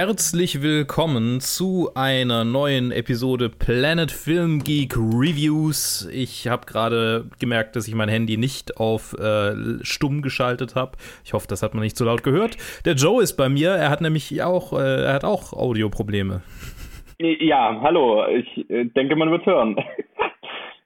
Herzlich 0.00 0.62
willkommen 0.62 1.40
zu 1.40 1.88
einer 1.96 2.44
neuen 2.44 2.92
Episode 2.92 3.48
Planet 3.48 4.12
Film 4.12 4.62
Geek 4.62 4.96
Reviews. 4.96 6.08
Ich 6.14 6.46
habe 6.46 6.66
gerade 6.66 7.24
gemerkt, 7.40 7.74
dass 7.74 7.88
ich 7.88 7.96
mein 7.96 8.08
Handy 8.08 8.36
nicht 8.36 8.76
auf 8.76 9.14
äh, 9.14 9.56
stumm 9.82 10.22
geschaltet 10.22 10.76
habe. 10.76 10.92
Ich 11.24 11.32
hoffe, 11.32 11.48
das 11.48 11.64
hat 11.64 11.74
man 11.74 11.82
nicht 11.82 11.96
so 11.96 12.04
laut 12.04 12.22
gehört. 12.22 12.58
Der 12.84 12.94
Joe 12.94 13.20
ist 13.20 13.36
bei 13.36 13.48
mir. 13.48 13.70
Er 13.70 13.90
hat 13.90 14.00
nämlich 14.00 14.40
auch, 14.40 14.72
äh, 14.72 15.02
er 15.02 15.14
hat 15.14 15.24
auch 15.24 15.52
Audioprobleme. 15.52 16.42
Ja, 17.18 17.80
hallo. 17.82 18.24
Ich 18.28 18.70
äh, 18.70 18.84
denke, 18.84 19.16
man 19.16 19.32
wird 19.32 19.46
hören. 19.46 19.74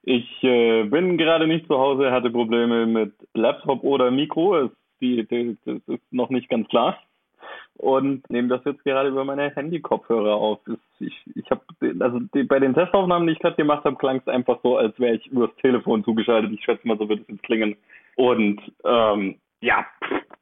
Ich 0.05 0.43
äh, 0.43 0.83
bin 0.83 1.17
gerade 1.17 1.47
nicht 1.47 1.69
zu 1.69 1.79
Hause, 1.79 2.11
hatte 2.11 2.29
Probleme 2.29 2.87
mit 2.87 3.13
Laptop 3.35 3.85
oder 3.85 4.11
Mikro. 4.11 4.71
Das 5.01 5.81
ist 5.87 6.03
noch 6.11 6.29
nicht 6.31 6.49
ganz 6.49 6.67
klar 6.71 6.99
und 7.79 8.29
nehme 8.31 8.49
das 8.49 8.65
jetzt 8.65 8.85
gerade 8.85 9.09
über 9.09 9.25
meine 9.25 9.51
Handy-Kopfhörer 9.51 10.35
auf. 10.35 10.61
Ich, 11.01 11.15
ich 11.35 11.51
habe, 11.51 11.63
also 12.01 12.21
die, 12.35 12.45
bei 12.45 12.59
den 12.59 12.75
Testaufnahmen, 12.75 13.27
die 13.27 13.35
ich 13.35 13.41
gerade 13.41 13.57
gemacht 13.57 13.85
habe, 13.85 13.97
klang 13.97 14.19
es 14.19 14.29
einfach 14.29 14.59
so, 14.63 14.77
als 14.77 14.99
wäre 14.99 15.17
ich 15.17 15.27
übers 15.27 15.51
Telefon 15.61 16.05
zugeschaltet. 16.05 16.53
Ich 16.53 16.65
schätze 16.65 16.87
mal, 16.87 16.99
so 16.99 17.09
wird 17.09 17.23
es 17.23 17.29
jetzt 17.29 17.43
klingen. 17.43 17.77
Und 18.17 18.61
ähm, 18.85 19.37
ja, 19.61 19.87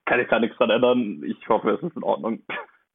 kann 0.06 0.20
ich 0.20 0.28
gar 0.28 0.40
nichts 0.40 0.56
dran 0.58 0.70
ändern. 0.70 1.22
Ich 1.24 1.48
hoffe, 1.48 1.70
es 1.70 1.82
ist 1.82 1.96
in 1.96 2.02
Ordnung. 2.02 2.40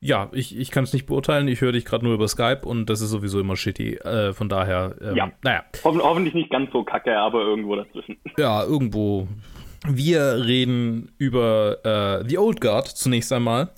Ja, 0.01 0.29
ich, 0.33 0.57
ich 0.57 0.69
kann 0.69 0.83
es 0.83 0.93
nicht 0.93 1.05
beurteilen. 1.05 1.47
Ich 1.47 1.61
höre 1.61 1.71
dich 1.71 1.85
gerade 1.85 2.03
nur 2.03 2.13
über 2.13 2.27
Skype 2.27 2.61
und 2.65 2.89
das 2.89 3.01
ist 3.01 3.09
sowieso 3.09 3.39
immer 3.39 3.55
shitty. 3.55 3.95
Äh, 3.95 4.33
von 4.33 4.49
daher, 4.49 4.95
ähm, 5.01 5.15
ja. 5.15 5.31
naja. 5.43 5.63
Ho 5.83 5.97
hoffentlich 5.97 6.33
nicht 6.33 6.51
ganz 6.51 6.71
so 6.71 6.83
kacke, 6.83 7.17
aber 7.17 7.41
irgendwo 7.41 7.75
dazwischen. 7.75 8.17
Ja, 8.37 8.63
irgendwo. 8.63 9.27
Wir 9.87 10.45
reden 10.45 11.11
über 11.17 11.77
äh, 11.83 12.27
The 12.27 12.37
Old 12.37 12.59
Guard 12.59 12.87
zunächst 12.87 13.31
einmal 13.31 13.69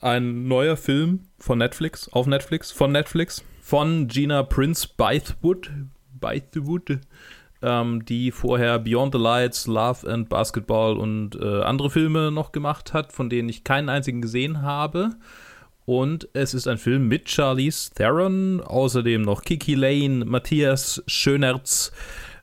ein 0.00 0.48
neuer 0.48 0.76
Film 0.76 1.20
von 1.38 1.58
Netflix, 1.58 2.08
auf 2.08 2.26
Netflix, 2.26 2.70
von 2.70 2.92
Netflix, 2.92 3.44
von 3.60 4.08
Gina 4.08 4.42
Prince 4.42 4.88
Bythewood, 4.96 5.70
Bythewood 6.20 7.00
ähm, 7.62 8.04
die 8.04 8.30
vorher 8.30 8.78
Beyond 8.78 9.14
the 9.14 9.20
Lights, 9.20 9.66
Love 9.66 10.10
and 10.10 10.28
Basketball 10.28 10.96
und 10.96 11.36
äh, 11.36 11.62
andere 11.62 11.90
Filme 11.90 12.30
noch 12.30 12.52
gemacht 12.52 12.92
hat, 12.92 13.12
von 13.12 13.28
denen 13.28 13.48
ich 13.48 13.64
keinen 13.64 13.88
einzigen 13.88 14.22
gesehen 14.22 14.62
habe. 14.62 15.10
Und 15.84 16.28
es 16.34 16.54
ist 16.54 16.68
ein 16.68 16.78
Film 16.78 17.08
mit 17.08 17.28
Charlize 17.28 17.90
Theron, 17.92 18.60
außerdem 18.60 19.22
noch 19.22 19.42
Kiki 19.42 19.74
Lane, 19.74 20.24
Matthias 20.24 21.02
Schönertz, 21.06 21.92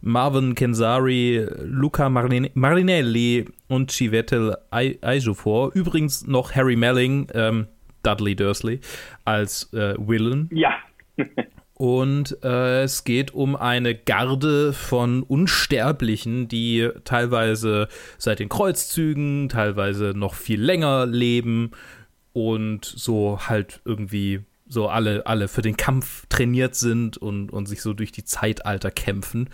Marvin 0.01 0.55
Kenzari, 0.55 1.45
Luca 1.63 2.09
Marinelli 2.09 3.45
und 3.67 3.91
Chivetel 3.91 4.55
Ejiofor. 4.71 5.71
Übrigens 5.73 6.27
noch 6.27 6.53
Harry 6.55 6.75
Melling, 6.75 7.27
ähm, 7.33 7.67
Dudley 8.03 8.35
Dursley, 8.35 8.79
als 9.25 9.71
äh, 9.73 9.95
Willen. 9.97 10.49
Ja. 10.53 10.75
Und 11.77 12.43
äh, 12.43 12.81
es 12.81 13.03
geht 13.03 13.35
um 13.35 13.55
eine 13.55 13.93
Garde 13.93 14.73
von 14.73 15.21
Unsterblichen, 15.21 16.47
die 16.47 16.89
teilweise 17.03 17.87
seit 18.17 18.39
den 18.39 18.49
Kreuzzügen, 18.49 19.47
teilweise 19.47 20.13
noch 20.15 20.33
viel 20.33 20.59
länger 20.59 21.05
leben 21.05 21.69
und 22.33 22.83
so 22.83 23.39
halt 23.47 23.81
irgendwie 23.85 24.41
so 24.69 24.87
alle, 24.87 25.25
alle 25.25 25.47
für 25.47 25.61
den 25.61 25.77
Kampf 25.77 26.25
trainiert 26.27 26.75
sind 26.75 27.17
und, 27.17 27.51
und 27.51 27.67
sich 27.67 27.81
so 27.81 27.93
durch 27.93 28.11
die 28.11 28.25
Zeitalter 28.25 28.91
kämpfen. 28.91 29.49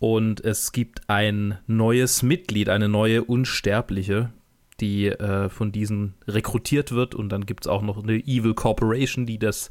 Und 0.00 0.44
es 0.44 0.72
gibt 0.72 1.02
ein 1.08 1.58
neues 1.66 2.22
Mitglied, 2.22 2.68
eine 2.68 2.88
neue 2.88 3.24
Unsterbliche, 3.24 4.32
die 4.80 5.06
äh, 5.06 5.48
von 5.48 5.72
diesen 5.72 6.14
rekrutiert 6.26 6.92
wird. 6.92 7.14
Und 7.14 7.30
dann 7.30 7.46
gibt 7.46 7.64
es 7.64 7.68
auch 7.68 7.82
noch 7.82 8.02
eine 8.02 8.16
Evil 8.16 8.54
Corporation, 8.54 9.26
die 9.26 9.38
das 9.38 9.70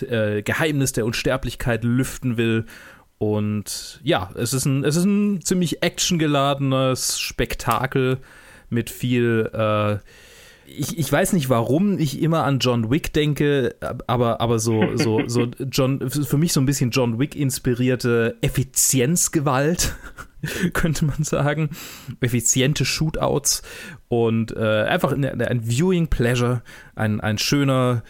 äh, 0.00 0.42
Geheimnis 0.42 0.92
der 0.92 1.06
Unsterblichkeit 1.06 1.84
lüften 1.84 2.36
will. 2.36 2.66
Und 3.18 4.00
ja, 4.04 4.30
es 4.36 4.52
ist 4.52 4.64
ein, 4.64 4.84
es 4.84 4.96
ist 4.96 5.04
ein 5.04 5.40
ziemlich 5.42 5.82
actiongeladenes 5.82 7.18
Spektakel 7.18 8.18
mit 8.70 8.90
viel 8.90 9.50
äh, 9.52 9.98
ich, 10.76 10.98
ich 10.98 11.10
weiß 11.10 11.32
nicht, 11.32 11.48
warum 11.48 11.98
ich 11.98 12.20
immer 12.20 12.44
an 12.44 12.58
John 12.58 12.90
Wick 12.90 13.12
denke, 13.12 13.74
aber, 14.06 14.40
aber 14.40 14.58
so, 14.58 14.96
so, 14.96 15.22
so 15.26 15.48
John, 15.70 16.08
für 16.10 16.36
mich 16.36 16.52
so 16.52 16.60
ein 16.60 16.66
bisschen 16.66 16.90
John 16.90 17.18
Wick 17.18 17.34
inspirierte 17.34 18.36
Effizienzgewalt, 18.40 19.94
könnte 20.72 21.04
man 21.04 21.24
sagen. 21.24 21.70
Effiziente 22.20 22.84
Shootouts 22.84 23.62
und 24.08 24.56
äh, 24.56 24.84
einfach 24.84 25.12
ein, 25.12 25.24
ein 25.24 25.68
Viewing 25.68 26.08
Pleasure, 26.08 26.62
ein, 26.94 27.20
ein 27.20 27.38
schöner 27.38 28.02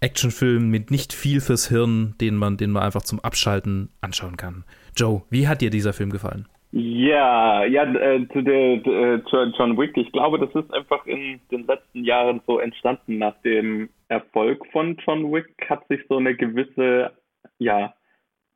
Actionfilm 0.00 0.68
mit 0.68 0.90
nicht 0.90 1.12
viel 1.12 1.40
fürs 1.40 1.68
Hirn, 1.68 2.14
den 2.20 2.36
man, 2.36 2.56
den 2.56 2.70
man 2.70 2.82
einfach 2.82 3.02
zum 3.02 3.20
Abschalten 3.20 3.88
anschauen 4.00 4.36
kann. 4.36 4.64
Joe, 4.96 5.22
wie 5.30 5.48
hat 5.48 5.60
dir 5.60 5.70
dieser 5.70 5.92
Film 5.92 6.10
gefallen? 6.10 6.46
Ja, 6.76 7.64
ja, 7.66 7.84
äh, 7.84 8.26
zu 8.32 8.42
der 8.42 8.84
äh, 8.84 9.22
John 9.56 9.78
Wick. 9.78 9.96
Ich 9.96 10.10
glaube, 10.10 10.40
das 10.40 10.52
ist 10.56 10.74
einfach 10.74 11.06
in 11.06 11.40
den 11.52 11.68
letzten 11.68 12.02
Jahren 12.02 12.40
so 12.48 12.58
entstanden. 12.58 13.18
Nach 13.18 13.40
dem 13.42 13.90
Erfolg 14.08 14.66
von 14.72 14.96
John 15.06 15.32
Wick 15.32 15.54
hat 15.68 15.86
sich 15.86 16.00
so 16.08 16.16
eine 16.16 16.34
gewisse, 16.34 17.12
ja, 17.60 17.94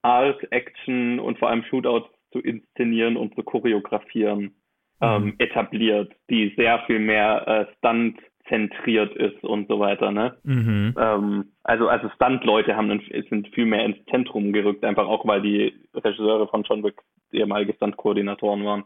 Art, 0.02 0.44
Action 0.50 1.20
und 1.20 1.38
vor 1.38 1.48
allem 1.48 1.62
Shootouts 1.62 2.08
zu 2.32 2.40
inszenieren 2.40 3.16
und 3.16 3.36
zu 3.36 3.44
choreografieren 3.44 4.52
ähm, 5.00 5.24
mhm. 5.24 5.34
etabliert, 5.38 6.12
die 6.28 6.52
sehr 6.56 6.80
viel 6.86 6.98
mehr 6.98 7.46
äh, 7.46 7.66
Stunt 7.76 8.18
zentriert 8.48 9.14
ist 9.16 9.42
und 9.44 9.68
so 9.68 9.78
weiter. 9.78 10.10
Ne? 10.10 10.36
Mhm. 10.44 10.94
Ähm, 10.98 11.44
also 11.64 11.88
also 11.88 12.08
Stunt-Leute 12.14 12.76
haben 12.76 12.88
sind 13.28 13.48
viel 13.54 13.66
mehr 13.66 13.84
ins 13.84 14.04
Zentrum 14.10 14.52
gerückt, 14.52 14.84
einfach 14.84 15.06
auch 15.06 15.26
weil 15.26 15.42
die 15.42 15.74
Regisseure 15.94 16.48
von 16.48 16.62
John 16.64 16.82
Wick 16.82 16.96
ehemalige 17.32 17.74
Stunt-Koordinatoren 17.74 18.64
waren. 18.64 18.84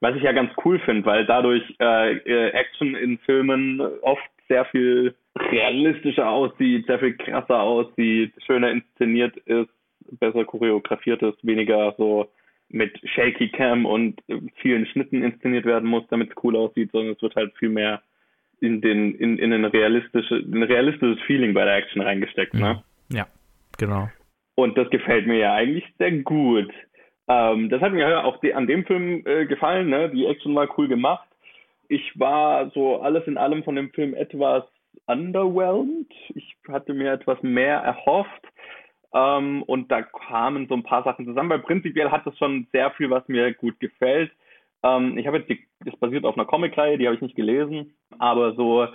Was 0.00 0.14
ich 0.14 0.22
ja 0.22 0.32
ganz 0.32 0.52
cool 0.64 0.78
finde, 0.80 1.06
weil 1.06 1.26
dadurch 1.26 1.62
äh, 1.80 2.16
äh, 2.18 2.50
Action 2.50 2.94
in 2.94 3.18
Filmen 3.18 3.80
oft 4.02 4.22
sehr 4.48 4.64
viel 4.66 5.14
realistischer 5.36 6.28
aussieht, 6.28 6.86
sehr 6.86 6.98
viel 6.98 7.16
krasser 7.16 7.60
aussieht, 7.60 8.32
schöner 8.46 8.70
inszeniert 8.70 9.36
ist, 9.38 9.70
besser 10.18 10.44
choreografiert 10.44 11.22
ist, 11.22 11.44
weniger 11.44 11.94
so 11.98 12.28
mit 12.70 12.98
Shaky 13.08 13.48
Cam 13.50 13.86
und 13.86 14.20
vielen 14.56 14.86
Schnitten 14.86 15.22
inszeniert 15.22 15.64
werden 15.64 15.88
muss, 15.88 16.04
damit 16.10 16.30
es 16.30 16.44
cool 16.44 16.56
aussieht, 16.56 16.90
sondern 16.92 17.14
es 17.14 17.22
wird 17.22 17.34
halt 17.34 17.56
viel 17.56 17.70
mehr 17.70 18.02
in 18.60 18.80
den 18.80 19.14
in, 19.14 19.38
in 19.38 19.52
ein 19.52 19.64
realistisches 19.64 20.44
ein 20.44 20.62
realistisches 20.62 21.20
Feeling 21.26 21.54
bei 21.54 21.64
der 21.64 21.76
Action 21.76 22.02
reingesteckt, 22.02 22.54
ne? 22.54 22.82
Ja, 23.10 23.26
genau. 23.78 24.08
Und 24.54 24.76
das 24.76 24.90
gefällt 24.90 25.26
mir 25.26 25.38
ja 25.38 25.54
eigentlich 25.54 25.84
sehr 25.98 26.12
gut. 26.12 26.70
Ähm, 27.28 27.68
das 27.68 27.80
hat 27.80 27.92
mir 27.92 28.08
ja 28.08 28.24
auch 28.24 28.40
die, 28.40 28.54
an 28.54 28.66
dem 28.66 28.84
Film 28.84 29.22
äh, 29.24 29.46
gefallen, 29.46 29.88
ne? 29.88 30.10
Die 30.10 30.26
Action 30.26 30.54
war 30.54 30.68
cool 30.78 30.88
gemacht. 30.88 31.28
Ich 31.88 32.18
war 32.18 32.70
so 32.70 33.00
alles 33.00 33.26
in 33.26 33.38
allem 33.38 33.62
von 33.62 33.76
dem 33.76 33.90
Film 33.90 34.14
etwas 34.14 34.64
underwhelmed. 35.06 36.10
Ich 36.34 36.56
hatte 36.66 36.94
mir 36.94 37.12
etwas 37.12 37.42
mehr 37.42 37.76
erhofft. 37.78 38.46
Ähm, 39.14 39.62
und 39.62 39.90
da 39.90 40.02
kamen 40.02 40.66
so 40.68 40.74
ein 40.74 40.82
paar 40.82 41.04
Sachen 41.04 41.26
zusammen. 41.26 41.50
Weil 41.50 41.60
prinzipiell 41.60 42.10
hat 42.10 42.26
es 42.26 42.36
schon 42.38 42.66
sehr 42.72 42.90
viel, 42.92 43.10
was 43.10 43.26
mir 43.28 43.52
gut 43.54 43.78
gefällt. 43.80 44.30
Ähm, 44.82 45.18
ich 45.18 45.26
habe 45.26 45.38
jetzt, 45.38 45.50
die, 45.50 45.64
das 45.84 45.96
basiert 45.96 46.24
auf 46.24 46.36
einer 46.36 46.46
Comicreihe, 46.46 46.98
die 46.98 47.06
habe 47.06 47.16
ich 47.16 47.22
nicht 47.22 47.36
gelesen, 47.36 47.94
aber 48.18 48.54
so 48.54 48.86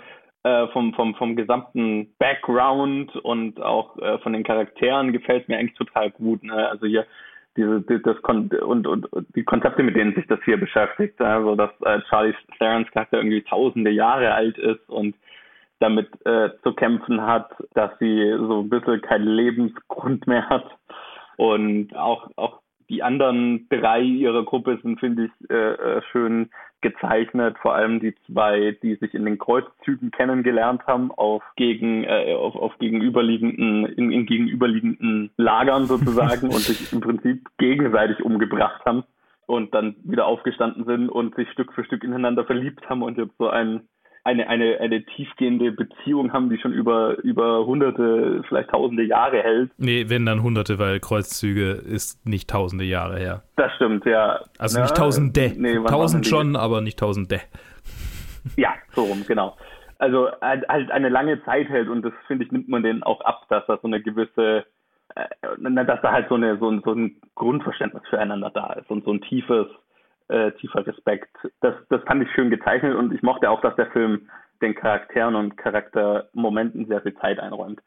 äh, 0.44 0.68
vom, 0.68 0.94
vom, 0.94 1.14
vom 1.14 1.36
gesamten 1.36 2.14
Background 2.18 3.14
und 3.16 3.60
auch 3.60 3.96
äh, 3.98 4.18
von 4.18 4.32
den 4.32 4.44
Charakteren 4.44 5.12
gefällt 5.12 5.48
mir 5.48 5.58
eigentlich 5.58 5.78
total 5.78 6.10
gut. 6.10 6.42
Ne? 6.42 6.68
Also 6.68 6.86
hier 6.86 7.06
diese, 7.56 7.82
die, 7.82 8.02
das 8.02 8.20
Kon 8.22 8.48
und, 8.48 8.86
und, 8.86 9.08
die 9.34 9.44
Konzepte, 9.44 9.82
mit 9.82 9.96
denen 9.96 10.14
sich 10.14 10.26
das 10.26 10.40
hier 10.44 10.58
beschäftigt, 10.58 11.20
also 11.20 11.54
dass 11.54 11.70
äh, 11.82 12.00
Charlie 12.08 12.34
Therons 12.58 12.90
Charakter 12.90 13.18
irgendwie 13.18 13.42
tausende 13.42 13.90
Jahre 13.90 14.34
alt 14.34 14.58
ist 14.58 14.88
und 14.88 15.14
damit 15.78 16.08
äh, 16.26 16.50
zu 16.62 16.72
kämpfen 16.74 17.22
hat, 17.22 17.50
dass 17.74 17.90
sie 17.98 18.34
so 18.38 18.60
ein 18.60 18.68
bisschen 18.68 19.00
keinen 19.02 19.28
Lebensgrund 19.28 20.26
mehr 20.26 20.48
hat 20.48 20.66
und 21.36 21.94
auch 21.96 22.30
auch 22.36 22.60
die 22.88 23.02
anderen 23.02 23.66
drei 23.68 24.00
ihrer 24.02 24.44
Gruppe 24.44 24.78
sind, 24.82 25.00
finde 25.00 25.26
ich, 25.26 25.50
äh, 25.50 25.72
äh, 25.72 26.02
schön 26.10 26.50
gezeichnet. 26.80 27.56
Vor 27.60 27.74
allem 27.74 28.00
die 28.00 28.14
zwei, 28.26 28.76
die 28.82 28.96
sich 28.96 29.14
in 29.14 29.24
den 29.24 29.38
Kreuzzügen 29.38 30.10
kennengelernt 30.10 30.86
haben, 30.86 31.10
auf 31.12 31.42
gegen 31.56 32.04
äh, 32.04 32.34
auf, 32.34 32.54
auf 32.54 32.78
gegenüberliegenden 32.78 33.86
in, 33.86 34.12
in 34.12 34.26
gegenüberliegenden 34.26 35.30
Lagern 35.36 35.86
sozusagen 35.86 36.46
und 36.52 36.60
sich 36.60 36.92
im 36.92 37.00
Prinzip 37.00 37.48
gegenseitig 37.58 38.22
umgebracht 38.22 38.84
haben 38.84 39.04
und 39.46 39.74
dann 39.74 39.96
wieder 40.04 40.26
aufgestanden 40.26 40.84
sind 40.84 41.08
und 41.08 41.34
sich 41.34 41.50
Stück 41.50 41.72
für 41.72 41.84
Stück 41.84 42.04
ineinander 42.04 42.44
verliebt 42.44 42.88
haben 42.88 43.02
und 43.02 43.18
jetzt 43.18 43.36
so 43.38 43.48
ein 43.48 43.88
eine, 44.24 44.48
eine, 44.48 44.80
eine 44.80 45.04
tiefgehende 45.04 45.70
Beziehung 45.72 46.32
haben, 46.32 46.48
die 46.48 46.58
schon 46.58 46.72
über, 46.72 47.18
über 47.18 47.66
hunderte, 47.66 48.42
vielleicht 48.48 48.70
tausende 48.70 49.04
Jahre 49.04 49.42
hält. 49.42 49.70
Nee, 49.76 50.06
wenn 50.08 50.24
dann 50.24 50.42
hunderte, 50.42 50.78
weil 50.78 50.98
Kreuzzüge 50.98 51.72
ist 51.72 52.26
nicht 52.26 52.48
tausende 52.48 52.84
Jahre 52.84 53.18
her. 53.18 53.42
Das 53.56 53.72
stimmt, 53.76 54.06
ja. 54.06 54.40
Also 54.58 54.80
nicht 54.80 54.96
tausende. 54.96 55.52
Nee, 55.56 55.78
Tausend 55.86 56.26
schon, 56.26 56.56
aber 56.56 56.80
nicht 56.80 56.98
tausende. 56.98 57.40
Ja, 58.56 58.74
so 58.92 59.04
rum, 59.04 59.24
genau. 59.26 59.56
also 59.98 60.28
halt, 60.40 60.68
halt 60.68 60.90
eine 60.90 61.08
lange 61.08 61.42
Zeit 61.44 61.68
hält 61.68 61.88
und 61.88 62.02
das 62.02 62.12
finde 62.26 62.44
ich 62.44 62.52
nimmt 62.52 62.68
man 62.68 62.82
denen 62.82 63.02
auch 63.02 63.20
ab, 63.22 63.46
dass 63.48 63.64
da 63.66 63.78
so 63.80 63.88
eine 63.88 64.02
gewisse, 64.02 64.64
äh, 65.14 65.84
dass 65.86 66.00
da 66.02 66.12
halt 66.12 66.28
so 66.28 66.34
eine 66.34 66.58
so 66.58 66.70
ein, 66.70 66.82
so 66.84 66.92
ein 66.92 67.16
Grundverständnis 67.34 68.02
füreinander 68.08 68.50
da 68.50 68.72
ist 68.74 68.90
und 68.90 69.04
so 69.04 69.12
ein 69.12 69.22
tiefes 69.22 69.66
äh, 70.28 70.52
tiefer 70.52 70.86
Respekt. 70.86 71.36
Das 71.60 71.74
das 71.88 72.02
fand 72.04 72.22
ich 72.22 72.30
schön 72.32 72.50
gezeichnet 72.50 72.94
und 72.94 73.12
ich 73.12 73.22
mochte 73.22 73.50
auch, 73.50 73.60
dass 73.60 73.76
der 73.76 73.90
Film 73.90 74.28
den 74.62 74.74
Charakteren 74.74 75.34
und 75.34 75.56
Charaktermomenten 75.56 76.86
sehr 76.86 77.02
viel 77.02 77.14
Zeit 77.16 77.38
einräumt. 77.38 77.80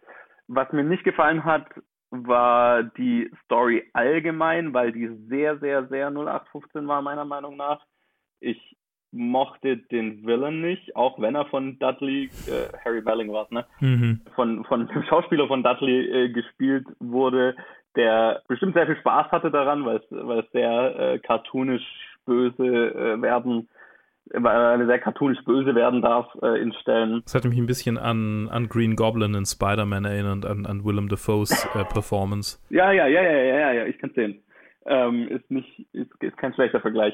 Was 0.48 0.72
mir 0.72 0.84
nicht 0.84 1.04
gefallen 1.04 1.44
hat, 1.44 1.66
war 2.10 2.84
die 2.84 3.30
Story 3.44 3.90
allgemein, 3.94 4.74
weil 4.74 4.92
die 4.92 5.08
sehr, 5.28 5.58
sehr, 5.58 5.88
sehr 5.88 6.10
0815 6.10 6.88
war, 6.88 7.02
meiner 7.02 7.26
Meinung 7.26 7.58
nach. 7.58 7.82
Ich 8.40 8.78
mochte 9.12 9.78
den 9.78 10.26
Villain 10.26 10.62
nicht, 10.62 10.96
auch 10.96 11.20
wenn 11.20 11.36
er 11.36 11.46
von 11.46 11.80
Dudley, 11.80 12.30
äh, 12.48 12.78
Harry 12.84 13.02
Belling 13.02 13.32
war 13.32 13.48
ne? 13.50 13.66
Mhm. 13.80 14.22
Von, 14.36 14.64
von 14.66 14.88
dem 14.88 15.04
Schauspieler 15.04 15.48
von 15.48 15.64
Dudley 15.64 16.10
äh, 16.10 16.30
gespielt 16.30 16.86
wurde, 17.00 17.56
der 17.96 18.44
bestimmt 18.48 18.76
sehr 18.76 18.86
viel 18.86 18.98
Spaß 18.98 19.32
hatte 19.32 19.50
daran, 19.50 19.86
weil 19.86 19.98
es, 19.98 20.06
weil 20.10 20.40
es 20.40 20.52
sehr 20.52 21.00
äh, 21.00 21.20
cartoonisch 21.20 21.84
böse 22.28 22.64
äh, 22.64 23.22
werden 23.22 23.68
weil 24.34 24.82
er 24.82 24.86
sehr 24.86 25.00
cartoonisch 25.00 25.44
böse 25.46 25.76
werden 25.76 26.02
darf 26.02 26.28
äh, 26.42 26.62
in 26.62 26.74
Stellen. 26.82 27.22
Das 27.24 27.36
hat 27.36 27.46
mich 27.46 27.58
ein 27.58 27.66
bisschen 27.66 27.98
an, 27.98 28.50
an 28.50 28.68
Green 28.68 28.96
Goblin 28.96 29.34
in 29.36 29.46
Spider-Man 29.46 30.06
erinnert, 30.06 30.46
an, 30.46 30.66
an 30.66 30.84
Willem 30.84 31.10
Dafoes 31.10 31.52
äh, 31.76 31.86
Performance. 31.86 32.60
Ja, 32.70 32.92
ja, 32.92 33.08
ja, 33.08 33.22
ja, 33.22 33.32
ja, 33.32 33.72
ja, 33.74 33.86
ich 33.86 33.98
kann 34.00 34.12
sehen. 34.16 34.44
Ähm, 34.86 35.28
ist 35.28 35.50
nicht, 35.52 35.88
ist, 35.94 36.12
ist 36.22 36.38
kein 36.38 36.54
schlechter 36.54 36.80
Vergleich. 36.82 37.14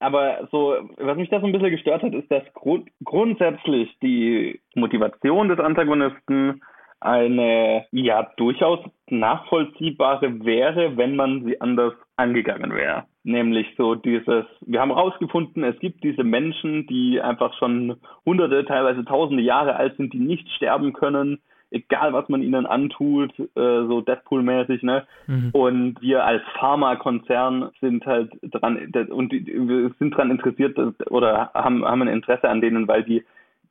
Aber 0.00 0.48
so, 0.50 0.76
was 0.98 1.16
mich 1.16 1.30
da 1.30 1.40
so 1.40 1.46
ein 1.46 1.52
bisschen 1.52 1.70
gestört 1.70 2.02
hat, 2.02 2.12
ist, 2.12 2.30
dass 2.30 2.42
grund 2.52 2.90
grundsätzlich 3.04 3.96
die 4.02 4.60
Motivation 4.74 5.48
des 5.48 5.58
Antagonisten 5.58 6.62
eine 7.00 7.86
ja 7.92 8.30
durchaus 8.36 8.80
nachvollziehbare 9.08 10.44
wäre, 10.44 10.96
wenn 10.96 11.16
man 11.16 11.44
sie 11.44 11.60
anders 11.60 11.94
angegangen 12.16 12.72
wäre. 12.74 13.04
Nämlich 13.24 13.66
so 13.76 13.94
dieses, 13.94 14.44
wir 14.60 14.80
haben 14.80 14.94
herausgefunden, 14.94 15.64
es 15.64 15.78
gibt 15.80 16.04
diese 16.04 16.24
Menschen, 16.24 16.86
die 16.86 17.20
einfach 17.20 17.54
schon 17.58 17.96
hunderte, 18.24 18.64
teilweise 18.64 19.04
tausende 19.04 19.42
Jahre 19.42 19.76
alt 19.76 19.96
sind, 19.96 20.12
die 20.12 20.18
nicht 20.18 20.48
sterben 20.50 20.92
können, 20.92 21.40
egal 21.70 22.12
was 22.12 22.28
man 22.28 22.42
ihnen 22.42 22.66
antut, 22.66 23.32
äh, 23.38 23.44
so 23.54 24.00
Deadpool-mäßig, 24.00 24.82
ne? 24.84 25.06
Mhm. 25.26 25.50
Und 25.52 26.00
wir 26.00 26.24
als 26.24 26.42
Pharmakonzern 26.58 27.70
sind 27.80 28.06
halt 28.06 28.30
dran 28.42 28.92
und 29.10 29.32
wir 29.32 29.90
sind 29.98 30.16
dran 30.16 30.30
interessiert 30.30 30.78
oder 31.10 31.50
haben, 31.52 31.84
haben 31.84 32.02
ein 32.02 32.08
Interesse 32.08 32.48
an 32.48 32.60
denen, 32.60 32.86
weil 32.86 33.02
die 33.02 33.24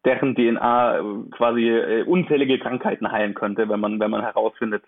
deren 0.04 0.36
DNA 0.36 1.02
quasi 1.32 1.70
äh, 1.70 2.04
unzählige 2.04 2.60
Krankheiten 2.60 3.10
heilen 3.10 3.34
könnte, 3.36 3.70
wenn 3.70 3.80
man, 3.80 4.00
wenn 4.02 4.12
man 4.12 4.22
herausfindet, 4.22 4.84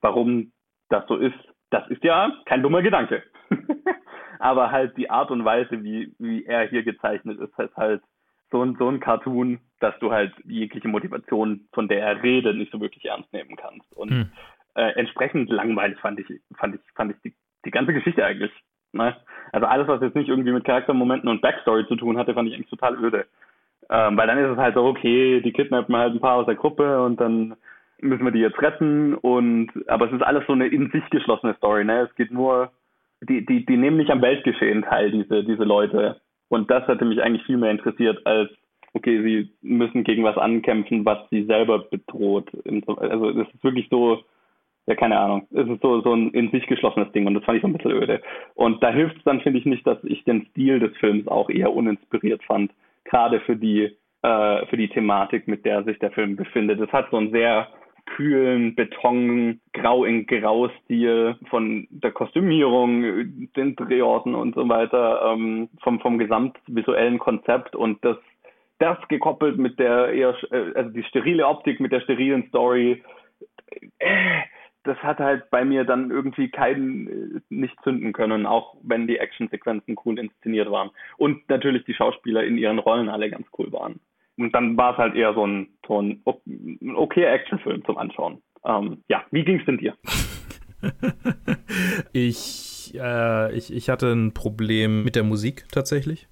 warum 0.00 0.52
das 0.88 1.04
so 1.08 1.16
ist. 1.16 1.34
Das 1.70 1.88
ist 1.88 2.02
ja 2.04 2.32
kein 2.46 2.62
dummer 2.62 2.82
Gedanke. 2.82 3.22
Aber 4.38 4.70
halt 4.70 4.96
die 4.96 5.10
Art 5.10 5.30
und 5.30 5.44
Weise, 5.44 5.82
wie, 5.82 6.14
wie 6.18 6.44
er 6.44 6.68
hier 6.68 6.82
gezeichnet 6.82 7.38
ist, 7.38 7.58
ist 7.58 7.76
halt 7.76 8.02
so 8.50 8.62
ein, 8.64 8.76
so 8.78 8.88
ein 8.88 9.00
Cartoon, 9.00 9.60
dass 9.80 9.98
du 10.00 10.10
halt 10.10 10.32
jegliche 10.44 10.88
Motivation, 10.88 11.68
von 11.72 11.88
der 11.88 12.02
er 12.02 12.22
redet, 12.22 12.56
nicht 12.56 12.72
so 12.72 12.80
wirklich 12.80 13.04
ernst 13.04 13.32
nehmen 13.32 13.56
kannst. 13.56 13.92
Und 13.92 14.10
hm. 14.10 14.32
äh, 14.74 14.92
entsprechend 14.98 15.50
langweilig 15.50 15.98
fand 16.00 16.18
ich, 16.18 16.26
fand 16.56 16.74
ich, 16.74 16.80
fand 16.94 17.12
ich 17.12 17.22
die, 17.22 17.34
die 17.64 17.70
ganze 17.70 17.92
Geschichte 17.92 18.24
eigentlich. 18.24 18.52
Ne? 18.92 19.16
Also 19.52 19.66
alles, 19.66 19.86
was 19.86 20.02
jetzt 20.02 20.16
nicht 20.16 20.28
irgendwie 20.28 20.52
mit 20.52 20.64
Charaktermomenten 20.64 21.28
und 21.28 21.42
Backstory 21.42 21.86
zu 21.86 21.96
tun 21.96 22.18
hatte, 22.18 22.34
fand 22.34 22.48
ich 22.48 22.54
eigentlich 22.54 22.70
total 22.70 22.96
öde. 22.96 23.26
Ähm, 23.88 24.16
weil 24.16 24.26
dann 24.26 24.38
ist 24.38 24.50
es 24.50 24.58
halt 24.58 24.74
so, 24.74 24.84
okay, 24.84 25.40
die 25.40 25.52
kidnappen 25.52 25.96
halt 25.96 26.14
ein 26.14 26.20
paar 26.20 26.36
aus 26.36 26.46
der 26.46 26.54
Gruppe 26.54 27.02
und 27.02 27.20
dann 27.20 27.56
müssen 28.02 28.24
wir 28.24 28.32
die 28.32 28.40
jetzt 28.40 28.60
retten 28.60 29.14
und 29.14 29.70
aber 29.88 30.06
es 30.06 30.12
ist 30.12 30.22
alles 30.22 30.44
so 30.46 30.52
eine 30.52 30.66
in 30.66 30.90
sich 30.90 31.08
geschlossene 31.10 31.54
Story, 31.54 31.84
ne? 31.84 32.08
Es 32.10 32.14
geht 32.16 32.30
nur, 32.30 32.70
die, 33.22 33.44
die, 33.44 33.66
die 33.66 33.76
nehmen 33.76 33.96
nicht 33.96 34.10
am 34.10 34.22
Weltgeschehen 34.22 34.82
teil, 34.82 35.10
diese, 35.10 35.44
diese 35.44 35.64
Leute. 35.64 36.20
Und 36.48 36.70
das 36.70 36.86
hätte 36.88 37.04
mich 37.04 37.22
eigentlich 37.22 37.44
viel 37.44 37.56
mehr 37.56 37.70
interessiert 37.70 38.26
als, 38.26 38.50
okay, 38.92 39.22
sie 39.22 39.50
müssen 39.62 40.04
gegen 40.04 40.24
was 40.24 40.36
ankämpfen, 40.36 41.04
was 41.04 41.18
sie 41.30 41.44
selber 41.44 41.78
bedroht. 41.78 42.50
Also 42.96 43.30
es 43.30 43.48
ist 43.54 43.62
wirklich 43.62 43.88
so, 43.90 44.24
ja, 44.86 44.94
keine 44.96 45.18
Ahnung. 45.18 45.46
Es 45.52 45.68
ist 45.68 45.82
so, 45.82 46.00
so 46.00 46.14
ein 46.14 46.30
in 46.30 46.50
sich 46.50 46.66
geschlossenes 46.66 47.12
Ding 47.12 47.26
und 47.26 47.34
das 47.34 47.44
fand 47.44 47.56
ich 47.56 47.62
so 47.62 47.68
ein 47.68 47.74
bisschen 47.74 47.92
öde. 47.92 48.20
Und 48.54 48.82
da 48.82 48.90
hilft 48.90 49.18
es 49.18 49.24
dann, 49.24 49.40
finde 49.40 49.58
ich, 49.58 49.66
nicht, 49.66 49.86
dass 49.86 50.02
ich 50.04 50.24
den 50.24 50.46
Stil 50.50 50.80
des 50.80 50.96
Films 50.96 51.28
auch 51.28 51.50
eher 51.50 51.72
uninspiriert 51.72 52.42
fand 52.44 52.72
gerade 53.04 53.40
für 53.40 53.56
die, 53.56 53.96
äh, 54.22 54.66
für 54.66 54.76
die 54.76 54.88
Thematik, 54.88 55.48
mit 55.48 55.64
der 55.64 55.84
sich 55.84 55.98
der 55.98 56.10
Film 56.12 56.36
befindet. 56.36 56.80
Es 56.80 56.92
hat 56.92 57.10
so 57.10 57.16
einen 57.16 57.30
sehr 57.32 57.68
kühlen 58.16 58.74
Beton, 58.74 59.60
grau 59.72 60.04
in 60.04 60.26
grau 60.26 60.68
Stil 60.82 61.36
von 61.48 61.86
der 61.90 62.12
Kostümierung, 62.12 63.02
den 63.56 63.76
Drehorten 63.76 64.34
und 64.34 64.54
so 64.54 64.68
weiter, 64.68 65.32
ähm, 65.32 65.68
vom, 65.82 66.00
vom 66.00 66.18
gesamtvisuellen 66.18 67.18
Konzept 67.18 67.76
und 67.76 68.04
das, 68.04 68.16
das 68.78 68.98
gekoppelt 69.08 69.58
mit 69.58 69.78
der 69.78 70.12
eher, 70.12 70.34
äh, 70.50 70.72
also 70.74 70.90
die 70.90 71.04
sterile 71.04 71.46
Optik 71.46 71.80
mit 71.80 71.92
der 71.92 72.00
sterilen 72.00 72.46
Story, 72.48 73.02
das 74.84 74.98
hat 74.98 75.18
halt 75.18 75.50
bei 75.50 75.64
mir 75.64 75.84
dann 75.84 76.10
irgendwie 76.10 76.50
keinen 76.50 77.36
äh, 77.36 77.40
nicht 77.48 77.76
zünden 77.82 78.12
können, 78.12 78.46
auch 78.46 78.76
wenn 78.82 79.06
die 79.06 79.18
Actionsequenzen 79.18 79.96
cool 80.04 80.18
inszeniert 80.18 80.70
waren. 80.70 80.90
Und 81.16 81.48
natürlich 81.48 81.84
die 81.84 81.94
Schauspieler 81.94 82.44
in 82.44 82.58
ihren 82.58 82.78
Rollen 82.78 83.08
alle 83.08 83.30
ganz 83.30 83.46
cool 83.58 83.70
waren. 83.72 84.00
Und 84.40 84.54
dann 84.54 84.76
war 84.76 84.92
es 84.92 84.98
halt 84.98 85.14
eher 85.14 85.34
so 85.34 85.46
ein, 85.46 85.68
so 85.86 86.00
ein 86.00 86.22
okay 86.96 87.24
Actionfilm 87.24 87.84
zum 87.84 87.98
Anschauen. 87.98 88.38
Ähm, 88.64 89.02
ja, 89.08 89.22
wie 89.30 89.44
ging 89.44 89.60
es 89.60 89.66
denn 89.66 89.78
dir? 89.78 89.94
ich, 92.12 92.94
äh, 92.98 93.54
ich, 93.54 93.72
ich 93.72 93.90
hatte 93.90 94.12
ein 94.12 94.32
Problem 94.32 95.04
mit 95.04 95.14
der 95.14 95.24
Musik 95.24 95.66
tatsächlich 95.70 96.26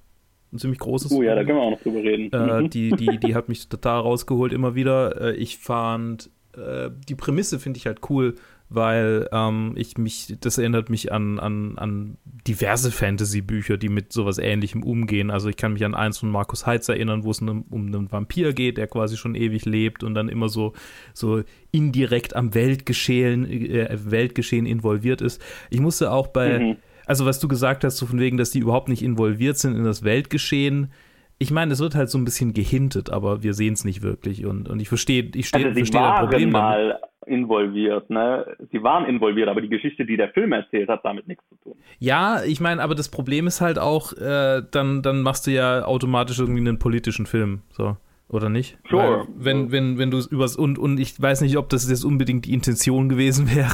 ein 0.52 0.58
ziemlich 0.58 0.78
großes. 0.78 1.12
Oh 1.12 1.22
ja, 1.22 1.34
da 1.34 1.44
können 1.44 1.58
wir 1.58 1.62
auch 1.62 1.70
noch 1.72 1.82
drüber 1.82 1.98
reden. 1.98 2.32
Äh, 2.32 2.62
mhm. 2.62 2.70
die, 2.70 2.90
die, 2.92 3.18
die 3.18 3.34
hat 3.34 3.50
mich 3.50 3.68
total 3.68 4.00
rausgeholt 4.00 4.54
immer 4.54 4.74
wieder. 4.74 5.20
Äh, 5.20 5.34
ich 5.34 5.58
fand 5.58 6.30
äh, 6.56 6.90
die 7.08 7.14
Prämisse 7.14 7.58
finde 7.58 7.78
ich 7.78 7.86
halt 7.86 8.00
cool, 8.08 8.36
weil 8.70 9.28
ähm, 9.32 9.72
ich 9.76 9.96
mich, 9.96 10.36
das 10.40 10.58
erinnert 10.58 10.90
mich 10.90 11.10
an, 11.10 11.38
an, 11.38 11.78
an 11.78 12.18
diverse 12.46 12.90
Fantasy-Bücher, 12.90 13.78
die 13.78 13.88
mit 13.88 14.12
sowas 14.12 14.38
ähnlichem 14.38 14.82
umgehen. 14.82 15.30
Also 15.30 15.48
ich 15.48 15.56
kann 15.56 15.72
mich 15.72 15.84
an 15.84 15.94
eins 15.94 16.18
von 16.18 16.30
Markus 16.30 16.66
Heitz 16.66 16.88
erinnern, 16.88 17.24
wo 17.24 17.30
es 17.30 17.40
um, 17.40 17.64
um 17.70 17.86
einen 17.86 18.12
Vampir 18.12 18.52
geht, 18.52 18.76
der 18.76 18.86
quasi 18.86 19.16
schon 19.16 19.34
ewig 19.34 19.64
lebt 19.64 20.04
und 20.04 20.14
dann 20.14 20.28
immer 20.28 20.48
so, 20.48 20.74
so 21.14 21.42
indirekt 21.70 22.36
am 22.36 22.54
Weltgeschehen, 22.54 23.50
äh, 23.50 23.98
Weltgeschehen 24.04 24.66
involviert 24.66 25.22
ist. 25.22 25.40
Ich 25.70 25.80
musste 25.80 26.12
auch 26.12 26.26
bei, 26.26 26.58
mhm. 26.58 26.76
also 27.06 27.24
was 27.24 27.40
du 27.40 27.48
gesagt 27.48 27.84
hast, 27.84 27.96
so 27.96 28.04
von 28.04 28.20
wegen, 28.20 28.36
dass 28.36 28.50
die 28.50 28.58
überhaupt 28.58 28.88
nicht 28.88 29.02
involviert 29.02 29.56
sind 29.56 29.76
in 29.76 29.84
das 29.84 30.04
Weltgeschehen, 30.04 30.92
ich 31.38 31.50
meine, 31.50 31.72
es 31.72 31.80
wird 31.80 31.94
halt 31.94 32.10
so 32.10 32.18
ein 32.18 32.24
bisschen 32.24 32.52
gehintet, 32.52 33.10
aber 33.10 33.42
wir 33.42 33.54
sehen 33.54 33.74
es 33.74 33.84
nicht 33.84 34.02
wirklich. 34.02 34.44
Und, 34.44 34.68
und 34.68 34.80
ich 34.80 34.88
verstehe, 34.88 35.30
ich 35.34 35.46
stehe, 35.46 35.66
also 35.66 35.74
sie 35.74 35.80
verstehe 35.80 36.00
waren 36.00 36.28
Problem 36.28 36.50
mal 36.50 36.88
damit. 36.88 37.38
involviert, 37.38 38.10
ne? 38.10 38.56
Sie 38.72 38.82
waren 38.82 39.04
involviert, 39.06 39.48
aber 39.48 39.60
die 39.60 39.68
Geschichte, 39.68 40.04
die 40.04 40.16
der 40.16 40.30
Film 40.30 40.52
erzählt, 40.52 40.88
hat 40.88 41.04
damit 41.04 41.28
nichts 41.28 41.44
zu 41.48 41.54
tun. 41.62 41.74
Ja, 42.00 42.42
ich 42.44 42.60
meine, 42.60 42.82
aber 42.82 42.96
das 42.96 43.08
Problem 43.08 43.46
ist 43.46 43.60
halt 43.60 43.78
auch, 43.78 44.12
äh, 44.14 44.62
dann, 44.70 45.02
dann 45.02 45.22
machst 45.22 45.46
du 45.46 45.52
ja 45.52 45.84
automatisch 45.84 46.40
irgendwie 46.40 46.60
einen 46.60 46.78
politischen 46.78 47.26
Film, 47.26 47.62
so. 47.70 47.96
Oder 48.30 48.50
nicht? 48.50 48.76
Sure. 48.90 49.20
Weil 49.20 49.26
wenn, 49.36 49.72
wenn, 49.72 49.98
wenn 49.98 50.10
du 50.10 50.18
es 50.18 50.26
übers 50.26 50.54
und, 50.56 50.78
und 50.78 51.00
ich 51.00 51.20
weiß 51.20 51.40
nicht, 51.40 51.56
ob 51.56 51.70
das 51.70 51.88
jetzt 51.88 52.04
unbedingt 52.04 52.44
die 52.44 52.52
Intention 52.52 53.08
gewesen 53.08 53.48
wäre. 53.54 53.72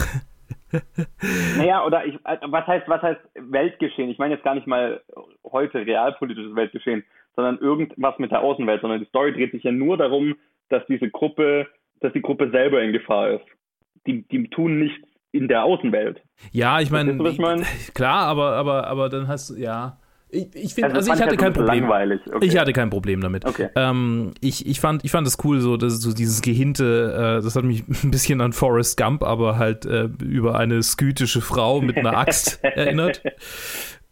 naja, 1.56 1.84
oder 1.84 2.04
ich, 2.04 2.14
äh, 2.24 2.38
was 2.42 2.66
heißt, 2.66 2.88
was 2.88 3.02
heißt 3.02 3.20
Weltgeschehen? 3.34 4.10
Ich 4.10 4.18
meine 4.18 4.34
jetzt 4.34 4.44
gar 4.44 4.54
nicht 4.54 4.66
mal 4.66 5.00
heute 5.44 5.78
realpolitisches 5.86 6.54
Weltgeschehen, 6.54 7.04
sondern 7.36 7.58
irgendwas 7.58 8.18
mit 8.18 8.30
der 8.30 8.40
Außenwelt, 8.40 8.80
sondern 8.80 9.00
die 9.00 9.06
Story 9.06 9.32
dreht 9.32 9.52
sich 9.52 9.62
ja 9.62 9.72
nur 9.72 9.96
darum, 9.96 10.34
dass 10.68 10.84
diese 10.86 11.10
Gruppe, 11.10 11.66
dass 12.00 12.12
die 12.12 12.22
Gruppe 12.22 12.50
selber 12.50 12.82
in 12.82 12.92
Gefahr 12.92 13.30
ist. 13.30 13.46
Die, 14.06 14.26
die 14.28 14.48
tun 14.48 14.80
nichts 14.80 15.06
in 15.32 15.48
der 15.48 15.64
Außenwelt. 15.64 16.20
Ja, 16.52 16.80
ich 16.80 16.90
meine, 16.90 17.16
klar, 17.94 18.26
aber, 18.26 18.52
aber, 18.52 18.86
aber 18.86 19.08
dann 19.08 19.28
hast 19.28 19.50
du, 19.50 19.60
ja. 19.60 19.98
Ich, 20.34 20.48
ich 20.54 20.74
finde, 20.74 20.94
also, 20.94 21.10
also 21.10 21.22
ich 21.22 21.26
hatte 21.26 21.36
kein 21.36 21.52
Problem. 21.52 21.84
Okay. 21.88 22.46
Ich 22.46 22.58
hatte 22.58 22.72
kein 22.72 22.90
Problem 22.90 23.20
damit. 23.20 23.44
Okay. 23.44 23.68
Ähm, 23.76 24.32
ich, 24.40 24.66
ich 24.66 24.80
fand, 24.80 25.04
ich 25.04 25.10
fand 25.10 25.26
es 25.26 25.38
cool, 25.44 25.60
so, 25.60 25.76
dass 25.76 26.00
so 26.00 26.12
dieses 26.12 26.42
Gehinte, 26.42 27.38
äh, 27.38 27.42
das 27.42 27.54
hat 27.54 27.64
mich 27.64 27.84
ein 28.02 28.10
bisschen 28.10 28.40
an 28.40 28.52
Forrest 28.52 28.96
Gump, 28.96 29.22
aber 29.22 29.58
halt 29.58 29.86
äh, 29.86 30.08
über 30.22 30.58
eine 30.58 30.82
skytische 30.82 31.40
Frau 31.40 31.80
mit 31.80 31.96
einer 31.96 32.16
Axt 32.16 32.58
erinnert. 32.62 33.22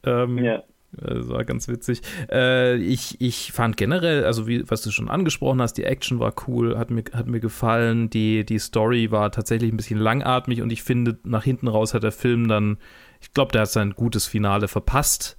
Ähm, 0.04 0.38
ja. 0.38 0.62
Das 0.92 1.28
war 1.28 1.44
ganz 1.44 1.68
witzig. 1.68 2.02
Äh, 2.30 2.76
ich, 2.76 3.18
ich 3.20 3.50
fand 3.52 3.78
generell, 3.78 4.24
also 4.24 4.46
wie, 4.46 4.68
was 4.70 4.82
du 4.82 4.90
schon 4.90 5.08
angesprochen 5.08 5.62
hast, 5.62 5.74
die 5.74 5.84
Action 5.84 6.20
war 6.20 6.34
cool, 6.46 6.78
hat 6.78 6.90
mir, 6.90 7.02
hat 7.14 7.26
mir 7.26 7.40
gefallen. 7.40 8.10
Die, 8.10 8.44
die 8.44 8.58
Story 8.58 9.10
war 9.10 9.32
tatsächlich 9.32 9.72
ein 9.72 9.76
bisschen 9.78 9.98
langatmig 9.98 10.60
und 10.60 10.70
ich 10.70 10.82
finde, 10.82 11.18
nach 11.24 11.44
hinten 11.44 11.66
raus 11.66 11.94
hat 11.94 12.02
der 12.02 12.12
Film 12.12 12.46
dann, 12.46 12.76
ich 13.20 13.32
glaube, 13.32 13.52
der 13.52 13.62
hat 13.62 13.70
sein 13.70 13.94
gutes 13.94 14.26
Finale 14.26 14.68
verpasst. 14.68 15.38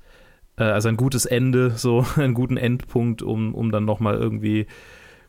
Äh, 0.57 0.63
also 0.63 0.89
ein 0.89 0.97
gutes 0.97 1.25
Ende, 1.25 1.71
so 1.71 2.05
einen 2.15 2.33
guten 2.33 2.57
Endpunkt, 2.57 3.21
um, 3.21 3.53
um 3.55 3.71
dann 3.71 3.85
nochmal 3.85 4.15
irgendwie 4.15 4.67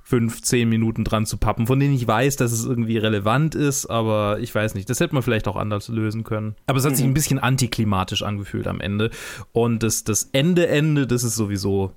fünf, 0.06 0.42
zehn 0.42 0.68
Minuten 0.68 1.02
dran 1.02 1.24
zu 1.24 1.38
pappen, 1.38 1.66
von 1.66 1.80
denen 1.80 1.94
ich 1.94 2.06
weiß, 2.06 2.36
dass 2.36 2.52
es 2.52 2.66
irgendwie 2.66 2.98
relevant 2.98 3.54
ist, 3.54 3.86
aber 3.86 4.38
ich 4.38 4.54
weiß 4.54 4.74
nicht. 4.74 4.88
Das 4.90 5.00
hätte 5.00 5.14
man 5.14 5.22
vielleicht 5.22 5.48
auch 5.48 5.56
anders 5.56 5.88
lösen 5.88 6.24
können. 6.24 6.56
Aber 6.66 6.78
es 6.78 6.84
hat 6.84 6.92
mhm. 6.92 6.96
sich 6.96 7.04
ein 7.06 7.14
bisschen 7.14 7.38
antiklimatisch 7.38 8.22
angefühlt 8.22 8.66
am 8.66 8.80
Ende. 8.80 9.10
Und 9.52 9.82
das, 9.82 10.04
das 10.04 10.28
Ende, 10.32 10.68
Ende, 10.68 11.06
das 11.06 11.24
ist 11.24 11.36
sowieso 11.36 11.92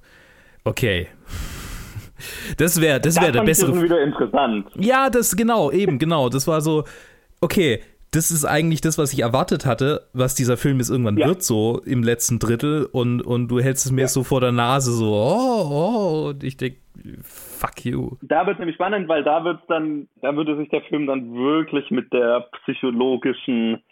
okay. 0.63 1.07
Das 2.55 2.79
wäre 2.81 3.01
das 3.01 3.19
wär 3.19 3.33
der 3.33 3.43
bessere. 3.43 3.71
Das 3.71 3.77
ist 3.77 3.83
wieder 3.83 4.01
interessant. 4.01 4.69
Ja, 4.75 5.09
das 5.09 5.35
genau, 5.35 5.69
eben, 5.71 5.99
genau. 5.99 6.29
Das 6.29 6.47
war 6.47 6.61
so, 6.61 6.85
okay, 7.41 7.81
das 8.11 8.31
ist 8.31 8.45
eigentlich 8.45 8.81
das, 8.81 8.97
was 8.97 9.13
ich 9.13 9.19
erwartet 9.19 9.65
hatte, 9.65 10.07
was 10.13 10.35
dieser 10.35 10.57
Film 10.57 10.77
jetzt 10.77 10.89
irgendwann 10.89 11.17
ja. 11.17 11.27
wird, 11.27 11.43
so 11.43 11.81
im 11.85 12.03
letzten 12.03 12.39
Drittel. 12.39 12.87
Und, 12.91 13.21
und 13.21 13.49
du 13.49 13.59
hältst 13.59 13.85
es 13.85 13.91
mir 13.91 14.01
ja. 14.01 14.07
so 14.07 14.23
vor 14.23 14.41
der 14.41 14.51
Nase, 14.51 14.91
so, 14.91 15.13
oh, 15.13 15.67
oh, 15.69 16.29
und 16.29 16.43
ich 16.43 16.57
denke, 16.57 16.77
fuck 17.21 17.83
you. 17.85 18.11
Da 18.21 18.45
wird 18.45 18.55
es 18.55 18.59
nämlich 18.59 18.75
spannend, 18.75 19.07
weil 19.07 19.23
da 19.23 19.43
wird 19.43 19.59
dann, 19.67 20.07
da 20.21 20.35
würde 20.35 20.57
sich 20.57 20.69
der 20.69 20.81
Film 20.83 21.07
dann 21.07 21.33
wirklich 21.33 21.91
mit 21.91 22.11
der 22.13 22.47
psychologischen 22.63 23.83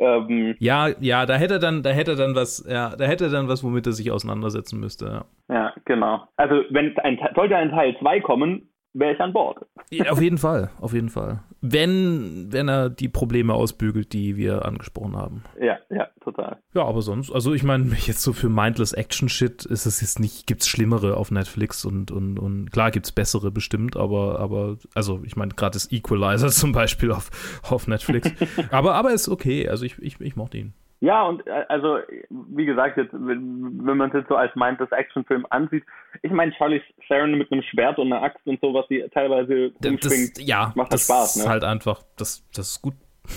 ähm, 0.00 0.54
ja, 0.60 0.88
ja, 1.00 1.26
da 1.26 1.34
hätte 1.34 1.54
er 1.54 1.58
dann, 1.58 1.82
da 1.82 1.90
hätte 1.90 2.14
dann 2.14 2.36
was, 2.36 2.64
ja, 2.70 2.94
da 2.96 3.04
hätte 3.04 3.30
dann 3.30 3.48
was, 3.48 3.64
womit 3.64 3.84
er 3.86 3.92
sich 3.92 4.12
auseinandersetzen 4.12 4.78
müsste. 4.78 5.24
Ja, 5.48 5.54
ja 5.54 5.74
genau. 5.86 6.22
Also 6.36 6.62
wenn 6.70 6.96
ein, 6.98 7.18
sollte 7.34 7.56
ein 7.56 7.70
Teil 7.70 7.96
2 7.98 8.20
kommen, 8.20 8.68
wäre 8.98 9.12
ich 9.12 9.20
an 9.20 9.32
Bord. 9.32 9.58
Ja, 9.90 10.10
auf 10.10 10.20
jeden 10.20 10.38
Fall, 10.38 10.70
auf 10.80 10.92
jeden 10.92 11.08
Fall. 11.08 11.40
Wenn, 11.60 12.52
wenn 12.52 12.68
er 12.68 12.90
die 12.90 13.08
Probleme 13.08 13.54
ausbügelt, 13.54 14.12
die 14.12 14.36
wir 14.36 14.64
angesprochen 14.64 15.16
haben. 15.16 15.44
Ja, 15.60 15.78
ja, 15.90 16.08
total. 16.20 16.58
Ja, 16.74 16.84
aber 16.84 17.02
sonst, 17.02 17.32
also 17.32 17.54
ich 17.54 17.62
meine, 17.62 17.94
jetzt 18.06 18.22
so 18.22 18.32
für 18.32 18.48
Mindless 18.48 18.92
Action 18.92 19.28
Shit 19.28 19.64
ist 19.64 19.86
es 19.86 20.00
jetzt 20.00 20.20
nicht, 20.20 20.46
gibt 20.46 20.62
es 20.62 20.68
Schlimmere 20.68 21.16
auf 21.16 21.30
Netflix 21.30 21.84
und, 21.84 22.10
und, 22.10 22.38
und 22.38 22.70
klar 22.70 22.90
gibt 22.90 23.06
es 23.06 23.12
bessere 23.12 23.50
bestimmt, 23.50 23.96
aber, 23.96 24.38
aber, 24.38 24.76
also 24.94 25.22
ich 25.24 25.36
meine, 25.36 25.54
gerade 25.54 25.74
das 25.74 25.90
Equalizer 25.90 26.48
zum 26.48 26.72
Beispiel 26.72 27.12
auf, 27.12 27.30
auf 27.62 27.86
Netflix. 27.86 28.30
aber, 28.70 28.94
aber 28.94 29.12
ist 29.12 29.28
okay, 29.28 29.68
also 29.68 29.84
ich, 29.84 29.98
ich, 30.00 30.20
ich 30.20 30.36
mochte 30.36 30.58
ihn. 30.58 30.74
Ja, 31.00 31.22
und 31.22 31.46
äh, 31.46 31.64
also, 31.68 31.98
wie 32.30 32.64
gesagt, 32.64 32.96
jetzt, 32.96 33.12
wenn 33.12 33.80
man 33.82 34.08
es 34.08 34.14
jetzt 34.14 34.28
so 34.28 34.36
als 34.36 34.54
meint, 34.56 34.80
das 34.80 34.90
Actionfilm 34.90 35.46
ansieht, 35.50 35.84
ich 36.22 36.32
meine, 36.32 36.52
Charlie 36.52 36.82
Sharon 37.06 37.38
mit 37.38 37.52
einem 37.52 37.62
Schwert 37.62 37.98
und 37.98 38.12
einer 38.12 38.22
Axt 38.22 38.44
und 38.46 38.60
so, 38.60 38.74
was 38.74 38.86
sie 38.88 39.04
teilweise 39.14 39.70
umschwingt, 39.84 40.38
das, 40.38 40.46
ja, 40.46 40.72
macht 40.74 40.92
das, 40.92 41.06
das 41.06 41.16
Spaß. 41.16 41.34
Das 41.34 41.36
ist 41.36 41.44
ne? 41.44 41.50
halt 41.50 41.64
einfach, 41.64 42.02
das, 42.16 42.44
das 42.54 42.70
ist 42.70 42.82
gut. 42.82 42.94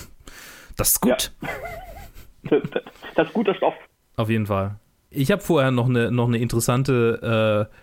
Das 0.74 0.92
ist 0.92 1.00
gut. 1.00 1.32
Ja. 2.50 2.58
das 3.14 3.28
ist 3.28 3.34
guter 3.34 3.54
Stoff. 3.54 3.74
Auf 4.16 4.30
jeden 4.30 4.46
Fall. 4.46 4.76
Ich 5.10 5.30
habe 5.30 5.42
vorher 5.42 5.70
noch 5.70 5.86
eine, 5.86 6.10
noch 6.10 6.28
eine 6.28 6.38
interessante 6.38 7.68
äh, 7.70 7.76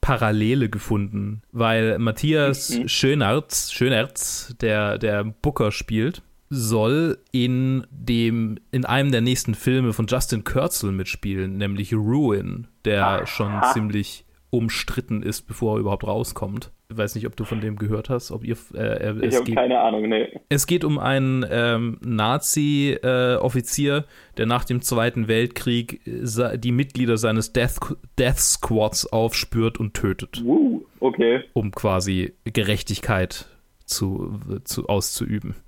Parallele 0.00 0.68
gefunden, 0.68 1.42
weil 1.52 2.00
Matthias 2.00 2.70
mhm. 2.70 2.88
Schönerz, 2.88 3.70
Schönerz, 3.70 4.56
der, 4.60 4.98
der 4.98 5.22
Booker 5.22 5.70
spielt, 5.70 6.22
soll 6.54 7.18
in 7.32 7.86
dem 7.90 8.58
in 8.72 8.84
einem 8.84 9.10
der 9.10 9.22
nächsten 9.22 9.54
Filme 9.54 9.94
von 9.94 10.06
Justin 10.06 10.44
Kurzel 10.44 10.92
mitspielen, 10.92 11.56
nämlich 11.56 11.94
Ruin, 11.94 12.68
der 12.84 13.26
schon 13.26 13.58
ziemlich 13.72 14.26
umstritten 14.50 15.22
ist, 15.22 15.42
bevor 15.42 15.76
er 15.76 15.80
überhaupt 15.80 16.06
rauskommt. 16.06 16.70
Ich 16.90 16.98
weiß 16.98 17.14
nicht, 17.14 17.26
ob 17.26 17.34
du 17.36 17.44
von 17.44 17.62
dem 17.62 17.76
gehört 17.76 18.10
hast, 18.10 18.30
ob 18.30 18.44
ihr. 18.44 18.54
Äh, 18.74 19.26
ich 19.26 19.34
habe 19.34 19.50
keine 19.54 19.80
Ahnung, 19.80 20.10
nee. 20.10 20.28
Es 20.50 20.66
geht 20.66 20.84
um 20.84 20.98
einen 20.98 21.42
ähm, 21.50 21.96
Nazi-Offizier, 22.04 23.96
äh, 23.96 24.02
der 24.36 24.44
nach 24.44 24.66
dem 24.66 24.82
Zweiten 24.82 25.26
Weltkrieg 25.26 26.06
äh, 26.06 26.58
die 26.58 26.72
Mitglieder 26.72 27.16
seines 27.16 27.54
Death, 27.54 27.78
Death 28.18 28.40
Squads 28.40 29.10
aufspürt 29.10 29.80
und 29.80 29.94
tötet. 29.94 30.42
Uh, 30.44 30.82
okay. 31.00 31.44
Um 31.54 31.70
quasi 31.70 32.34
Gerechtigkeit 32.44 33.48
zu, 33.96 34.40
zu 34.64 34.86
auszuüben. 34.86 35.54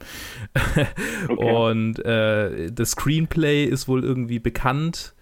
Okay. 1.29 1.53
Und 1.53 2.05
äh, 2.05 2.71
das 2.71 2.91
Screenplay 2.93 3.65
ist 3.65 3.89
wohl 3.89 4.05
irgendwie 4.05 4.39
bekannt. 4.39 5.15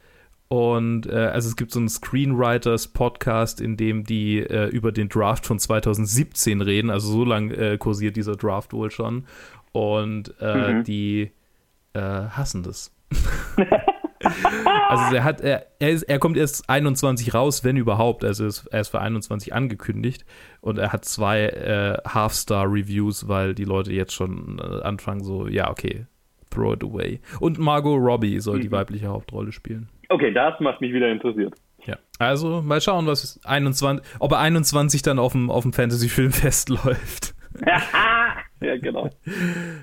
Und 0.48 1.06
äh, 1.06 1.30
also 1.32 1.48
es 1.48 1.56
gibt 1.56 1.70
so 1.70 1.78
einen 1.78 1.88
Screenwriters-Podcast, 1.88 3.60
in 3.60 3.76
dem 3.76 4.04
die 4.04 4.40
äh, 4.40 4.68
über 4.68 4.92
den 4.92 5.08
Draft 5.08 5.46
von 5.46 5.58
2017 5.58 6.60
reden. 6.60 6.90
Also 6.90 7.10
so 7.10 7.24
lang 7.24 7.50
äh, 7.50 7.78
kursiert 7.78 8.16
dieser 8.16 8.36
Draft 8.36 8.72
wohl 8.72 8.90
schon. 8.90 9.24
Und 9.72 10.34
äh, 10.40 10.72
mhm. 10.72 10.84
die 10.84 11.30
äh, 11.94 12.00
hassen 12.00 12.62
das. 12.62 12.92
also 14.88 15.14
er 15.14 15.24
hat, 15.24 15.40
er, 15.40 15.66
er, 15.78 15.90
ist, 15.90 16.04
er 16.04 16.18
kommt 16.18 16.36
erst 16.36 16.68
21 16.68 17.34
raus, 17.34 17.64
wenn 17.64 17.76
überhaupt. 17.76 18.24
Also 18.24 18.46
ist, 18.46 18.66
er 18.66 18.80
ist 18.80 18.88
für 18.88 19.00
21 19.00 19.54
angekündigt 19.54 20.24
und 20.60 20.78
er 20.78 20.92
hat 20.92 21.04
zwei 21.04 21.46
äh, 21.46 21.96
Half-Star-Reviews, 22.08 23.28
weil 23.28 23.54
die 23.54 23.64
Leute 23.64 23.92
jetzt 23.92 24.14
schon 24.14 24.58
äh, 24.58 24.82
anfangen 24.82 25.22
so, 25.22 25.46
ja, 25.48 25.70
okay, 25.70 26.06
throw 26.50 26.74
it 26.74 26.82
away. 26.82 27.20
Und 27.40 27.58
Margot 27.58 27.98
Robbie 28.00 28.40
soll 28.40 28.58
mhm. 28.58 28.62
die 28.62 28.72
weibliche 28.72 29.08
Hauptrolle 29.08 29.52
spielen. 29.52 29.88
Okay, 30.08 30.32
das 30.32 30.58
macht 30.60 30.80
mich 30.80 30.92
wieder 30.92 31.10
interessiert. 31.10 31.54
Ja, 31.84 31.96
also 32.18 32.62
mal 32.62 32.80
schauen, 32.80 33.06
was 33.06 33.40
21, 33.44 34.06
ob 34.20 34.32
er 34.32 34.38
21 34.38 35.02
dann 35.02 35.18
auf 35.18 35.32
dem, 35.32 35.50
auf 35.50 35.62
dem 35.62 35.72
Fantasy-Filmfest 35.72 36.68
läuft. 36.84 37.34
ja, 38.66 38.76
genau. 38.76 39.10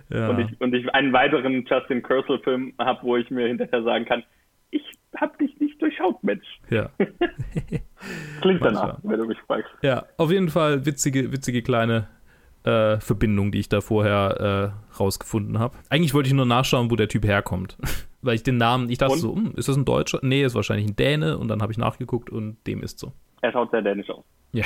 Ja. 0.09 0.29
Und, 0.29 0.39
ich, 0.39 0.61
und 0.61 0.73
ich 0.73 0.93
einen 0.93 1.13
weiteren 1.13 1.65
Justin 1.65 2.03
Kersel-Film 2.03 2.73
habe, 2.79 2.99
wo 3.03 3.17
ich 3.17 3.29
mir 3.29 3.47
hinterher 3.47 3.83
sagen 3.83 4.05
kann, 4.05 4.23
ich 4.71 4.83
habe 5.15 5.37
dich 5.37 5.59
nicht 5.59 5.81
durchschaut, 5.81 6.23
Mensch. 6.23 6.45
Ja. 6.69 6.89
Klingt 8.41 8.63
danach, 8.63 8.99
wenn 9.03 9.19
du 9.19 9.25
mich 9.25 9.39
fragst. 9.47 9.71
Ja, 9.81 10.05
auf 10.17 10.31
jeden 10.31 10.49
Fall 10.49 10.85
witzige, 10.85 11.31
witzige 11.31 11.61
kleine 11.61 12.07
äh, 12.63 12.99
Verbindung, 12.99 13.51
die 13.51 13.59
ich 13.59 13.69
da 13.69 13.81
vorher 13.81 14.73
äh, 14.73 14.97
rausgefunden 14.99 15.59
habe. 15.59 15.77
Eigentlich 15.89 16.13
wollte 16.13 16.27
ich 16.27 16.33
nur 16.33 16.45
nachschauen, 16.45 16.91
wo 16.91 16.95
der 16.95 17.07
Typ 17.07 17.25
herkommt. 17.25 17.77
Weil 18.21 18.35
ich 18.35 18.43
den 18.43 18.57
Namen, 18.57 18.89
ich 18.89 18.97
dachte 18.97 19.13
und? 19.13 19.19
so, 19.19 19.35
hm, 19.35 19.53
ist 19.55 19.69
das 19.69 19.77
ein 19.77 19.85
Deutscher? 19.85 20.19
Nee, 20.21 20.43
ist 20.43 20.53
wahrscheinlich 20.53 20.87
ein 20.87 20.95
Däne. 20.95 21.37
Und 21.37 21.47
dann 21.47 21.61
habe 21.61 21.71
ich 21.71 21.77
nachgeguckt 21.77 22.29
und 22.29 22.57
dem 22.67 22.83
ist 22.83 22.99
so. 22.99 23.13
Er 23.41 23.53
schaut 23.53 23.71
sehr 23.71 23.81
dänisch 23.81 24.09
aus. 24.09 24.25
Ja. 24.51 24.65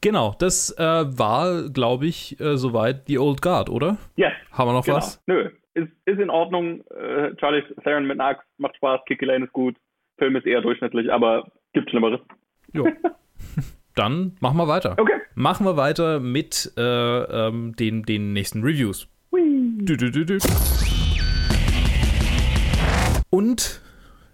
Genau, 0.00 0.34
das 0.38 0.76
äh, 0.78 0.82
war, 0.82 1.68
glaube 1.70 2.06
ich, 2.06 2.38
äh, 2.40 2.56
soweit 2.56 3.08
die 3.08 3.18
Old 3.18 3.42
Guard, 3.42 3.68
oder? 3.68 3.98
Ja. 4.16 4.30
Haben 4.52 4.68
wir 4.68 4.74
noch 4.74 4.84
genau. 4.84 4.98
was? 4.98 5.20
Nö, 5.26 5.50
ist, 5.74 5.88
ist 6.04 6.20
in 6.20 6.30
Ordnung. 6.30 6.84
Äh, 6.90 7.34
Charlie 7.36 7.62
Theron 7.82 8.06
mit 8.06 8.20
einer 8.20 8.30
Axt 8.30 8.46
macht 8.58 8.76
Spaß, 8.76 9.00
Kiki 9.06 9.24
Lane 9.24 9.46
ist 9.46 9.52
gut. 9.52 9.76
Film 10.18 10.36
ist 10.36 10.46
eher 10.46 10.60
durchschnittlich, 10.60 11.12
aber 11.12 11.50
gibt 11.72 11.90
Schlimmeres. 11.90 12.20
Jo. 12.72 12.86
Dann 13.96 14.36
machen 14.40 14.56
wir 14.56 14.68
weiter. 14.68 14.94
Okay. 14.98 15.20
Machen 15.34 15.66
wir 15.66 15.76
weiter 15.76 16.20
mit 16.20 16.72
äh, 16.76 16.80
ähm, 16.82 17.74
den, 17.74 18.04
den 18.04 18.32
nächsten 18.32 18.62
Reviews. 18.62 19.08
Du, 19.30 19.96
du, 19.96 20.10
du, 20.10 20.38
Und 23.30 23.80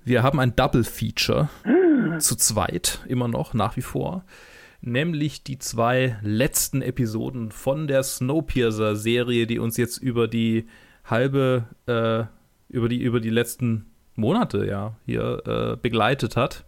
wir 0.04 0.22
haben 0.22 0.40
ein 0.40 0.56
Double 0.56 0.84
Feature 0.84 1.48
zu 2.18 2.36
zweit, 2.36 3.04
immer 3.08 3.28
noch, 3.28 3.54
nach 3.54 3.76
wie 3.76 3.82
vor 3.82 4.24
nämlich 4.86 5.42
die 5.44 5.58
zwei 5.58 6.16
letzten 6.22 6.82
Episoden 6.82 7.50
von 7.50 7.86
der 7.86 8.02
Snowpiercer-Serie, 8.02 9.46
die 9.46 9.58
uns 9.58 9.76
jetzt 9.76 9.98
über 9.98 10.28
die 10.28 10.66
halbe, 11.04 11.64
äh, 11.86 12.24
über 12.68 12.88
die, 12.88 13.00
über 13.02 13.20
die 13.20 13.30
letzten 13.30 13.86
Monate 14.14 14.66
ja 14.66 14.96
hier 15.06 15.42
äh, 15.46 15.76
begleitet 15.76 16.36
hat. 16.36 16.64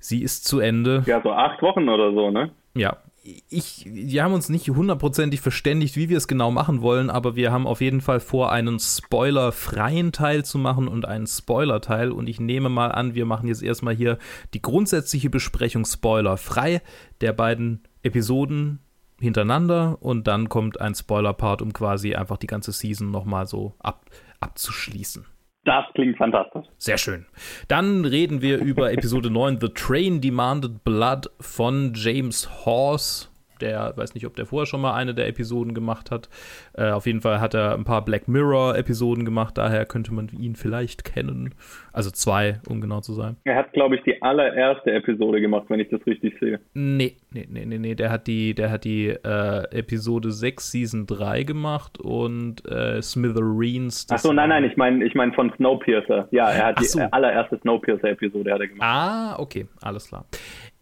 Sie 0.00 0.22
ist 0.22 0.46
zu 0.46 0.58
Ende. 0.58 1.04
Ja, 1.06 1.22
so 1.22 1.32
acht 1.32 1.62
Wochen 1.62 1.88
oder 1.88 2.12
so, 2.12 2.30
ne? 2.30 2.50
Ja, 2.74 2.96
ich, 3.22 3.86
wir 3.86 4.24
haben 4.24 4.34
uns 4.34 4.48
nicht 4.48 4.68
hundertprozentig 4.68 5.40
verständigt, 5.40 5.96
wie 5.96 6.08
wir 6.08 6.16
es 6.16 6.26
genau 6.26 6.50
machen 6.50 6.82
wollen, 6.82 7.08
aber 7.08 7.36
wir 7.36 7.52
haben 7.52 7.66
auf 7.66 7.80
jeden 7.80 8.00
Fall 8.00 8.18
vor, 8.18 8.50
einen 8.50 8.80
spoilerfreien 8.80 10.10
Teil 10.10 10.44
zu 10.44 10.58
machen 10.58 10.88
und 10.88 11.04
einen 11.04 11.26
Spoiler-Teil. 11.26 12.10
Und 12.10 12.28
ich 12.28 12.40
nehme 12.40 12.68
mal 12.68 12.90
an, 12.90 13.14
wir 13.14 13.24
machen 13.24 13.46
jetzt 13.46 13.62
erstmal 13.62 13.94
hier 13.94 14.18
die 14.54 14.62
grundsätzliche 14.62 15.30
Besprechung 15.30 15.84
spoilerfrei 15.84 16.82
der 17.20 17.32
beiden 17.32 17.82
Episoden 18.02 18.80
hintereinander 19.20 19.98
und 20.00 20.26
dann 20.26 20.48
kommt 20.48 20.80
ein 20.80 20.96
Spoiler-Part, 20.96 21.62
um 21.62 21.72
quasi 21.72 22.16
einfach 22.16 22.38
die 22.38 22.48
ganze 22.48 22.72
Season 22.72 23.12
nochmal 23.12 23.46
so 23.46 23.74
ab, 23.78 24.10
abzuschließen. 24.40 25.26
Das 25.64 25.84
klingt 25.94 26.16
fantastisch. 26.18 26.66
Sehr 26.78 26.98
schön. 26.98 27.26
Dann 27.68 28.04
reden 28.04 28.42
wir 28.42 28.58
über 28.58 28.92
Episode 28.92 29.30
9, 29.30 29.60
The 29.60 29.68
Train 29.68 30.20
Demanded 30.20 30.82
Blood 30.82 31.30
von 31.40 31.92
James 31.94 32.66
Horse 32.66 33.28
der, 33.62 33.92
weiß 33.96 34.14
nicht, 34.14 34.26
ob 34.26 34.36
der 34.36 34.46
vorher 34.46 34.66
schon 34.66 34.80
mal 34.80 34.94
eine 34.94 35.14
der 35.14 35.28
Episoden 35.28 35.74
gemacht 35.74 36.10
hat. 36.10 36.28
Äh, 36.74 36.90
auf 36.90 37.06
jeden 37.06 37.20
Fall 37.20 37.40
hat 37.40 37.54
er 37.54 37.74
ein 37.74 37.84
paar 37.84 38.04
Black 38.04 38.28
Mirror-Episoden 38.28 39.24
gemacht, 39.24 39.56
daher 39.56 39.86
könnte 39.86 40.12
man 40.12 40.28
ihn 40.28 40.56
vielleicht 40.56 41.04
kennen. 41.04 41.54
Also 41.92 42.10
zwei, 42.10 42.60
um 42.68 42.80
genau 42.80 43.00
zu 43.00 43.12
sein. 43.12 43.36
Er 43.44 43.56
hat, 43.56 43.72
glaube 43.72 43.96
ich, 43.96 44.02
die 44.02 44.20
allererste 44.22 44.92
Episode 44.92 45.40
gemacht, 45.40 45.66
wenn 45.68 45.80
ich 45.80 45.90
das 45.90 46.04
richtig 46.06 46.34
sehe. 46.40 46.58
Nee, 46.74 47.16
nee, 47.30 47.46
nee, 47.50 47.66
nee, 47.66 47.78
nee. 47.78 47.94
Der 47.94 48.10
hat 48.10 48.26
die, 48.26 48.54
der 48.54 48.70
hat 48.70 48.84
die 48.84 49.08
äh, 49.08 49.78
Episode 49.78 50.32
6, 50.32 50.70
Season 50.70 51.06
3 51.06 51.42
gemacht 51.42 51.98
und 51.98 52.64
äh, 52.70 53.02
Smithereens. 53.02 54.06
Achso, 54.10 54.32
nein, 54.32 54.48
nein, 54.48 54.64
ich 54.64 54.76
meine 54.76 55.04
ich 55.04 55.14
mein 55.14 55.32
von 55.32 55.52
Snowpiercer. 55.56 56.28
Ja, 56.30 56.50
er 56.50 56.66
hat 56.66 56.80
die 56.80 56.84
so. 56.84 57.00
allererste 57.10 57.58
Snowpiercer-Episode 57.58 58.68
gemacht. 58.68 58.80
Ah, 58.80 59.38
okay, 59.38 59.66
alles 59.82 60.08
klar. 60.08 60.24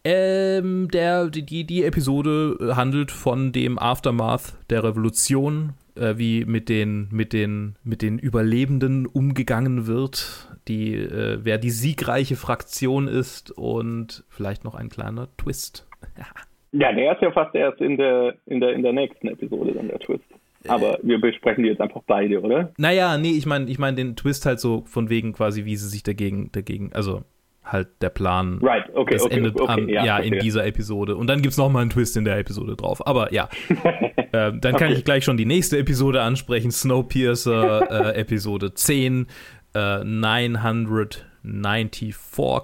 Ähm, 0.03 0.87
der, 0.91 1.27
die, 1.27 1.63
die 1.63 1.83
Episode 1.83 2.73
handelt 2.75 3.11
von 3.11 3.51
dem 3.51 3.77
Aftermath 3.77 4.55
der 4.69 4.83
Revolution, 4.83 5.73
äh, 5.95 6.15
wie 6.17 6.45
mit 6.45 6.69
den, 6.69 7.07
mit, 7.11 7.33
den, 7.33 7.75
mit 7.83 8.01
den 8.01 8.17
Überlebenden 8.17 9.05
umgegangen 9.05 9.85
wird, 9.85 10.49
die, 10.67 10.95
äh, 10.95 11.39
wer 11.43 11.59
die 11.59 11.69
siegreiche 11.69 12.35
Fraktion 12.35 13.07
ist 13.07 13.51
und 13.51 14.23
vielleicht 14.29 14.63
noch 14.63 14.73
ein 14.73 14.89
kleiner 14.89 15.27
Twist. 15.37 15.87
ja, 16.71 16.91
der 16.93 17.13
ist 17.13 17.21
ja 17.21 17.31
fast 17.31 17.53
erst 17.53 17.79
in 17.79 17.97
der, 17.97 18.35
in 18.47 18.59
der, 18.59 18.73
in 18.73 18.81
der 18.81 18.93
nächsten 18.93 19.27
Episode 19.27 19.73
dann 19.73 19.87
der 19.87 19.99
Twist. 19.99 20.25
Aber 20.67 20.99
wir 21.01 21.19
besprechen 21.19 21.63
die 21.63 21.69
jetzt 21.69 21.81
einfach 21.81 22.01
beide, 22.05 22.39
oder? 22.41 22.71
Naja, 22.77 23.17
nee, 23.17 23.31
ich 23.31 23.45
meine 23.47 23.69
ich 23.69 23.79
mein 23.79 23.95
den 23.95 24.15
Twist 24.15 24.45
halt 24.45 24.59
so 24.59 24.83
von 24.85 25.09
wegen 25.09 25.33
quasi, 25.33 25.65
wie 25.65 25.75
sie 25.75 25.87
sich 25.87 26.03
dagegen, 26.03 26.51
dagegen, 26.51 26.91
also 26.93 27.23
halt 27.63 27.89
der 28.01 28.09
Plan. 28.09 28.59
Right, 28.61 28.85
okay, 28.95 29.13
das 29.13 29.23
okay, 29.23 29.37
endet 29.37 29.59
okay, 29.59 29.71
am, 29.71 29.89
ja, 29.89 30.05
ja, 30.05 30.17
in 30.19 30.39
dieser 30.39 30.65
Episode. 30.65 31.15
Und 31.15 31.27
dann 31.27 31.41
gibt 31.41 31.51
es 31.51 31.57
nochmal 31.57 31.83
einen 31.83 31.91
Twist 31.91 32.17
in 32.17 32.25
der 32.25 32.37
Episode 32.37 32.75
drauf. 32.75 33.05
Aber 33.05 33.31
ja, 33.33 33.49
äh, 34.15 34.23
dann 34.31 34.61
kann 34.61 34.73
Okay. 34.73 34.93
ich 34.93 35.05
gleich 35.05 35.23
schon 35.23 35.37
die 35.37 35.45
nächste 35.45 35.77
Episode 35.77 36.21
ansprechen. 36.21 36.71
Snowpiercer, 36.71 38.13
äh, 38.15 38.15
Episode 38.19 38.73
10, 38.73 39.27
äh, 39.75 40.03
994 40.03 42.15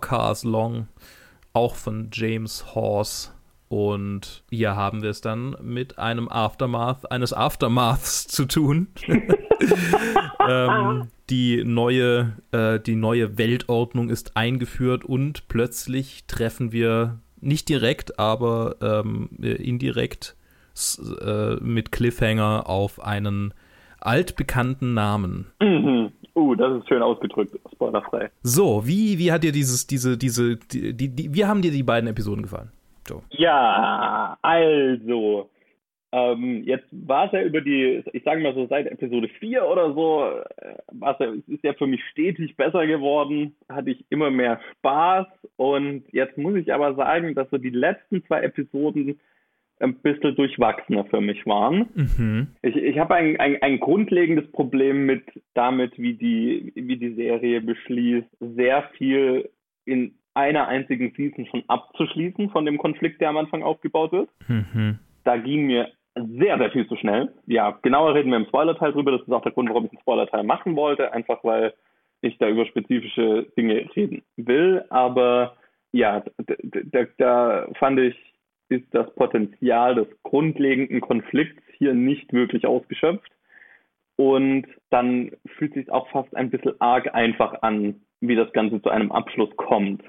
Cars 0.02 0.44
Long, 0.44 0.88
auch 1.54 1.76
von 1.76 2.10
James 2.12 2.76
Horse. 2.76 3.30
Und 3.70 4.44
hier 4.50 4.76
haben 4.76 5.04
wir 5.04 5.10
es 5.10 5.22
dann 5.22 5.56
mit 5.62 6.00
einem 6.00 6.30
Aftermath 6.30 7.12
eines 7.12 7.34
Aftermaths 7.34 8.28
zu 8.28 8.46
tun. 8.46 8.88
ähm, 10.48 11.10
die 11.30 11.64
neue, 11.66 12.34
äh, 12.52 12.80
die 12.80 12.96
neue 12.96 13.38
Weltordnung 13.38 14.10
ist 14.10 14.38
eingeführt 14.38 15.04
und 15.04 15.48
plötzlich 15.48 16.26
treffen 16.28 16.72
wir 16.72 17.20
nicht 17.42 17.70
direkt, 17.70 18.20
aber 18.20 18.76
ähm, 18.82 19.30
äh, 19.42 19.52
indirekt 19.54 20.36
äh, 21.22 21.56
mit 21.56 21.92
Cliffhanger 21.92 22.68
auf 22.68 23.04
einen 23.04 23.54
altbekannten 24.00 24.94
Namen. 24.94 25.48
Mhm. 25.62 26.12
Uh, 26.36 26.54
das 26.54 26.78
ist 26.78 26.88
schön 26.88 27.02
ausgedrückt, 27.02 27.58
spoilerfrei. 27.74 28.30
So, 28.44 28.86
wie, 28.86 29.18
wie 29.18 29.32
hat 29.32 29.44
dir 29.44 29.52
dieses, 29.52 29.88
diese, 29.88 30.18
diese, 30.18 30.58
die, 30.58 30.94
die, 30.94 31.10
die, 31.10 31.34
wie 31.34 31.46
haben 31.46 31.64
dir 31.64 31.72
die 31.72 31.82
beiden 31.82 32.08
Episoden 32.08 32.44
gefallen? 32.44 32.72
So. 33.08 33.24
Ja, 33.32 34.38
also, 34.44 35.50
ähm, 36.12 36.64
jetzt 36.64 36.88
war 36.92 37.26
es 37.26 37.32
ja 37.34 37.42
über 37.42 37.62
die, 37.62 38.04
ich 38.14 38.24
sage 38.24 38.42
mal 38.42 38.54
so 38.54 38.66
seit 38.68 38.88
Episode 38.88 39.28
4 39.40 39.66
oder 39.66 39.94
so, 39.94 40.24
äh, 40.58 40.76
war's 40.92 41.18
ja, 41.20 41.28
es 41.34 41.48
ist 41.48 41.64
ja 41.64 41.74
für 41.74 41.88
mich 41.88 42.02
stetig 42.12 42.56
besser 42.56 42.88
geworden, 42.88 43.56
hatte 43.68 43.92
ich 43.92 44.06
immer 44.10 44.32
mehr 44.32 44.62
Spaß 44.78 45.28
und 45.58 46.04
jetzt 46.12 46.38
muss 46.38 46.56
ich 46.56 46.74
aber 46.74 46.96
sagen, 46.96 47.36
dass 47.36 47.50
so 47.50 47.58
die 47.58 47.72
letzten 47.72 48.24
zwei 48.26 48.42
Episoden 48.42 49.20
ein 49.80 49.96
bisschen 49.96 50.36
durchwachsener 50.36 51.06
für 51.06 51.22
mich 51.22 51.46
waren. 51.46 51.88
Mhm. 51.94 52.48
Ich, 52.62 52.76
ich 52.76 52.98
habe 52.98 53.16
ein, 53.16 53.40
ein, 53.40 53.62
ein 53.62 53.80
grundlegendes 53.80 54.52
Problem 54.52 55.06
mit 55.06 55.24
damit, 55.54 55.98
wie 56.00 56.16
die, 56.16 56.72
wie 56.76 56.98
die 56.98 57.14
Serie 57.14 57.62
beschließt, 57.62 58.28
sehr 58.40 58.90
viel 58.98 59.50
in 59.86 60.16
einer 60.34 60.68
einzigen 60.68 61.14
Season 61.16 61.46
schon 61.48 61.64
abzuschließen 61.68 62.50
von 62.50 62.66
dem 62.66 62.78
Konflikt, 62.78 63.22
der 63.22 63.30
am 63.30 63.38
Anfang 63.38 63.64
aufgebaut 63.64 64.12
wird. 64.12 64.30
Mhm. 64.48 65.00
Da 65.24 65.38
ging 65.38 65.68
mir 65.68 65.90
sehr, 66.38 66.58
sehr 66.58 66.72
viel 66.72 66.88
zu 66.88 66.96
schnell. 66.96 67.34
Ja, 67.46 67.78
genauer 67.82 68.16
reden 68.16 68.32
wir 68.32 68.38
im 68.38 68.46
Spoiler-Teil 68.46 68.94
drüber. 68.94 69.12
Das 69.12 69.22
ist 69.22 69.32
auch 69.32 69.42
der 69.42 69.52
Grund, 69.52 69.70
warum 69.70 69.86
ich 69.86 69.92
einen 69.92 70.02
Spoiler-Teil 70.02 70.44
machen 70.44 70.76
wollte, 70.76 71.12
einfach 71.14 71.44
weil 71.44 71.74
ich 72.22 72.38
da 72.38 72.48
über 72.48 72.66
spezifische 72.66 73.48
Dinge 73.58 73.90
reden 73.96 74.24
will. 74.36 74.84
Aber 74.90 75.56
ja, 75.92 76.24
da, 76.38 77.06
da 77.18 77.68
fand 77.80 78.00
ich, 78.00 78.16
ist 78.70 78.86
das 78.92 79.14
Potenzial 79.16 79.96
des 79.96 80.08
grundlegenden 80.24 81.02
Konflikts 81.02 81.64
hier 81.78 81.94
nicht 81.94 82.34
wirklich 82.34 82.66
ausgeschöpft. 82.66 83.32
Und 84.18 84.66
dann 84.90 85.32
fühlt 85.58 85.76
sich 85.76 85.92
auch 85.92 86.10
fast 86.10 86.36
ein 86.36 86.50
bisschen 86.50 86.80
arg 86.82 87.14
einfach 87.14 87.62
an, 87.62 88.02
wie 88.20 88.36
das 88.36 88.52
Ganze 88.54 88.82
zu 88.82 88.90
einem 88.90 89.12
Abschluss 89.12 89.50
kommt. 89.58 90.04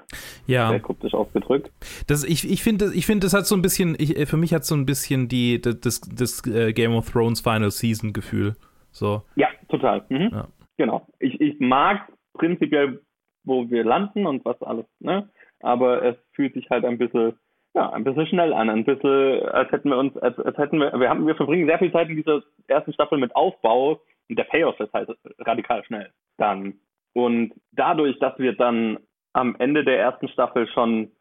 Ja. 0.47 0.69
Sehr 0.69 0.79
kryptisch 0.79 1.13
ausgedrückt. 1.13 1.71
Das, 2.07 2.23
ich 2.23 2.49
ich 2.49 2.63
finde, 2.63 2.91
ich 2.93 3.05
find, 3.05 3.23
das 3.23 3.33
hat 3.33 3.45
so 3.45 3.55
ein 3.55 3.61
bisschen, 3.61 3.95
ich, 3.99 4.17
äh, 4.17 4.25
für 4.25 4.37
mich 4.37 4.53
hat 4.53 4.65
so 4.65 4.75
ein 4.75 4.85
bisschen 4.85 5.27
die, 5.27 5.61
das, 5.61 6.01
das 6.01 6.45
äh, 6.47 6.73
Game 6.73 6.93
of 6.93 7.09
Thrones 7.11 7.41
Final 7.41 7.71
Season 7.71 8.13
Gefühl. 8.13 8.55
So. 8.91 9.21
Ja, 9.35 9.47
total. 9.69 10.05
Mhm. 10.09 10.29
Ja. 10.31 10.47
Genau. 10.77 11.07
Ich, 11.19 11.39
ich 11.39 11.59
mag 11.59 12.01
prinzipiell, 12.33 13.01
wo 13.43 13.69
wir 13.69 13.83
landen 13.83 14.25
und 14.25 14.43
was 14.45 14.61
alles, 14.61 14.85
ne? 14.99 15.29
Aber 15.61 16.03
es 16.03 16.15
fühlt 16.33 16.53
sich 16.53 16.69
halt 16.69 16.85
ein 16.85 16.97
bisschen, 16.97 17.33
ja, 17.73 17.89
ein 17.91 18.03
bisschen 18.03 18.27
schnell 18.27 18.53
an, 18.53 18.69
ein 18.69 18.85
bisschen, 18.85 19.43
als 19.49 19.71
hätten 19.71 19.89
wir 19.89 19.97
uns, 19.97 20.15
als, 20.17 20.39
als 20.39 20.57
hätten 20.57 20.79
wir, 20.79 20.97
wir 20.97 21.09
haben, 21.09 21.27
wir 21.27 21.35
verbringen 21.35 21.67
sehr 21.67 21.79
viel 21.79 21.91
Zeit 21.91 22.09
in 22.09 22.15
dieser 22.15 22.41
ersten 22.67 22.93
Staffel 22.93 23.17
mit 23.17 23.35
Aufbau 23.35 24.01
und 24.29 24.39
der 24.39 24.45
Payoff 24.45 24.79
ist 24.79 24.93
halt 24.93 25.09
radikal 25.39 25.83
schnell 25.83 26.09
dann. 26.37 26.75
Und 27.13 27.53
dadurch, 27.71 28.17
dass 28.19 28.37
wir 28.39 28.53
dann 28.53 28.99
am 29.33 29.55
Ende 29.59 29.83
der 29.83 29.99
ersten 29.99 30.27
Staffel 30.29 30.67
schon 30.67 31.11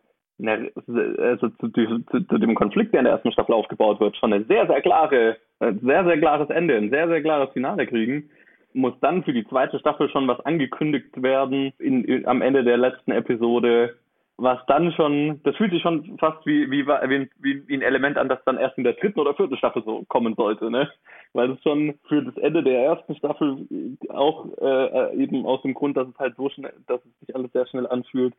eine, 0.40 0.70
also 1.18 1.48
zu, 1.48 1.68
zu, 1.68 2.20
zu 2.20 2.38
dem 2.38 2.55
Konflikt, 2.55 2.92
der 2.92 3.01
in 3.01 3.05
der 3.05 3.14
ersten 3.14 3.33
Staffel 3.33 3.55
aufgebaut 3.55 4.01
wird, 4.01 4.16
schon 4.16 4.33
eine 4.33 4.44
sehr, 4.44 4.66
sehr 4.66 4.81
klare, 4.81 5.37
ein 5.61 5.81
sehr, 5.81 6.05
sehr 6.05 6.18
klares 6.18 6.48
Ende, 6.51 6.77
ein 6.77 6.90
sehr, 6.90 7.09
sehr 7.09 7.22
klares 7.22 7.53
Finale 7.53 7.87
kriegen, 7.87 8.31
muss 8.72 8.94
dann 9.01 9.24
für 9.24 9.33
die 9.33 9.46
zweite 9.48 9.79
Staffel 9.79 10.09
schon 10.11 10.29
was 10.29 10.40
angekündigt 10.40 11.20
werden 11.20 11.72
in, 11.79 12.05
in, 12.05 12.27
am 12.27 12.42
Ende 12.42 12.62
der 12.62 12.77
letzten 12.77 13.12
Episode, 13.12 13.96
was 14.38 14.64
dann 14.66 14.92
schon, 14.92 15.40
das 15.42 15.57
fühlt 15.57 15.72
sich 15.72 15.83
schon 15.83 16.16
fast 16.18 16.46
wie, 16.46 16.70
wie, 16.70 16.87
wie, 16.87 17.68
wie, 17.68 17.74
ein 17.74 17.83
Element 17.83 18.16
an, 18.16 18.29
das 18.29 18.38
dann 18.44 18.57
erst 18.57 18.79
in 18.79 18.85
der 18.85 18.92
dritten 18.92 19.18
oder 19.18 19.35
vierten 19.35 19.57
Staffel 19.57 19.83
so 19.85 20.05
kommen 20.09 20.35
sollte, 20.37 20.70
ne? 20.70 20.88
Weil 21.33 21.51
es 21.51 21.62
schon 21.62 21.94
für 22.07 22.22
das 22.22 22.37
Ende 22.37 22.62
der 22.62 22.85
ersten 22.85 23.16
Staffel 23.16 23.66
auch 24.11 24.46
äh, 24.61 25.16
eben 25.16 25.44
aus 25.44 25.61
dem 25.62 25.74
Grund, 25.74 25.96
dass 25.96 26.09
es 26.09 26.18
halt 26.18 26.37
so 26.37 26.48
schnell, 26.51 26.72
dass 26.87 27.01
es 27.05 27.27
sich 27.27 27.35
alles 27.35 27.53
sehr 27.53 27.66
schnell 27.66 27.88
anfühlt, 27.88 28.33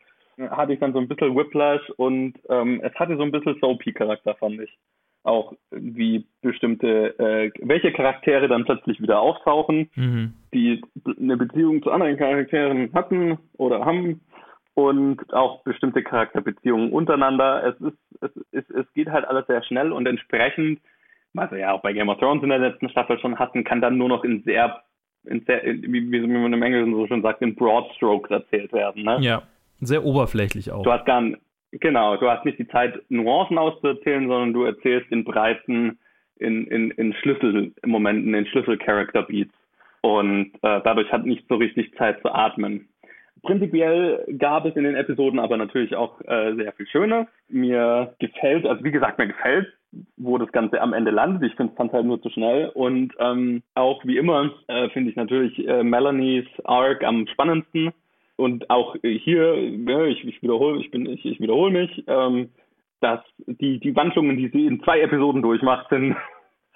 hatte 0.49 0.71
ich 0.71 0.79
dann 0.79 0.93
so 0.93 0.99
ein 0.99 1.07
bisschen 1.09 1.35
Whiplash 1.35 1.89
und 1.97 2.35
ähm, 2.47 2.79
es 2.81 2.93
hatte 2.95 3.17
so 3.17 3.23
ein 3.23 3.31
bisschen 3.31 3.59
Soapy-Charakter, 3.59 4.35
fand 4.35 4.61
ich. 4.61 4.77
Auch 5.23 5.53
wie 5.71 6.25
bestimmte, 6.41 7.19
äh, 7.19 7.51
welche 7.61 7.91
Charaktere 7.91 8.47
dann 8.47 8.63
plötzlich 8.63 9.01
wieder 9.01 9.19
auftauchen, 9.19 9.89
Mhm. 9.95 10.33
die 10.53 10.81
eine 11.19 11.35
Beziehung 11.35 11.83
zu 11.83 11.91
anderen 11.91 12.15
Charakteren 12.15 12.89
hatten 12.93 13.37
oder 13.57 13.83
haben 13.83 14.21
und 14.79 15.33
auch 15.33 15.61
bestimmte 15.63 16.01
Charakterbeziehungen 16.03 16.93
untereinander. 16.93 17.63
Es 17.67 17.81
ist, 17.85 17.97
es 18.21 18.31
ist, 18.51 18.69
es 18.71 18.93
geht 18.93 19.09
halt 19.09 19.25
alles 19.25 19.45
sehr 19.47 19.61
schnell 19.63 19.91
und 19.91 20.07
entsprechend, 20.07 20.79
was 21.33 21.51
wir 21.51 21.59
ja 21.59 21.73
auch 21.73 21.81
bei 21.81 21.91
Game 21.91 22.07
of 22.07 22.17
Thrones 22.19 22.43
in 22.43 22.49
der 22.49 22.59
letzten 22.59 22.89
Staffel 22.89 23.19
schon 23.19 23.37
hatten, 23.37 23.65
kann 23.65 23.81
dann 23.81 23.97
nur 23.97 24.07
noch 24.07 24.23
in 24.23 24.41
sehr, 24.43 24.81
in 25.25 25.43
sehr, 25.45 25.63
wie, 25.65 26.11
wie 26.11 26.27
man 26.27 26.53
im 26.53 26.63
Englischen 26.63 26.93
so 26.93 27.07
schon 27.07 27.21
sagt, 27.21 27.41
in 27.41 27.55
Broad 27.55 27.93
Strokes 27.95 28.31
erzählt 28.31 28.71
werden. 28.71 29.03
Ne? 29.03 29.17
Ja. 29.19 29.43
Sehr 29.81 30.03
oberflächlich 30.05 30.71
auch. 30.71 30.83
Du 30.83 30.91
hast 30.91 31.05
gar 31.05 31.21
nicht, 31.21 31.39
genau, 31.71 32.15
du 32.15 32.29
hast 32.29 32.45
nicht 32.45 32.59
die 32.59 32.67
Zeit, 32.67 33.01
Nuancen 33.09 33.57
auszuerzählen, 33.57 34.27
sondern 34.27 34.53
du 34.53 34.63
erzählst 34.63 35.11
in 35.11 35.25
breiten, 35.25 35.99
in, 36.37 36.67
in, 36.67 36.91
in 36.91 37.13
Schlüsselmomenten, 37.15 38.33
in 38.33 38.45
Schlüssel-Character-Beats. 38.47 39.53
Und 40.01 40.53
äh, 40.61 40.81
dadurch 40.83 41.11
hat 41.11 41.25
nicht 41.25 41.45
so 41.49 41.55
richtig 41.55 41.93
Zeit 41.97 42.21
zu 42.21 42.33
atmen. 42.33 42.87
Prinzipiell 43.43 44.25
gab 44.37 44.65
es 44.65 44.75
in 44.75 44.83
den 44.83 44.95
Episoden 44.95 45.39
aber 45.39 45.57
natürlich 45.57 45.95
auch 45.95 46.19
äh, 46.21 46.55
sehr 46.55 46.71
viel 46.73 46.87
Schönes. 46.87 47.27
Mir 47.47 48.13
gefällt, 48.19 48.65
also 48.65 48.83
wie 48.83 48.91
gesagt, 48.91 49.17
mir 49.17 49.27
gefällt, 49.27 49.67
wo 50.17 50.37
das 50.37 50.51
Ganze 50.51 50.81
am 50.81 50.93
Ende 50.93 51.11
landet. 51.11 51.49
Ich 51.49 51.55
finde 51.55 51.73
es 51.77 51.93
halt 51.93 52.05
nur 52.05 52.21
zu 52.21 52.29
schnell. 52.29 52.69
Und 52.69 53.13
ähm, 53.19 53.63
auch 53.75 54.03
wie 54.05 54.17
immer 54.17 54.51
äh, 54.67 54.89
finde 54.89 55.09
ich 55.09 55.15
natürlich 55.15 55.67
äh, 55.67 55.83
Melanies 55.83 56.45
Arc 56.63 57.03
am 57.03 57.27
spannendsten. 57.27 57.91
Und 58.35 58.69
auch 58.69 58.95
hier, 59.01 59.55
ja, 59.57 60.05
ich, 60.05 60.25
ich 60.25 60.41
wiederhole, 60.41 60.79
ich 60.79 60.91
bin, 60.91 61.05
ich, 61.05 61.25
ich 61.25 61.39
wiederhole 61.41 61.71
mich, 61.71 62.03
ähm, 62.07 62.49
dass 63.01 63.19
die, 63.45 63.79
die 63.79 63.95
Wandlungen, 63.95 64.37
die 64.37 64.49
sie 64.49 64.65
in 64.65 64.81
zwei 64.83 65.01
Episoden 65.01 65.41
durchmacht, 65.41 65.89
sind 65.89 66.15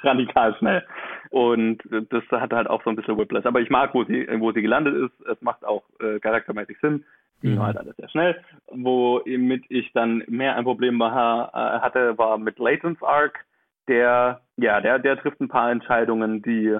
radikal 0.03 0.55
schnell. 0.57 0.85
Und 1.29 1.79
das 2.09 2.23
hat 2.29 2.53
halt 2.53 2.69
auch 2.69 2.83
so 2.83 2.89
ein 2.89 2.95
bisschen 2.95 3.17
Whiplash. 3.17 3.45
Aber 3.45 3.59
ich 3.61 3.69
mag, 3.69 3.93
wo 3.93 4.03
sie, 4.03 4.27
wo 4.37 4.51
sie 4.51 4.61
gelandet 4.61 4.95
ist. 4.95 5.27
Es 5.27 5.41
macht 5.41 5.65
auch 5.65 5.83
äh, 5.99 6.19
charaktermäßig 6.19 6.77
Sinn. 6.79 7.05
Ging 7.41 7.55
Mhm. 7.55 7.63
halt 7.63 7.77
alles 7.77 7.95
sehr 7.97 8.09
schnell. 8.09 8.39
Womit 8.67 9.65
ich 9.69 9.91
dann 9.93 10.23
mehr 10.27 10.55
ein 10.55 10.63
Problem 10.63 10.99
war, 10.99 11.49
äh, 11.53 11.79
hatte, 11.81 12.17
war 12.17 12.37
mit 12.37 12.59
Laytons 12.59 13.01
Arc. 13.01 13.39
Der, 13.87 14.41
ja, 14.57 14.79
der, 14.79 14.99
der 14.99 15.17
trifft 15.17 15.41
ein 15.41 15.49
paar 15.49 15.69
Entscheidungen, 15.71 16.41
die, 16.41 16.77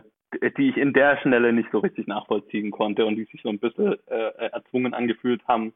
die 0.57 0.69
ich 0.69 0.77
in 0.77 0.93
der 0.93 1.17
Schnelle 1.17 1.51
nicht 1.51 1.69
so 1.71 1.79
richtig 1.79 2.07
nachvollziehen 2.07 2.71
konnte 2.71 3.05
und 3.05 3.15
die 3.15 3.25
sich 3.25 3.41
so 3.41 3.49
ein 3.49 3.59
bisschen 3.59 3.97
äh, 4.07 4.49
erzwungen 4.51 4.93
angefühlt 4.93 5.45
haben. 5.47 5.73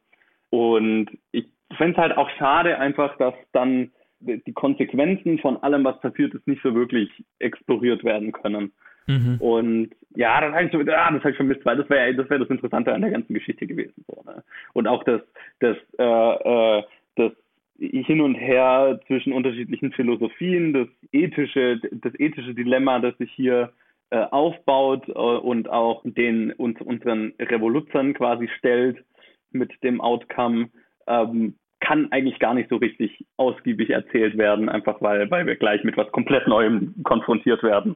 Und 0.52 1.10
ich 1.32 1.48
finde 1.76 1.94
es 1.94 1.98
halt 1.98 2.18
auch 2.18 2.30
schade 2.38 2.80
einfach, 2.80 3.18
dass 3.18 3.34
dann 3.52 3.92
die 4.20 4.54
Konsequenzen 4.54 5.40
von 5.40 5.58
allem, 5.58 5.84
was 5.84 6.00
passiert 6.00 6.34
ist, 6.34 6.48
nicht 6.48 6.62
so 6.64 6.74
wirklich 6.74 7.10
exploriert 7.40 8.04
werden 8.04 8.32
können. 8.32 8.72
Mhm. 9.08 9.38
Und 9.40 9.90
ja, 10.16 10.42
das 10.42 10.54
habe 10.54 10.66
ich, 10.66 10.72
so, 10.72 10.82
ja, 10.82 11.12
das 11.12 11.24
hab 11.24 11.32
ich 11.32 11.38
vermisst, 11.38 11.66
weil 11.66 11.78
das 11.78 11.90
wäre 11.90 12.14
das, 12.14 12.30
wär 12.30 12.40
das 12.40 12.50
Interessante 12.50 12.94
an 12.94 13.02
der 13.02 13.12
ganzen 13.12 13.34
Geschichte 13.34 13.66
gewesen. 13.66 14.04
So, 14.08 14.22
ne? 14.26 14.44
Und 14.74 14.88
auch 14.88 15.04
das, 15.04 15.22
das, 15.60 15.78
äh, 15.98 16.80
äh, 16.80 16.84
das 17.16 17.32
hin 17.80 18.22
und 18.22 18.36
her 18.36 19.00
zwischen 19.08 19.34
unterschiedlichen 19.34 19.92
Philosophien, 19.94 20.74
das 20.74 20.88
ethische, 21.12 21.80
das 21.92 22.14
ethische 22.20 22.54
Dilemma, 22.54 23.00
das 23.00 23.18
sich 23.18 23.32
hier 23.32 23.72
äh, 24.10 24.18
aufbaut 24.18 25.08
äh, 25.08 25.12
und 25.12 25.70
auch 25.70 26.02
den 26.04 26.52
uns, 26.54 26.82
unseren 26.82 27.34
Revoluzern 27.40 28.14
quasi 28.14 28.50
stellt 28.58 29.04
mit 29.52 29.72
dem 29.84 30.02
Outcome, 30.02 30.70
ähm, 31.08 31.56
kann 31.80 32.12
eigentlich 32.12 32.40
gar 32.40 32.54
nicht 32.54 32.70
so 32.70 32.78
richtig 32.78 33.26
ausgiebig 33.38 33.90
erzählt 33.90 34.38
werden, 34.38 34.70
einfach 34.70 35.02
weil, 35.02 35.30
weil 35.30 35.46
wir 35.46 35.56
gleich 35.56 35.84
mit 35.84 35.98
was 35.98 36.12
komplett 36.12 36.48
Neuem 36.48 36.96
konfrontiert 37.04 37.62
werden. 37.64 37.96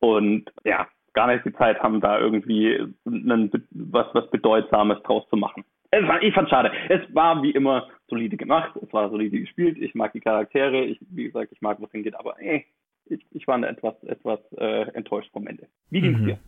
Und 0.00 0.50
ja, 0.64 0.86
gar 1.12 1.26
nicht 1.26 1.44
die 1.44 1.52
Zeit 1.52 1.80
haben, 1.80 2.00
da 2.00 2.18
irgendwie 2.18 2.78
einen, 3.06 3.50
was, 3.70 4.06
was 4.14 4.30
Bedeutsames 4.30 5.02
draus 5.02 5.28
zu 5.28 5.36
machen. 5.36 5.64
Es 5.90 6.06
war, 6.06 6.22
ich 6.22 6.32
fand 6.32 6.48
schade. 6.48 6.70
Es 6.88 7.00
war 7.14 7.42
wie 7.42 7.50
immer 7.50 7.88
solide 8.08 8.36
gemacht, 8.36 8.72
es 8.80 8.92
war 8.92 9.10
solide 9.10 9.40
gespielt. 9.40 9.76
Ich 9.78 9.94
mag 9.94 10.12
die 10.12 10.20
Charaktere, 10.20 10.84
ich, 10.84 10.98
wie 11.10 11.24
gesagt, 11.24 11.52
ich 11.52 11.60
mag, 11.60 11.80
wo 11.80 11.86
es 11.86 11.92
hingeht, 11.92 12.14
aber 12.14 12.40
ey, 12.40 12.64
ich, 13.06 13.26
ich 13.32 13.46
war 13.46 13.60
etwas, 13.62 14.00
etwas 14.04 14.38
äh, 14.56 14.82
enttäuscht 14.94 15.30
vom 15.32 15.46
Ende. 15.46 15.66
Wie 15.90 16.00
ging's 16.00 16.20
mhm. 16.20 16.26
dir? 16.26 16.38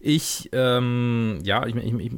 Ich, 0.00 0.50
ähm, 0.52 1.38
ja, 1.44 1.66
ich, 1.66 1.76
ich, 1.76 1.94
ich, 1.94 2.12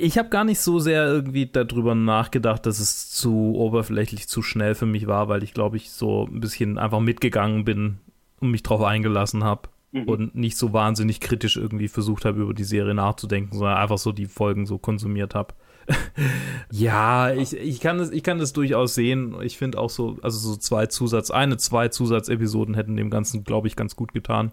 ich 0.00 0.18
habe 0.18 0.28
gar 0.28 0.44
nicht 0.44 0.60
so 0.60 0.78
sehr 0.78 1.06
irgendwie 1.06 1.46
darüber 1.46 1.94
nachgedacht, 1.94 2.66
dass 2.66 2.80
es 2.80 3.10
zu 3.10 3.54
oberflächlich 3.54 4.28
zu 4.28 4.42
schnell 4.42 4.74
für 4.74 4.86
mich 4.86 5.06
war, 5.06 5.28
weil 5.28 5.42
ich 5.42 5.54
glaube, 5.54 5.76
ich 5.76 5.90
so 5.90 6.26
ein 6.26 6.40
bisschen 6.40 6.78
einfach 6.78 7.00
mitgegangen 7.00 7.64
bin 7.64 7.98
und 8.40 8.50
mich 8.50 8.62
drauf 8.62 8.82
eingelassen 8.82 9.44
habe 9.44 9.68
mhm. 9.92 10.04
und 10.04 10.34
nicht 10.34 10.56
so 10.56 10.72
wahnsinnig 10.72 11.20
kritisch 11.20 11.56
irgendwie 11.56 11.88
versucht 11.88 12.24
habe, 12.24 12.40
über 12.40 12.54
die 12.54 12.64
Serie 12.64 12.94
nachzudenken, 12.94 13.56
sondern 13.56 13.76
einfach 13.76 13.98
so 13.98 14.12
die 14.12 14.26
Folgen 14.26 14.66
so 14.66 14.78
konsumiert 14.78 15.34
habe. 15.34 15.54
ja, 16.70 17.32
ich, 17.32 17.56
ich, 17.56 17.80
kann 17.80 17.98
das, 17.98 18.10
ich 18.10 18.22
kann 18.22 18.38
das 18.38 18.52
durchaus 18.52 18.94
sehen. 18.94 19.34
Ich 19.42 19.58
finde 19.58 19.78
auch 19.78 19.90
so, 19.90 20.18
also 20.22 20.38
so 20.38 20.56
zwei 20.56 20.86
Zusatz, 20.86 21.30
eine, 21.30 21.56
zwei 21.56 21.88
Zusatzepisoden 21.88 22.74
hätten 22.74 22.96
dem 22.96 23.10
Ganzen, 23.10 23.44
glaube 23.44 23.68
ich, 23.68 23.76
ganz 23.76 23.96
gut 23.96 24.12
getan 24.12 24.52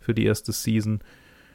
für 0.00 0.14
die 0.14 0.24
erste 0.24 0.52
Season. 0.52 1.00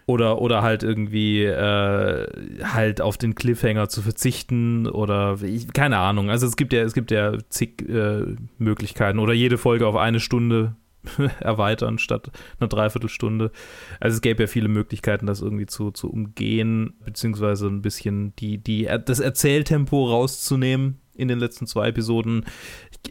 Oder, 0.08 0.42
oder 0.42 0.62
halt 0.62 0.84
irgendwie 0.84 1.44
äh, 1.44 2.28
halt 2.64 3.02
auf 3.02 3.18
den 3.18 3.36
Cliffhanger 3.36 3.90
zu 3.90 4.02
verzichten 4.02 4.88
oder 4.88 5.40
ich, 5.44 5.74
keine 5.74 5.98
Ahnung. 5.98 6.30
Also 6.30 6.48
es 6.48 6.56
gibt 6.56 6.72
ja, 6.72 6.82
es 6.82 6.94
gibt 6.94 7.12
ja 7.12 7.38
zig 7.50 7.82
äh, 7.90 8.22
Möglichkeiten. 8.58 9.20
Oder 9.20 9.34
jede 9.34 9.58
Folge 9.58 9.86
auf 9.86 9.98
eine 9.98 10.22
Stunde 10.22 10.78
erweitern 11.42 12.00
statt 12.00 12.32
einer 12.60 12.70
Dreiviertelstunde. 12.70 13.52
Also 14.00 14.16
es 14.16 14.22
gäbe 14.22 14.44
ja 14.44 14.48
viele 14.48 14.70
Möglichkeiten, 14.70 15.26
das 15.26 15.42
irgendwie 15.42 15.66
zu, 15.66 15.92
zu 15.92 16.10
umgehen, 16.10 16.94
beziehungsweise 17.04 17.68
ein 17.68 17.82
bisschen 17.82 18.34
die, 18.38 18.58
die, 18.60 18.90
das 19.06 19.20
Erzähltempo 19.20 20.06
rauszunehmen 20.06 21.02
in 21.18 21.28
den 21.28 21.40
letzten 21.40 21.68
zwei 21.68 21.90
Episoden. 21.90 22.46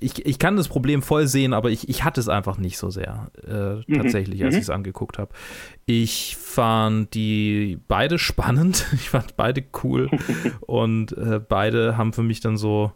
Ich, 0.00 0.24
ich 0.24 0.38
kann 0.38 0.56
das 0.56 0.68
Problem 0.68 1.02
voll 1.02 1.26
sehen, 1.26 1.52
aber 1.52 1.70
ich, 1.70 1.88
ich 1.88 2.04
hatte 2.04 2.20
es 2.20 2.28
einfach 2.28 2.58
nicht 2.58 2.78
so 2.78 2.90
sehr 2.90 3.30
äh, 3.46 3.90
mhm. 3.90 3.98
tatsächlich, 3.98 4.42
als 4.44 4.54
mhm. 4.54 4.58
ich 4.58 4.64
es 4.64 4.70
angeguckt 4.70 5.18
habe. 5.18 5.32
Ich 5.84 6.36
fand 6.36 7.14
die 7.14 7.78
beide 7.88 8.18
spannend, 8.18 8.86
ich 8.94 9.10
fand 9.10 9.36
beide 9.36 9.64
cool 9.82 10.10
und 10.60 11.12
äh, 11.12 11.40
beide 11.46 11.96
haben 11.96 12.12
für 12.12 12.22
mich 12.22 12.40
dann 12.40 12.56
so 12.56 12.92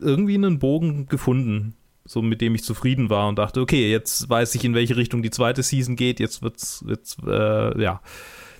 irgendwie 0.00 0.34
einen 0.34 0.58
Bogen 0.58 1.06
gefunden, 1.06 1.74
so 2.04 2.22
mit 2.22 2.40
dem 2.40 2.54
ich 2.54 2.64
zufrieden 2.64 3.10
war 3.10 3.28
und 3.28 3.38
dachte, 3.38 3.60
okay, 3.60 3.90
jetzt 3.90 4.28
weiß 4.28 4.54
ich, 4.54 4.64
in 4.64 4.74
welche 4.74 4.96
Richtung 4.96 5.22
die 5.22 5.30
zweite 5.30 5.62
Season 5.62 5.96
geht, 5.96 6.20
jetzt 6.20 6.42
wird's, 6.42 6.84
jetzt, 6.88 7.18
äh, 7.26 7.82
ja. 7.82 8.00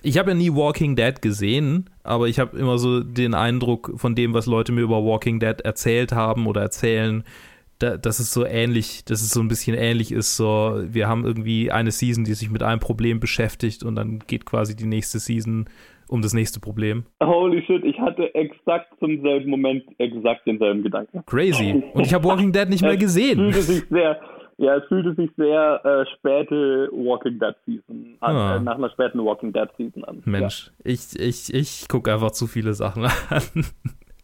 Ich 0.03 0.17
habe 0.17 0.31
ja 0.31 0.35
nie 0.35 0.51
Walking 0.51 0.95
Dead 0.95 1.21
gesehen, 1.21 1.89
aber 2.03 2.27
ich 2.27 2.39
habe 2.39 2.57
immer 2.57 2.77
so 2.77 3.01
den 3.01 3.33
Eindruck 3.33 3.93
von 3.95 4.15
dem, 4.15 4.33
was 4.33 4.45
Leute 4.45 4.71
mir 4.71 4.81
über 4.81 5.03
Walking 5.03 5.39
Dead 5.39 5.59
erzählt 5.61 6.11
haben 6.11 6.47
oder 6.47 6.61
erzählen, 6.61 7.23
da, 7.79 7.97
dass 7.97 8.19
es 8.19 8.33
so 8.33 8.45
ähnlich, 8.45 9.05
dass 9.05 9.21
es 9.21 9.29
so 9.29 9.39
ein 9.39 9.47
bisschen 9.47 9.75
ähnlich 9.75 10.11
ist. 10.11 10.35
So, 10.35 10.81
wir 10.89 11.07
haben 11.07 11.25
irgendwie 11.25 11.71
eine 11.71 11.91
Season, 11.91 12.23
die 12.23 12.33
sich 12.33 12.49
mit 12.49 12.63
einem 12.63 12.79
Problem 12.79 13.19
beschäftigt 13.19 13.83
und 13.83 13.95
dann 13.95 14.19
geht 14.25 14.45
quasi 14.45 14.75
die 14.75 14.85
nächste 14.87 15.19
Season 15.19 15.65
um 16.09 16.21
das 16.21 16.33
nächste 16.33 16.59
Problem. 16.59 17.03
Holy 17.21 17.61
shit, 17.63 17.83
ich 17.83 17.99
hatte 17.99 18.33
exakt 18.33 18.87
zum 18.99 19.21
selben 19.21 19.49
Moment 19.49 19.83
exakt 19.97 20.47
denselben 20.47 20.81
Gedanken. 20.81 21.23
Crazy. 21.25 21.83
Und 21.93 22.05
ich 22.05 22.13
habe 22.13 22.23
Walking 22.25 22.51
Dead 22.51 22.69
nicht 22.69 22.81
mehr 22.81 22.97
gesehen. 22.97 23.39
Es 23.49 23.55
fühlte 23.55 23.61
sich 23.73 23.89
sehr, 23.89 24.19
ja, 24.57 24.75
es 24.75 24.87
fühlte 24.87 25.13
sich 25.15 25.29
sehr 25.37 25.81
äh, 25.85 26.05
späte 26.17 26.89
Walking 26.91 27.39
Dead 27.39 27.55
Season 27.65 28.17
an, 28.21 28.35
ah. 28.35 28.55
äh, 28.55 28.59
nach 28.59 28.75
einer 28.75 28.89
späten 28.89 29.23
Walking 29.23 29.53
Dead 29.53 29.69
Season 29.77 30.03
an. 30.03 30.21
Mensch, 30.25 30.71
ja. 30.83 30.91
ich, 30.91 31.19
ich, 31.19 31.53
ich 31.53 31.87
gucke 31.87 32.11
einfach 32.11 32.31
zu 32.31 32.47
viele 32.47 32.73
Sachen 32.73 33.05
an. 33.05 33.43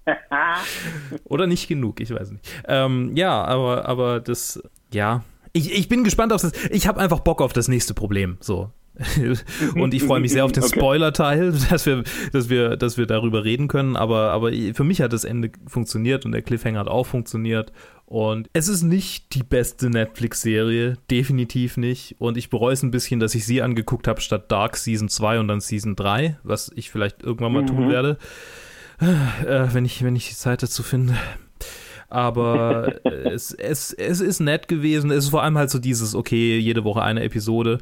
Oder 1.26 1.48
nicht 1.48 1.68
genug, 1.68 2.02
ich 2.02 2.14
weiß 2.14 2.32
nicht. 2.32 2.46
Ähm, 2.68 3.12
ja, 3.16 3.44
aber, 3.44 3.86
aber 3.86 4.20
das, 4.20 4.62
ja. 4.92 5.24
Ich, 5.54 5.72
ich 5.72 5.88
bin 5.88 6.04
gespannt 6.04 6.34
auf 6.34 6.42
das. 6.42 6.52
Ich 6.72 6.88
habe 6.88 7.00
einfach 7.00 7.20
Bock 7.20 7.42
auf 7.42 7.54
das 7.54 7.68
nächste 7.68 7.94
Problem. 7.94 8.38
So. 8.40 8.72
und 9.76 9.94
ich 9.94 10.04
freue 10.04 10.20
mich 10.20 10.32
sehr 10.32 10.46
auf 10.46 10.52
den 10.52 10.64
okay. 10.64 10.76
Spoiler-Teil, 10.76 11.52
dass 11.70 11.86
wir, 11.86 12.04
dass, 12.32 12.50
wir, 12.50 12.76
dass 12.78 12.98
wir 12.98 13.06
darüber 13.06 13.44
reden 13.44 13.68
können. 13.68 13.96
Aber, 13.96 14.32
aber 14.32 14.52
für 14.74 14.84
mich 14.84 15.02
hat 15.02 15.14
das 15.14 15.24
Ende 15.24 15.52
funktioniert 15.68 16.26
und 16.26 16.32
der 16.32 16.42
Cliffhanger 16.42 16.80
hat 16.80 16.88
auch 16.88 17.06
funktioniert. 17.06 17.72
Und 18.14 18.48
es 18.54 18.68
ist 18.68 18.84
nicht 18.84 19.34
die 19.34 19.42
beste 19.42 19.90
Netflix-Serie, 19.90 20.98
definitiv 21.10 21.78
nicht. 21.78 22.16
Und 22.20 22.38
ich 22.38 22.52
bereue 22.52 22.74
es 22.74 22.84
ein 22.84 22.92
bisschen, 22.92 23.20
dass 23.20 23.34
ich 23.34 23.44
sie 23.44 23.64
angeguckt 23.64 24.08
habe 24.08 24.22
statt 24.22 24.52
Dark 24.52 24.78
Season 24.78 25.10
2 25.10 25.40
und 25.40 25.48
dann 25.48 25.62
Season 25.62 25.96
3, 25.96 26.38
was 26.44 26.72
ich 26.76 26.92
vielleicht 26.92 27.24
irgendwann 27.24 27.54
mal 27.54 27.64
mhm. 27.64 27.68
tun 27.68 27.90
werde, 27.90 28.18
äh, 29.00 29.68
wenn, 29.74 29.84
ich, 29.86 30.04
wenn 30.04 30.16
ich 30.16 30.30
die 30.30 30.36
Zeit 30.36 30.62
dazu 30.62 30.84
finde. 30.84 31.16
Aber 32.08 32.94
es, 33.06 33.52
es, 33.52 33.92
es 33.94 34.22
ist 34.22 34.40
nett 34.42 34.68
gewesen. 34.68 35.10
Es 35.10 35.26
ist 35.26 35.32
vor 35.32 35.42
allem 35.42 35.58
halt 35.58 35.72
so 35.72 35.80
dieses, 35.80 36.14
okay, 36.14 36.60
jede 36.60 36.84
Woche 36.84 37.02
eine 37.02 37.24
Episode 37.24 37.80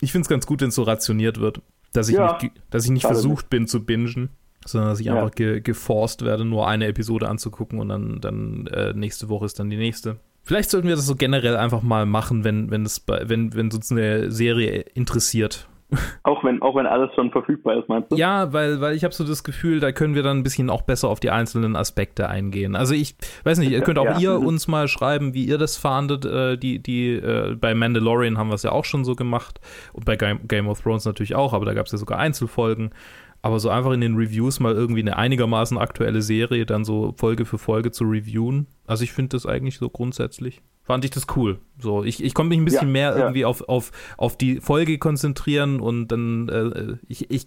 ich 0.00 0.12
finde 0.12 0.22
es 0.24 0.28
ganz 0.28 0.46
gut, 0.46 0.60
wenn 0.60 0.68
es 0.68 0.74
so 0.74 0.82
rationiert 0.82 1.40
wird, 1.40 1.60
dass 1.92 2.08
ich 2.08 2.16
ja, 2.16 2.38
nicht, 2.40 2.54
dass 2.70 2.84
ich 2.84 2.90
nicht 2.90 3.06
versucht 3.06 3.50
bin 3.50 3.66
zu 3.66 3.84
bingen, 3.84 4.30
sondern 4.66 4.90
dass 4.90 5.00
ich 5.00 5.06
ja. 5.06 5.14
einfach 5.14 5.32
ge 5.32 5.60
geforst 5.60 6.24
werde, 6.24 6.44
nur 6.44 6.68
eine 6.68 6.86
Episode 6.86 7.28
anzugucken 7.28 7.78
und 7.78 7.88
dann, 7.88 8.20
dann 8.20 8.66
äh, 8.68 8.92
nächste 8.94 9.28
Woche 9.28 9.46
ist 9.46 9.58
dann 9.58 9.70
die 9.70 9.76
nächste. 9.76 10.16
Vielleicht 10.42 10.70
sollten 10.70 10.88
wir 10.88 10.96
das 10.96 11.06
so 11.06 11.16
generell 11.16 11.56
einfach 11.56 11.82
mal 11.82 12.06
machen, 12.06 12.44
wenn, 12.44 12.70
wenn, 12.70 12.84
es 12.84 12.98
bei, 13.00 13.28
wenn, 13.28 13.54
wenn 13.54 13.70
uns 13.72 13.92
eine 13.92 14.30
Serie 14.30 14.80
interessiert 14.94 15.68
Auch 16.22 16.44
wenn, 16.44 16.62
auch 16.62 16.76
wenn 16.76 16.86
alles 16.86 17.10
schon 17.14 17.30
verfügbar 17.30 17.78
ist, 17.78 17.88
meinst 17.88 18.12
du? 18.12 18.16
Ja, 18.16 18.52
weil, 18.52 18.80
weil 18.80 18.94
ich 18.94 19.04
habe 19.04 19.14
so 19.14 19.24
das 19.24 19.42
Gefühl, 19.42 19.80
da 19.80 19.92
können 19.92 20.14
wir 20.14 20.22
dann 20.22 20.38
ein 20.38 20.42
bisschen 20.42 20.70
auch 20.70 20.82
besser 20.82 21.08
auf 21.08 21.20
die 21.20 21.30
einzelnen 21.30 21.76
Aspekte 21.76 22.28
eingehen. 22.28 22.76
Also 22.76 22.94
ich 22.94 23.16
weiß 23.44 23.58
nicht, 23.58 23.70
ihr 23.70 23.80
könnt 23.80 23.98
auch 23.98 24.04
ja. 24.04 24.18
ihr 24.18 24.38
uns 24.38 24.68
mal 24.68 24.88
schreiben, 24.88 25.34
wie 25.34 25.44
ihr 25.44 25.58
das 25.58 25.76
fahndet. 25.76 26.24
Äh, 26.24 26.56
die, 26.56 26.78
die, 26.80 27.14
äh, 27.14 27.56
bei 27.56 27.74
Mandalorian 27.74 28.38
haben 28.38 28.48
wir 28.48 28.54
es 28.54 28.62
ja 28.62 28.72
auch 28.72 28.84
schon 28.84 29.04
so 29.04 29.14
gemacht. 29.14 29.60
Und 29.92 30.04
bei 30.04 30.16
Game 30.16 30.68
of 30.68 30.80
Thrones 30.80 31.04
natürlich 31.04 31.34
auch, 31.34 31.52
aber 31.52 31.64
da 31.64 31.74
gab 31.74 31.86
es 31.86 31.92
ja 31.92 31.98
sogar 31.98 32.18
Einzelfolgen. 32.18 32.90
Aber 33.42 33.58
so 33.58 33.70
einfach 33.70 33.92
in 33.92 34.00
den 34.00 34.16
Reviews 34.16 34.60
mal 34.60 34.74
irgendwie 34.74 35.00
eine 35.00 35.16
einigermaßen 35.16 35.78
aktuelle 35.78 36.22
Serie 36.22 36.66
dann 36.66 36.84
so 36.84 37.14
Folge 37.16 37.46
für 37.46 37.58
Folge 37.58 37.90
zu 37.90 38.04
reviewen. 38.04 38.66
Also 38.86 39.04
ich 39.04 39.12
finde 39.12 39.36
das 39.36 39.46
eigentlich 39.46 39.78
so 39.78 39.88
grundsätzlich 39.88 40.62
fand 40.90 41.04
ich 41.04 41.12
das 41.12 41.26
cool. 41.36 41.60
So, 41.78 42.02
ich, 42.02 42.20
ich 42.20 42.34
konnte 42.34 42.48
mich 42.48 42.58
ein 42.58 42.64
bisschen 42.64 42.88
ja, 42.88 42.92
mehr 42.92 43.10
ja. 43.10 43.18
irgendwie 43.18 43.44
auf, 43.44 43.62
auf, 43.68 43.92
auf 44.16 44.36
die 44.36 44.56
Folge 44.60 44.98
konzentrieren 44.98 45.78
und 45.78 46.08
dann, 46.08 46.48
äh, 46.48 46.96
ich, 47.06 47.30
ich, 47.30 47.46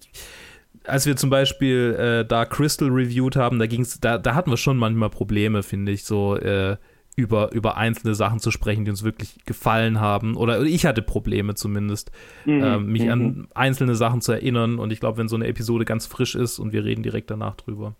als 0.85 1.05
wir 1.05 1.17
zum 1.17 1.29
Beispiel 1.29 1.93
äh, 1.99 2.25
Dark 2.25 2.51
Crystal 2.51 2.87
reviewed 2.87 3.35
haben, 3.35 3.59
da 3.59 3.67
ging's, 3.67 3.99
da, 3.99 4.17
da 4.17 4.33
hatten 4.33 4.49
wir 4.49 4.55
schon 4.55 4.77
manchmal 4.77 5.09
Probleme, 5.09 5.61
finde 5.61 5.91
ich, 5.91 6.05
so 6.05 6.37
äh, 6.37 6.77
über, 7.15 7.51
über 7.53 7.77
einzelne 7.77 8.15
Sachen 8.15 8.39
zu 8.39 8.51
sprechen, 8.51 8.85
die 8.85 8.91
uns 8.91 9.03
wirklich 9.03 9.45
gefallen 9.45 9.99
haben. 9.99 10.35
Oder 10.35 10.61
ich 10.61 10.85
hatte 10.85 11.01
Probleme 11.01 11.55
zumindest, 11.55 12.11
mhm. 12.45 12.63
äh, 12.63 12.79
mich 12.79 13.03
mhm. 13.03 13.11
an 13.11 13.47
einzelne 13.53 13.95
Sachen 13.95 14.21
zu 14.21 14.31
erinnern. 14.31 14.79
Und 14.79 14.91
ich 14.91 14.99
glaube, 14.99 15.17
wenn 15.17 15.27
so 15.27 15.35
eine 15.35 15.47
Episode 15.47 15.85
ganz 15.85 16.07
frisch 16.07 16.35
ist 16.35 16.59
und 16.59 16.73
wir 16.73 16.83
reden 16.83 17.03
direkt 17.03 17.29
danach 17.29 17.55
drüber, 17.55 17.95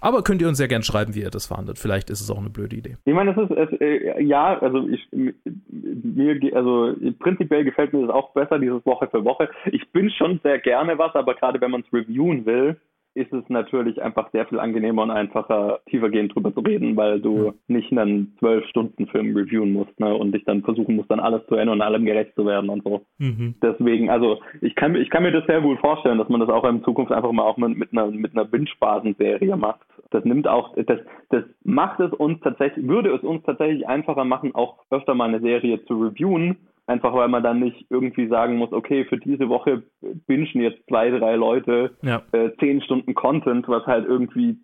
aber 0.00 0.22
könnt 0.22 0.40
ihr 0.40 0.48
uns 0.48 0.56
sehr 0.56 0.68
gern 0.68 0.82
schreiben, 0.82 1.14
wie 1.14 1.20
ihr 1.20 1.30
das 1.30 1.46
fandet. 1.46 1.78
Vielleicht 1.78 2.08
ist 2.08 2.22
es 2.22 2.30
auch 2.30 2.38
eine 2.38 2.48
blöde 2.48 2.74
Idee. 2.74 2.96
Ich 3.04 3.14
meine, 3.14 3.34
das 3.34 3.50
ist, 3.50 3.56
es, 3.56 3.80
äh, 3.80 4.22
ja, 4.22 4.58
also 4.58 4.88
ich, 4.88 5.06
mir, 5.12 6.56
also 6.56 6.94
prinzipiell 7.18 7.64
gefällt 7.64 7.92
mir 7.92 8.06
das 8.06 8.10
auch 8.10 8.32
besser, 8.32 8.58
dieses 8.58 8.84
Woche 8.86 9.08
für 9.08 9.24
Woche. 9.24 9.50
Ich 9.72 9.90
bin 9.92 10.10
schon 10.10 10.40
sehr 10.42 10.58
gerne 10.58 10.98
was, 10.98 11.14
aber 11.14 11.34
gerade 11.34 11.60
wenn 11.60 11.70
man 11.70 11.82
es 11.82 11.92
reviewen 11.92 12.46
will, 12.46 12.76
ist 13.14 13.32
es 13.32 13.42
natürlich 13.48 14.00
einfach 14.00 14.30
sehr 14.30 14.46
viel 14.46 14.60
angenehmer 14.60 15.02
und 15.02 15.10
einfacher, 15.10 15.80
tiefergehend 15.90 16.34
drüber 16.34 16.54
zu 16.54 16.60
reden, 16.60 16.96
weil 16.96 17.20
du 17.20 17.46
ja. 17.46 17.52
nicht 17.66 17.90
einen 17.90 18.36
zwölf 18.38 18.64
Stunden 18.66 19.06
Film 19.08 19.36
reviewen 19.36 19.72
musst 19.72 19.98
ne, 19.98 20.14
und 20.14 20.32
dich 20.32 20.44
dann 20.44 20.62
versuchen 20.62 20.96
musst, 20.96 21.10
dann 21.10 21.18
alles 21.18 21.44
zu 21.48 21.56
ändern 21.56 21.78
und 21.78 21.82
allem 21.82 22.04
gerecht 22.04 22.34
zu 22.36 22.46
werden 22.46 22.70
und 22.70 22.84
so. 22.84 23.04
Mhm. 23.18 23.56
Deswegen, 23.62 24.10
also 24.10 24.40
ich 24.60 24.76
kann, 24.76 24.94
ich 24.94 25.10
kann 25.10 25.24
mir 25.24 25.32
das 25.32 25.46
sehr 25.46 25.60
gut 25.60 25.80
vorstellen, 25.80 26.18
dass 26.18 26.28
man 26.28 26.40
das 26.40 26.48
auch 26.48 26.64
in 26.64 26.84
Zukunft 26.84 27.12
einfach 27.12 27.32
mal 27.32 27.42
auch 27.42 27.56
mit, 27.56 27.76
mit 27.76 27.92
einer, 27.92 28.06
mit 28.06 28.32
einer 28.32 28.44
Binge-Basen-Serie 28.44 29.56
macht. 29.56 29.80
Das 30.10 30.24
nimmt 30.24 30.46
auch, 30.46 30.74
das, 30.76 31.00
das 31.30 31.44
macht 31.64 32.00
es 32.00 32.12
uns 32.12 32.40
tatsächlich, 32.40 32.86
würde 32.86 33.14
es 33.14 33.22
uns 33.22 33.42
tatsächlich 33.44 33.88
einfacher 33.88 34.24
machen, 34.24 34.54
auch 34.54 34.78
öfter 34.90 35.14
mal 35.14 35.28
eine 35.28 35.40
Serie 35.40 35.84
zu 35.84 35.94
reviewen, 35.94 36.56
Einfach 36.90 37.14
weil 37.14 37.28
man 37.28 37.44
dann 37.44 37.60
nicht 37.60 37.86
irgendwie 37.88 38.26
sagen 38.26 38.56
muss, 38.56 38.72
okay, 38.72 39.04
für 39.04 39.16
diese 39.16 39.48
Woche 39.48 39.84
bingen 40.26 40.48
jetzt 40.54 40.84
zwei, 40.88 41.08
drei 41.10 41.36
Leute 41.36 41.92
ja. 42.02 42.22
äh, 42.32 42.50
zehn 42.58 42.82
Stunden 42.82 43.14
Content, 43.14 43.68
was 43.68 43.86
halt 43.86 44.08
irgendwie 44.08 44.58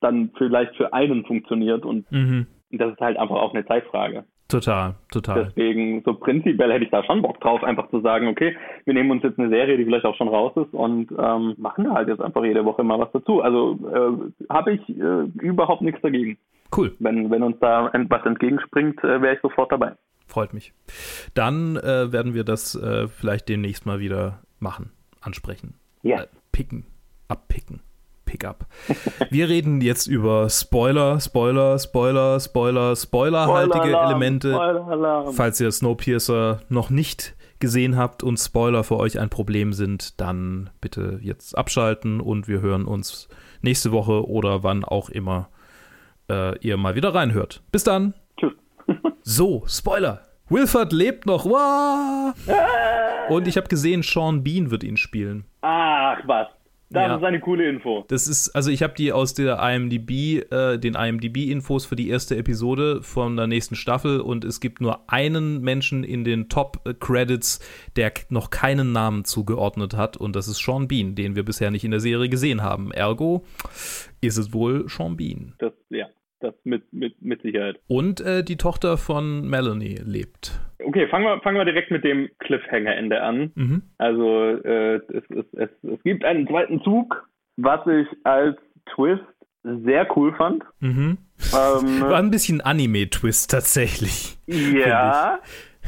dann 0.00 0.30
vielleicht 0.38 0.76
für 0.76 0.92
einen 0.92 1.24
funktioniert 1.24 1.84
und 1.84 2.10
mhm. 2.12 2.46
das 2.70 2.92
ist 2.92 3.00
halt 3.00 3.16
einfach 3.16 3.34
auch 3.34 3.52
eine 3.52 3.66
Zeitfrage. 3.66 4.22
Total, 4.46 4.94
total. 5.10 5.46
Deswegen, 5.46 6.02
so 6.04 6.14
prinzipiell 6.14 6.72
hätte 6.72 6.84
ich 6.84 6.90
da 6.92 7.02
schon 7.02 7.20
Bock 7.20 7.40
drauf, 7.40 7.64
einfach 7.64 7.90
zu 7.90 8.00
sagen, 8.00 8.28
okay, 8.28 8.56
wir 8.84 8.94
nehmen 8.94 9.10
uns 9.10 9.24
jetzt 9.24 9.40
eine 9.40 9.48
Serie, 9.48 9.76
die 9.76 9.84
vielleicht 9.84 10.04
auch 10.04 10.16
schon 10.16 10.28
raus 10.28 10.52
ist 10.54 10.72
und 10.74 11.10
ähm, 11.18 11.54
machen 11.56 11.86
da 11.86 11.94
halt 11.94 12.06
jetzt 12.06 12.22
einfach 12.22 12.44
jede 12.44 12.64
Woche 12.64 12.84
mal 12.84 13.00
was 13.00 13.10
dazu. 13.10 13.42
Also 13.42 13.76
äh, 13.92 14.52
habe 14.52 14.74
ich 14.74 14.88
äh, 14.88 15.24
überhaupt 15.40 15.82
nichts 15.82 16.00
dagegen. 16.00 16.38
Cool. 16.76 16.94
Wenn, 17.00 17.28
wenn 17.28 17.42
uns 17.42 17.56
da 17.58 17.90
was 17.92 18.24
entgegenspringt, 18.24 19.02
äh, 19.02 19.20
wäre 19.20 19.34
ich 19.34 19.40
sofort 19.40 19.72
dabei. 19.72 19.94
Freut 20.32 20.54
mich. 20.54 20.72
Dann 21.34 21.76
äh, 21.76 22.10
werden 22.10 22.32
wir 22.32 22.42
das 22.42 22.74
äh, 22.74 23.06
vielleicht 23.06 23.50
demnächst 23.50 23.84
mal 23.84 24.00
wieder 24.00 24.40
machen, 24.60 24.90
ansprechen. 25.20 25.74
Ja. 26.02 26.22
Äh, 26.22 26.26
picken, 26.52 26.86
abpicken. 27.28 27.82
Pickup. 28.24 28.66
Wir 29.30 29.50
reden 29.50 29.82
jetzt 29.82 30.06
über 30.06 30.48
Spoiler, 30.48 31.20
Spoiler, 31.20 31.78
Spoiler, 31.78 32.40
Spoiler, 32.40 32.96
spoilerhaltige 32.96 33.78
Spoiler-Alarm, 33.78 34.10
Elemente. 34.10 34.52
Spoiler-Alarm. 34.54 35.34
Falls 35.34 35.60
ihr 35.60 35.70
Snowpiercer 35.70 36.62
noch 36.70 36.88
nicht 36.88 37.34
gesehen 37.58 37.98
habt 37.98 38.22
und 38.22 38.38
Spoiler 38.38 38.84
für 38.84 38.96
euch 38.96 39.18
ein 39.18 39.28
Problem 39.28 39.74
sind, 39.74 40.18
dann 40.18 40.70
bitte 40.80 41.18
jetzt 41.20 41.58
abschalten 41.58 42.22
und 42.22 42.48
wir 42.48 42.62
hören 42.62 42.86
uns 42.86 43.28
nächste 43.60 43.92
Woche 43.92 44.26
oder 44.26 44.62
wann 44.62 44.82
auch 44.82 45.10
immer 45.10 45.50
äh, 46.30 46.58
ihr 46.60 46.78
mal 46.78 46.94
wieder 46.94 47.14
reinhört. 47.14 47.62
Bis 47.70 47.84
dann. 47.84 48.14
Tschüss. 48.40 48.52
So, 49.22 49.64
Spoiler. 49.66 50.20
Wilford 50.48 50.92
lebt 50.92 51.24
noch. 51.26 51.46
Wah! 51.46 52.34
Und 53.30 53.46
ich 53.48 53.56
habe 53.56 53.68
gesehen, 53.68 54.02
Sean 54.02 54.42
Bean 54.42 54.70
wird 54.70 54.84
ihn 54.84 54.96
spielen. 54.98 55.44
Ach 55.62 56.18
was, 56.26 56.48
das 56.90 57.06
Ja. 57.06 57.16
ist 57.16 57.22
eine 57.24 57.40
coole 57.40 57.66
Info. 57.70 58.04
Das 58.08 58.28
ist, 58.28 58.50
also 58.54 58.70
ich 58.70 58.82
habe 58.82 58.92
die 58.94 59.12
aus 59.12 59.32
der 59.32 59.58
IMDb, 59.62 60.42
äh, 60.52 60.76
den 60.78 60.94
IMDb-Infos 60.94 61.86
für 61.86 61.96
die 61.96 62.10
erste 62.10 62.36
Episode 62.36 63.00
von 63.02 63.36
der 63.36 63.46
nächsten 63.46 63.76
Staffel 63.76 64.20
und 64.20 64.44
es 64.44 64.60
gibt 64.60 64.82
nur 64.82 65.10
einen 65.10 65.62
Menschen 65.62 66.04
in 66.04 66.24
den 66.24 66.50
Top-Credits, 66.50 67.60
der 67.96 68.12
noch 68.28 68.50
keinen 68.50 68.92
Namen 68.92 69.24
zugeordnet 69.24 69.96
hat 69.96 70.18
und 70.18 70.36
das 70.36 70.48
ist 70.48 70.58
Sean 70.58 70.86
Bean, 70.88 71.14
den 71.14 71.34
wir 71.34 71.44
bisher 71.44 71.70
nicht 71.70 71.84
in 71.84 71.92
der 71.92 72.00
Serie 72.00 72.28
gesehen 72.28 72.62
haben. 72.62 72.90
Ergo 72.92 73.44
ist 74.20 74.36
es 74.36 74.52
wohl 74.52 74.86
Sean 74.90 75.16
Bean. 75.16 75.54
Das, 75.60 75.72
ja, 75.88 76.06
das 76.42 76.54
mit, 76.64 76.92
mit, 76.92 77.20
mit 77.22 77.42
Sicherheit. 77.42 77.78
Und 77.86 78.20
äh, 78.20 78.42
die 78.42 78.56
Tochter 78.56 78.96
von 78.96 79.48
Melanie 79.48 80.00
lebt. 80.04 80.60
Okay, 80.84 81.06
fangen 81.08 81.24
wir, 81.24 81.40
fangen 81.40 81.56
wir 81.56 81.64
direkt 81.64 81.90
mit 81.90 82.04
dem 82.04 82.28
Cliffhanger-Ende 82.38 83.22
an. 83.22 83.52
Mhm. 83.54 83.82
Also 83.98 84.48
äh, 84.64 84.96
es, 84.96 85.24
es, 85.30 85.44
es, 85.52 85.70
es 85.82 86.02
gibt 86.02 86.24
einen 86.24 86.46
zweiten 86.46 86.82
Zug, 86.82 87.28
was 87.56 87.86
ich 87.86 88.06
als 88.24 88.56
Twist 88.94 89.22
sehr 89.62 90.08
cool 90.16 90.34
fand. 90.34 90.64
Mhm. 90.80 91.18
Ähm, 91.52 92.00
War 92.00 92.18
ein 92.18 92.30
bisschen 92.30 92.60
Anime-Twist 92.60 93.50
tatsächlich. 93.50 94.38
ja, 94.46 95.38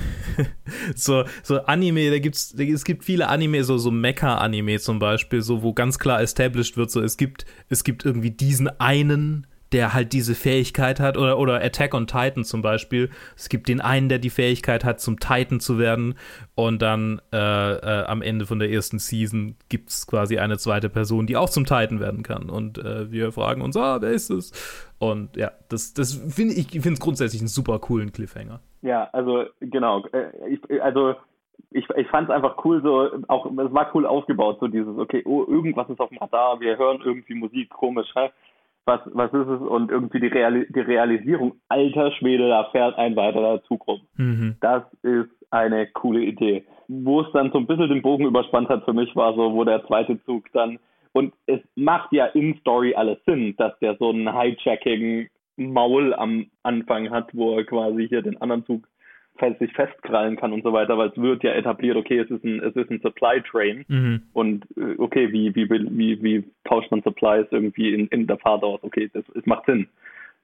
so, 0.95 1.25
so 1.43 1.61
Anime, 1.65 2.11
da 2.11 2.19
gibt's, 2.19 2.55
da, 2.55 2.65
es 2.65 2.85
gibt 2.85 3.05
viele 3.05 3.29
Anime, 3.29 3.65
so, 3.65 3.79
so 3.79 3.91
Mecha-Anime 3.91 4.79
zum 4.79 4.99
Beispiel, 4.99 5.41
so, 5.43 5.63
wo 5.63 5.73
ganz 5.73 5.99
klar 5.99 6.21
established 6.21 6.77
wird, 6.77 6.91
so, 6.91 7.01
es 7.01 7.17
gibt, 7.17 7.47
es 7.69 7.85
gibt 7.85 8.05
irgendwie 8.05 8.31
diesen 8.31 8.69
einen, 8.81 9.47
der 9.73 9.95
halt 9.95 10.13
diese 10.13 10.35
Fähigkeit 10.35 11.01
hat, 11.01 11.17
oder, 11.17 11.39
oder 11.39 11.63
Attack 11.63 11.95
on 11.95 12.07
Titan 12.07 12.45
zum 12.45 12.63
Beispiel. 12.63 13.11
Es 13.37 13.49
gibt 13.49 13.69
den 13.69 13.81
einen, 13.81 14.09
der 14.09 14.19
die 14.19 14.31
Fähigkeit 14.31 14.85
hat, 14.85 15.01
zum 15.01 15.19
Titan 15.19 15.61
zu 15.61 15.79
werden, 15.79 16.15
und 16.55 16.83
dann 16.83 17.21
äh, 17.33 17.37
äh, 17.37 18.05
am 18.07 18.23
Ende 18.23 18.47
von 18.47 18.61
der 18.61 18.71
ersten 18.71 18.99
Season 18.99 19.57
gibt's 19.69 20.07
quasi 20.07 20.39
eine 20.39 20.59
zweite 20.59 20.89
Person, 20.89 21.27
die 21.27 21.37
auch 21.37 21.51
zum 21.51 21.65
Titan 21.65 21.99
werden 21.99 22.23
kann. 22.23 22.49
Und 22.51 22.79
äh, 22.79 23.11
wir 23.11 23.33
fragen 23.33 23.63
uns, 23.63 23.77
ah, 23.77 24.01
wer 24.01 24.11
ist 24.11 24.31
es? 24.31 24.53
Und 24.99 25.37
ja, 25.37 25.51
das, 25.69 25.95
das 25.95 26.15
finde 26.15 26.55
ich, 26.55 26.75
ich 26.75 26.83
finde 26.83 26.95
es 26.95 27.01
grundsätzlich 27.01 27.41
einen 27.41 27.49
super 27.49 27.79
coolen 27.81 28.13
Cliffhanger. 28.13 28.61
ja, 28.83 29.09
also 29.13 29.47
genau. 29.61 30.07
Äh, 30.13 30.31
Ich, 30.49 30.83
also 30.83 31.15
ich, 31.71 31.89
ich 31.97 32.07
fand 32.09 32.29
es 32.29 32.35
einfach 32.35 32.65
cool, 32.65 32.81
so 32.83 33.11
auch 33.27 33.47
es 33.47 33.75
war 33.75 33.91
cool 33.95 34.07
aufgebaut, 34.07 34.59
so 34.61 34.69
dieses, 34.69 34.97
okay, 34.97 35.23
oh, 35.27 35.45
irgendwas 35.49 35.91
ist 35.91 36.01
auf 36.01 36.09
dem 36.11 36.19
Radar, 36.19 36.61
wir 36.61 36.79
hören 36.79 37.01
irgendwie 37.05 37.35
Musik, 37.35 37.71
komisch, 37.71 38.09
hä? 38.15 38.31
Was, 38.87 39.01
was 39.07 39.33
ist 39.33 39.49
es? 39.49 39.61
Und 39.61 39.91
irgendwie 39.91 40.21
die, 40.21 40.27
Reali 40.27 40.67
die 40.71 40.81
Realisierung, 40.81 41.55
alter 41.69 42.13
Schwede, 42.13 42.49
da 42.49 42.65
fährt 42.71 42.99
ein 42.99 43.17
weiterer 43.17 43.63
Zug 43.65 43.87
rum. 43.87 44.03
Mhm. 44.17 44.57
Das 44.61 44.83
ist 45.03 45.31
eine 45.51 45.87
coole 45.87 46.21
Idee. 46.21 46.67
Wo 46.89 47.23
es 47.23 47.33
dann 47.33 47.51
so 47.51 47.59
ein 47.59 47.67
bisschen 47.67 47.89
den 47.89 48.03
Bogen 48.03 48.27
überspannt 48.27 48.69
hat 48.69 48.85
für 48.85 48.93
mich, 48.93 49.15
war 49.17 49.35
so, 49.35 49.55
wo 49.55 49.65
der 49.65 49.87
zweite 49.87 50.23
Zug 50.25 50.45
dann, 50.53 50.79
und 51.13 51.33
es 51.47 51.61
macht 51.77 52.13
ja 52.13 52.27
in 52.27 52.57
Story 52.59 52.95
alles 52.95 53.19
Sinn, 53.25 53.55
dass 53.57 53.79
der 53.79 53.97
so 53.97 54.11
einen 54.11 54.31
hijacking 54.37 55.29
Maul 55.57 56.13
am 56.13 56.47
Anfang 56.65 57.11
hat, 57.11 57.31
wo 57.33 57.57
er 57.57 57.65
quasi 57.65 58.09
hier 58.09 58.21
den 58.21 58.41
anderen 58.43 58.67
Zug 58.67 58.89
fest, 59.37 59.59
sich 59.59 59.73
festkrallen 59.73 60.37
kann 60.37 60.53
und 60.53 60.63
so 60.63 60.73
weiter, 60.73 60.97
weil 60.97 61.09
es 61.09 61.17
wird 61.17 61.43
ja 61.43 61.53
etabliert, 61.53 61.97
okay, 61.97 62.19
es 62.19 62.31
ist 62.31 62.45
ein, 62.45 62.61
es 62.61 62.77
ist 62.77 62.91
ein 62.91 63.01
Supply 63.01 63.41
Train 63.43 63.85
Mhm. 63.89 64.23
und 64.33 64.65
äh, 64.77 64.95
okay, 64.99 65.33
wie, 65.33 65.55
wie, 65.55 65.69
wie, 65.69 66.23
wie 66.23 66.45
tauscht 66.65 66.91
man 66.91 67.03
Supplies 67.03 67.47
irgendwie 67.51 67.93
in, 67.93 68.07
in 68.09 68.27
der 68.27 68.39
Fahrt 68.39 68.63
aus? 68.63 68.81
Okay, 68.83 69.11
das, 69.13 69.25
es 69.35 69.45
macht 69.47 69.67
Sinn. 69.67 69.89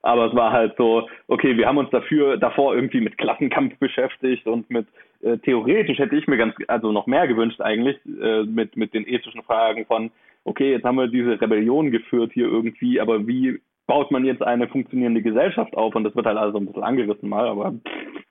Aber 0.03 0.27
es 0.27 0.35
war 0.35 0.51
halt 0.51 0.75
so, 0.77 1.07
okay, 1.27 1.55
wir 1.57 1.67
haben 1.67 1.77
uns 1.77 1.89
dafür 1.91 2.37
davor 2.37 2.75
irgendwie 2.75 3.01
mit 3.01 3.17
Klassenkampf 3.17 3.77
beschäftigt 3.77 4.47
und 4.47 4.69
mit 4.69 4.87
äh, 5.21 5.37
theoretisch 5.37 5.99
hätte 5.99 6.15
ich 6.15 6.27
mir 6.27 6.37
ganz, 6.37 6.55
also 6.67 6.91
noch 6.91 7.05
mehr 7.07 7.27
gewünscht 7.27 7.61
eigentlich, 7.61 7.97
äh, 8.21 8.43
mit, 8.43 8.75
mit 8.75 8.93
den 8.93 9.07
ethischen 9.07 9.43
Fragen 9.43 9.85
von, 9.85 10.11
okay, 10.43 10.71
jetzt 10.71 10.85
haben 10.85 10.97
wir 10.97 11.07
diese 11.07 11.39
Rebellion 11.39 11.91
geführt 11.91 12.31
hier 12.33 12.47
irgendwie, 12.47 12.99
aber 12.99 13.27
wie 13.27 13.61
baut 13.85 14.09
man 14.09 14.25
jetzt 14.25 14.41
eine 14.41 14.67
funktionierende 14.67 15.21
Gesellschaft 15.21 15.77
auf? 15.77 15.95
Und 15.95 16.03
das 16.03 16.15
wird 16.15 16.25
halt 16.25 16.37
also 16.37 16.57
ein 16.57 16.65
bisschen 16.65 16.83
angerissen 16.83 17.29
mal, 17.29 17.47
aber 17.47 17.71
pff, 17.71 18.21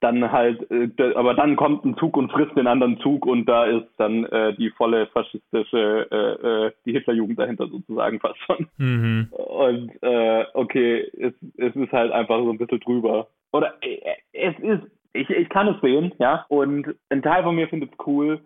dann 0.00 0.32
halt, 0.32 0.70
äh, 0.70 1.14
aber 1.14 1.34
dann 1.34 1.56
kommt 1.56 1.84
ein 1.84 1.96
Zug 1.96 2.16
und 2.16 2.32
frisst 2.32 2.56
den 2.56 2.66
anderen 2.66 2.98
Zug 3.00 3.26
und 3.26 3.46
da 3.46 3.64
ist 3.64 3.88
dann 3.98 4.24
äh, 4.26 4.54
die 4.54 4.70
volle 4.70 5.06
faschistische, 5.08 6.08
äh, 6.10 6.66
äh, 6.66 6.72
die 6.86 6.92
Hitlerjugend 6.92 7.38
dahinter 7.38 7.68
sozusagen 7.68 8.18
fast 8.20 8.38
schon. 8.40 8.68
Mhm. 8.78 9.28
Und 9.30 9.90
äh, 10.02 10.46
okay, 10.54 11.10
es, 11.18 11.34
es 11.56 11.76
ist 11.76 11.92
halt 11.92 12.12
einfach 12.12 12.38
so 12.38 12.50
ein 12.50 12.58
bisschen 12.58 12.80
drüber. 12.80 13.28
Oder 13.52 13.74
äh, 13.82 13.98
es 14.32 14.58
ist, 14.60 14.90
ich, 15.12 15.28
ich 15.28 15.48
kann 15.48 15.68
es 15.68 15.80
sehen, 15.80 16.12
ja, 16.18 16.46
und 16.48 16.94
ein 17.10 17.22
Teil 17.22 17.42
von 17.42 17.54
mir 17.54 17.68
findet 17.68 17.92
es 17.92 18.06
cool, 18.06 18.40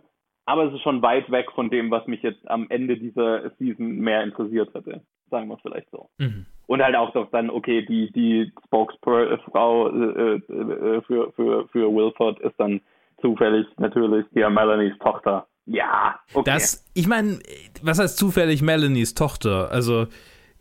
aber 0.46 0.64
es 0.64 0.74
ist 0.74 0.82
schon 0.82 1.02
weit 1.02 1.30
weg 1.30 1.50
von 1.52 1.70
dem, 1.70 1.90
was 1.90 2.06
mich 2.06 2.22
jetzt 2.22 2.48
am 2.50 2.66
Ende 2.68 2.96
dieser 2.96 3.50
Season 3.58 3.98
mehr 3.98 4.22
interessiert 4.22 4.74
hätte. 4.74 5.02
Sagen 5.30 5.48
wir 5.48 5.54
es 5.54 5.62
vielleicht 5.62 5.90
so. 5.90 6.08
Mhm. 6.18 6.46
Und 6.66 6.82
halt 6.82 6.96
auch 6.96 7.12
doch 7.12 7.30
dann, 7.30 7.50
okay, 7.50 7.84
die, 7.84 8.10
die 8.12 8.52
Spokesfrau 8.66 9.88
äh, 9.88 10.34
äh, 10.36 11.02
für, 11.02 11.32
für, 11.32 11.68
für 11.68 11.94
Wilford 11.94 12.40
ist 12.40 12.54
dann 12.58 12.80
zufällig 13.20 13.66
natürlich 13.78 14.26
die 14.34 14.40
Melanies 14.40 14.98
Tochter. 14.98 15.46
Ja, 15.66 16.18
okay. 16.34 16.50
Das, 16.50 16.84
ich 16.94 17.06
meine, 17.06 17.38
was 17.82 17.98
heißt 17.98 18.18
zufällig 18.18 18.62
Melanies 18.62 19.14
Tochter? 19.14 19.70
Also, 19.70 20.06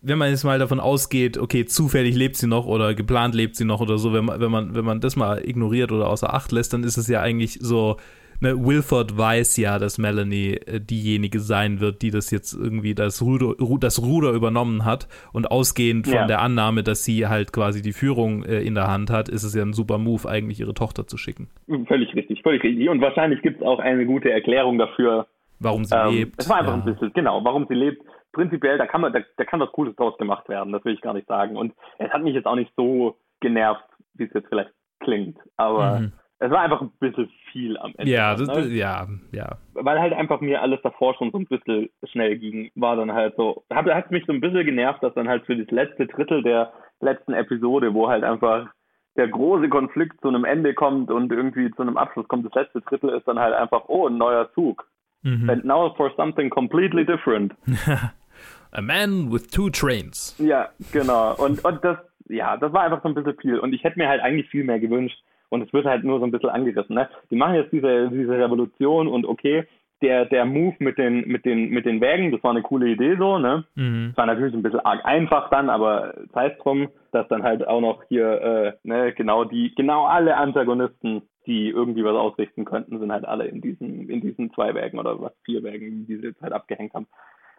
wenn 0.01 0.17
man 0.17 0.29
jetzt 0.29 0.43
mal 0.43 0.59
davon 0.59 0.79
ausgeht, 0.79 1.37
okay, 1.37 1.65
zufällig 1.65 2.15
lebt 2.15 2.35
sie 2.35 2.47
noch 2.47 2.65
oder 2.65 2.93
geplant 2.93 3.35
lebt 3.35 3.55
sie 3.55 3.65
noch 3.65 3.81
oder 3.81 3.97
so, 3.97 4.13
wenn 4.13 4.25
man, 4.25 4.39
wenn 4.39 4.51
man, 4.51 4.75
wenn 4.75 4.85
man 4.85 5.01
das 5.01 5.15
mal 5.15 5.41
ignoriert 5.47 5.91
oder 5.91 6.09
außer 6.09 6.33
Acht 6.33 6.51
lässt, 6.51 6.73
dann 6.73 6.83
ist 6.83 6.97
es 6.97 7.07
ja 7.07 7.21
eigentlich 7.21 7.59
so, 7.61 7.97
ne, 8.43 8.55
Wilford 8.65 9.17
weiß 9.17 9.57
ja, 9.57 9.79
dass 9.79 9.97
Melanie 9.97 10.53
äh, 10.67 10.79
diejenige 10.79 11.39
sein 11.39 11.79
wird, 11.79 12.01
die 12.03 12.11
das 12.11 12.29
jetzt 12.29 12.53
irgendwie 12.53 12.93
das 12.93 13.21
Ruder, 13.21 13.47
Ru- 13.59 13.79
das 13.79 14.01
Ruder 14.01 14.31
übernommen 14.33 14.85
hat 14.85 15.07
und 15.33 15.49
ausgehend 15.49 16.05
von 16.05 16.15
Ja. 16.15 16.27
der 16.27 16.41
Annahme, 16.41 16.83
dass 16.83 17.03
sie 17.03 17.25
halt 17.27 17.51
quasi 17.53 17.81
die 17.81 17.93
Führung 17.93 18.43
äh, 18.43 18.59
in 18.61 18.75
der 18.75 18.87
Hand 18.87 19.09
hat, 19.09 19.29
ist 19.29 19.43
es 19.43 19.55
ja 19.55 19.63
ein 19.63 19.73
super 19.73 19.97
Move, 19.97 20.29
eigentlich 20.29 20.59
ihre 20.59 20.73
Tochter 20.75 21.07
zu 21.07 21.17
schicken. 21.17 21.49
Völlig 21.87 22.13
richtig, 22.13 22.41
völlig 22.43 22.63
richtig. 22.63 22.87
Und 22.89 23.01
wahrscheinlich 23.01 23.41
gibt 23.41 23.61
es 23.61 23.65
auch 23.65 23.79
eine 23.79 24.05
gute 24.05 24.29
Erklärung 24.31 24.77
dafür. 24.77 25.25
Warum 25.59 25.85
sie 25.85 25.95
Ähm, 25.95 26.13
lebt. 26.13 26.33
es 26.37 26.49
war 26.49 26.57
einfach 26.57 26.73
ja. 26.75 26.79
ein 26.83 26.85
bisschen, 26.85 27.11
genau, 27.13 27.43
warum 27.43 27.65
sie 27.69 27.75
lebt. 27.75 28.01
Prinzipiell, 28.33 28.77
da 28.77 28.85
kann 28.87 29.01
man, 29.01 29.13
da, 29.13 29.19
da 29.37 29.45
kann 29.45 29.59
was 29.59 29.71
Cooles 29.71 29.95
draus 29.95 30.17
gemacht 30.17 30.49
werden, 30.49 30.73
das 30.73 30.83
will 30.83 30.93
ich 30.93 31.01
gar 31.01 31.13
nicht 31.13 31.27
sagen. 31.27 31.55
Und 31.55 31.73
es 31.99 32.09
hat 32.11 32.23
mich 32.23 32.33
jetzt 32.33 32.47
auch 32.47 32.55
nicht 32.55 32.71
so 32.75 33.15
genervt, 33.39 33.83
wie 34.15 34.23
es 34.23 34.33
jetzt 34.33 34.47
vielleicht 34.49 34.71
klingt. 34.99 35.37
Aber 35.55 35.99
Mhm. 35.99 36.11
Es 36.43 36.51
war 36.51 36.61
einfach 36.61 36.81
ein 36.81 36.91
bisschen 36.99 37.29
viel 37.51 37.77
am 37.77 37.93
Ende. 37.97 38.11
Ja, 38.11 38.35
ne? 38.35 38.45
das, 38.45 38.69
ja, 38.69 39.07
ja. 39.31 39.57
weil 39.75 39.99
halt 39.99 40.11
einfach 40.11 40.41
mir 40.41 40.61
alles 40.61 40.81
davor 40.83 41.15
schon 41.15 41.31
so 41.31 41.37
ein 41.37 41.45
bisschen 41.45 41.89
schnell 42.11 42.37
ging, 42.37 42.69
war 42.75 42.97
dann 42.97 43.13
halt 43.13 43.35
so, 43.37 43.63
hat, 43.69 43.85
hat 43.85 44.11
mich 44.11 44.25
so 44.25 44.33
ein 44.33 44.41
bisschen 44.41 44.65
genervt, 44.65 45.01
dass 45.01 45.13
dann 45.13 45.29
halt 45.29 45.45
für 45.45 45.55
das 45.55 45.71
letzte 45.71 46.05
Drittel 46.05 46.43
der 46.43 46.73
letzten 46.99 47.33
Episode, 47.33 47.93
wo 47.93 48.09
halt 48.09 48.25
einfach 48.25 48.67
der 49.15 49.29
große 49.29 49.69
Konflikt 49.69 50.19
zu 50.21 50.27
einem 50.27 50.43
Ende 50.43 50.73
kommt 50.73 51.09
und 51.11 51.31
irgendwie 51.31 51.71
zu 51.71 51.81
einem 51.81 51.97
Abschluss 51.97 52.27
kommt, 52.27 52.45
das 52.45 52.53
letzte 52.55 52.81
Drittel 52.81 53.11
ist 53.11 53.27
dann 53.27 53.39
halt 53.39 53.53
einfach, 53.53 53.83
oh, 53.87 54.07
ein 54.07 54.17
neuer 54.17 54.51
Zug. 54.53 54.85
Mhm. 55.21 55.49
And 55.49 55.63
now 55.63 55.93
for 55.95 56.11
something 56.17 56.49
completely 56.49 57.05
different. 57.05 57.53
A 58.73 58.81
man 58.81 59.31
with 59.31 59.47
two 59.47 59.69
trains. 59.69 60.35
Ja, 60.39 60.69
genau. 60.91 61.35
Und, 61.35 61.63
und 61.63 61.83
das, 61.85 61.99
ja, 62.27 62.57
das 62.57 62.73
war 62.73 62.83
einfach 62.83 63.01
so 63.03 63.07
ein 63.07 63.13
bisschen 63.13 63.37
viel. 63.39 63.59
Und 63.59 63.71
ich 63.71 63.83
hätte 63.83 63.97
mir 63.99 64.09
halt 64.09 64.21
eigentlich 64.21 64.49
viel 64.49 64.63
mehr 64.65 64.79
gewünscht. 64.79 65.17
Und 65.53 65.61
es 65.61 65.71
wird 65.71 65.85
halt 65.85 66.03
nur 66.03 66.17
so 66.17 66.25
ein 66.25 66.31
bisschen 66.31 66.49
angerissen. 66.49 66.95
Ne? 66.95 67.07
Die 67.29 67.35
machen 67.35 67.53
jetzt 67.53 67.71
diese, 67.71 68.09
diese 68.09 68.39
Revolution 68.39 69.07
und 69.07 69.23
okay, 69.23 69.67
der, 70.01 70.25
der 70.25 70.45
Move 70.45 70.75
mit 70.79 70.97
den, 70.97 71.27
mit 71.27 71.45
den, 71.45 71.69
mit 71.69 71.85
den 71.85 72.01
Wägen, 72.01 72.31
das 72.31 72.43
war 72.43 72.49
eine 72.49 72.63
coole 72.63 72.89
Idee 72.89 73.15
so, 73.17 73.37
ne? 73.37 73.63
Mhm. 73.75 74.07
Das 74.09 74.17
war 74.17 74.25
natürlich 74.25 74.55
ein 74.55 74.63
bisschen 74.63 74.79
arg 74.79 75.05
einfach 75.05 75.51
dann, 75.51 75.69
aber 75.69 76.15
sei 76.33 76.47
es 76.47 76.57
drum, 76.57 76.89
dass 77.11 77.27
dann 77.27 77.43
halt 77.43 77.67
auch 77.67 77.81
noch 77.81 78.03
hier, 78.09 78.41
äh, 78.41 78.73
ne, 78.81 79.13
genau 79.13 79.43
die, 79.43 79.75
genau 79.75 80.05
alle 80.05 80.37
Antagonisten, 80.37 81.21
die 81.45 81.69
irgendwie 81.69 82.03
was 82.03 82.15
ausrichten 82.15 82.65
könnten, 82.65 82.97
sind 82.97 83.11
halt 83.11 83.25
alle 83.25 83.45
in 83.45 83.61
diesen, 83.61 84.09
in 84.09 84.21
diesen 84.21 84.51
zwei 84.53 84.73
Wägen 84.73 84.97
oder 84.97 85.21
was, 85.21 85.33
vier 85.45 85.61
Wägen, 85.61 86.07
die 86.07 86.17
sie 86.17 86.27
jetzt 86.27 86.41
halt 86.41 86.53
abgehängt 86.53 86.95
haben. 86.95 87.05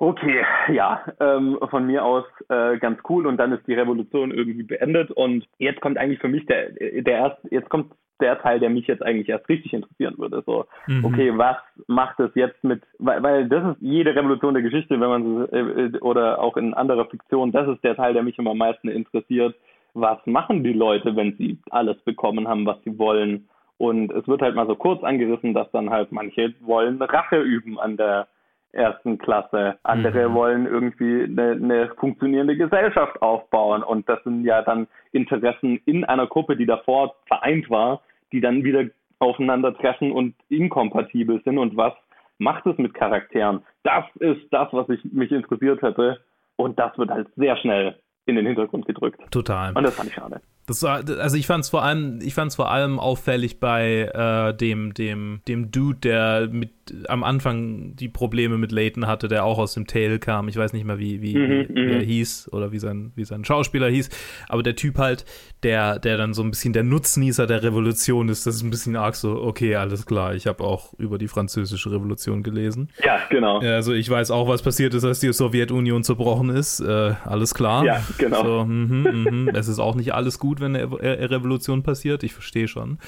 Okay, 0.04 0.44
ja, 0.70 1.02
ähm, 1.18 1.58
von 1.70 1.86
mir 1.86 2.04
aus 2.04 2.24
äh, 2.50 2.76
ganz 2.76 3.00
cool 3.08 3.26
und 3.26 3.38
dann 3.38 3.52
ist 3.52 3.66
die 3.66 3.72
Revolution 3.72 4.32
irgendwie 4.32 4.62
beendet 4.62 5.10
und 5.10 5.46
jetzt 5.56 5.80
kommt 5.80 5.96
eigentlich 5.96 6.20
für 6.20 6.28
mich 6.28 6.44
der, 6.44 6.72
der 6.72 7.18
erst, 7.18 7.38
jetzt 7.50 7.70
kommt 7.70 7.92
der 8.20 8.38
Teil, 8.38 8.60
der 8.60 8.68
mich 8.68 8.86
jetzt 8.86 9.02
eigentlich 9.02 9.30
erst 9.30 9.48
richtig 9.48 9.72
interessieren 9.72 10.16
würde. 10.18 10.42
So, 10.44 10.66
Mhm. 10.86 11.06
okay, 11.06 11.32
was 11.38 11.56
macht 11.86 12.20
es 12.20 12.30
jetzt 12.34 12.62
mit, 12.62 12.82
weil, 12.98 13.22
weil 13.22 13.48
das 13.48 13.64
ist 13.74 13.80
jede 13.80 14.14
Revolution 14.14 14.52
der 14.52 14.62
Geschichte, 14.62 15.00
wenn 15.00 15.08
man 15.08 15.48
äh, 15.48 15.98
oder 16.00 16.38
auch 16.38 16.58
in 16.58 16.74
anderer 16.74 17.06
Fiktion, 17.06 17.50
das 17.50 17.66
ist 17.66 17.82
der 17.82 17.96
Teil, 17.96 18.12
der 18.12 18.22
mich 18.22 18.38
immer 18.38 18.50
am 18.50 18.58
meisten 18.58 18.88
interessiert. 18.88 19.56
Was 19.94 20.18
machen 20.26 20.62
die 20.64 20.74
Leute, 20.74 21.16
wenn 21.16 21.34
sie 21.38 21.58
alles 21.70 21.96
bekommen 22.02 22.46
haben, 22.46 22.66
was 22.66 22.76
sie 22.84 22.98
wollen? 22.98 23.48
Und 23.78 24.12
es 24.12 24.28
wird 24.28 24.42
halt 24.42 24.54
mal 24.54 24.66
so 24.66 24.74
kurz 24.74 25.02
angerissen, 25.02 25.54
dass 25.54 25.70
dann 25.70 25.88
halt 25.88 26.12
manche 26.12 26.52
wollen 26.60 27.00
Rache 27.00 27.40
üben 27.40 27.78
an 27.78 27.96
der 27.96 28.28
ersten 28.74 29.18
Klasse. 29.18 29.78
Andere 29.82 30.28
Mhm. 30.28 30.34
wollen 30.34 30.66
irgendwie 30.66 31.24
eine, 31.24 31.52
eine 31.52 31.88
funktionierende 31.98 32.56
Gesellschaft 32.56 33.20
aufbauen. 33.22 33.82
Und 33.82 34.08
das 34.08 34.22
sind 34.24 34.44
ja 34.44 34.62
dann 34.62 34.86
Interessen 35.12 35.80
in 35.86 36.04
einer 36.04 36.26
Gruppe, 36.26 36.56
die 36.56 36.66
davor 36.66 37.14
vereint 37.26 37.70
war, 37.70 38.02
die 38.32 38.40
dann 38.40 38.64
wieder 38.64 38.84
aufeinandertreffen 39.18 40.12
und 40.12 40.34
inkompatibel 40.48 41.40
sind. 41.44 41.58
Und 41.58 41.76
was 41.76 41.94
macht 42.38 42.66
es 42.66 42.76
mit 42.78 42.94
Charakteren? 42.94 43.62
Das 43.82 44.04
ist 44.18 44.46
das, 44.50 44.68
was 44.72 44.88
ich, 44.88 45.04
mich 45.04 45.30
interessiert 45.30 45.82
hätte. 45.82 46.20
Und 46.56 46.78
das 46.78 46.96
wird 46.98 47.10
halt 47.10 47.28
sehr 47.36 47.56
schnell 47.56 47.96
in 48.26 48.36
den 48.36 48.46
Hintergrund 48.46 48.86
gedrückt. 48.86 49.20
Total. 49.30 49.72
Und 49.74 49.82
das 49.84 49.94
fand 49.94 50.08
ich 50.08 50.14
schade. 50.14 50.40
Das 50.66 50.82
war, 50.82 51.02
also 51.20 51.36
ich 51.36 51.46
fand 51.46 51.64
es 51.64 51.70
vor 51.70 51.82
allem, 51.82 52.20
ich 52.22 52.32
fand 52.32 52.54
vor 52.54 52.70
allem 52.70 52.98
auffällig 52.98 53.60
bei 53.60 54.10
äh, 54.14 54.56
dem, 54.56 54.94
dem, 54.94 55.42
dem 55.46 55.70
Dude, 55.70 55.98
der 55.98 56.48
mit 56.50 56.70
am 57.08 57.24
Anfang 57.24 57.96
die 57.96 58.08
Probleme 58.08 58.58
mit 58.58 58.72
Leighton 58.72 59.06
hatte, 59.06 59.28
der 59.28 59.44
auch 59.44 59.58
aus 59.58 59.74
dem 59.74 59.86
Tail 59.86 60.18
kam. 60.18 60.48
Ich 60.48 60.56
weiß 60.56 60.72
nicht 60.72 60.84
mehr, 60.84 60.98
wie, 60.98 61.22
wie, 61.22 61.34
Mhm, 61.34 61.68
wie, 61.68 61.74
wie 61.74 61.92
er 61.92 62.00
mhm. 62.00 62.04
hieß 62.04 62.50
oder 62.52 62.72
wie 62.72 62.78
sein, 62.78 63.12
wie 63.14 63.24
sein 63.24 63.44
Schauspieler 63.44 63.88
hieß. 63.88 64.10
Aber 64.48 64.62
der 64.62 64.76
Typ 64.76 64.98
halt, 64.98 65.24
der, 65.62 65.98
der 65.98 66.16
dann 66.16 66.34
so 66.34 66.42
ein 66.42 66.50
bisschen 66.50 66.72
der 66.72 66.82
Nutznießer 66.82 67.46
der 67.46 67.62
Revolution 67.62 68.28
ist, 68.28 68.46
das 68.46 68.56
ist 68.56 68.62
ein 68.62 68.70
bisschen 68.70 68.96
arg 68.96 69.16
so, 69.16 69.42
okay, 69.42 69.76
alles 69.76 70.06
klar, 70.06 70.34
ich 70.34 70.46
habe 70.46 70.62
auch 70.64 70.92
über 70.94 71.18
die 71.18 71.28
französische 71.28 71.90
Revolution 71.90 72.42
gelesen. 72.42 72.90
Ja, 73.02 73.20
genau. 73.30 73.60
Also 73.60 73.92
ich 73.92 74.08
weiß 74.08 74.30
auch, 74.30 74.48
was 74.48 74.62
passiert 74.62 74.94
ist, 74.94 75.04
als 75.04 75.20
die 75.20 75.32
Sowjetunion 75.32 76.04
zerbrochen 76.04 76.50
ist. 76.50 76.80
Äh, 76.80 77.14
alles 77.24 77.54
klar. 77.54 77.84
Ja, 77.84 78.02
genau. 78.18 78.42
So, 78.42 78.64
mhm, 78.64 79.02
mhm. 79.30 79.48
es 79.54 79.68
ist 79.68 79.78
auch 79.78 79.94
nicht 79.94 80.14
alles 80.14 80.38
gut, 80.38 80.60
wenn 80.60 80.76
eine 80.76 80.90
Re- 80.90 81.30
Revolution 81.30 81.82
passiert. 81.82 82.22
Ich 82.22 82.32
verstehe 82.32 82.68
schon. 82.68 82.98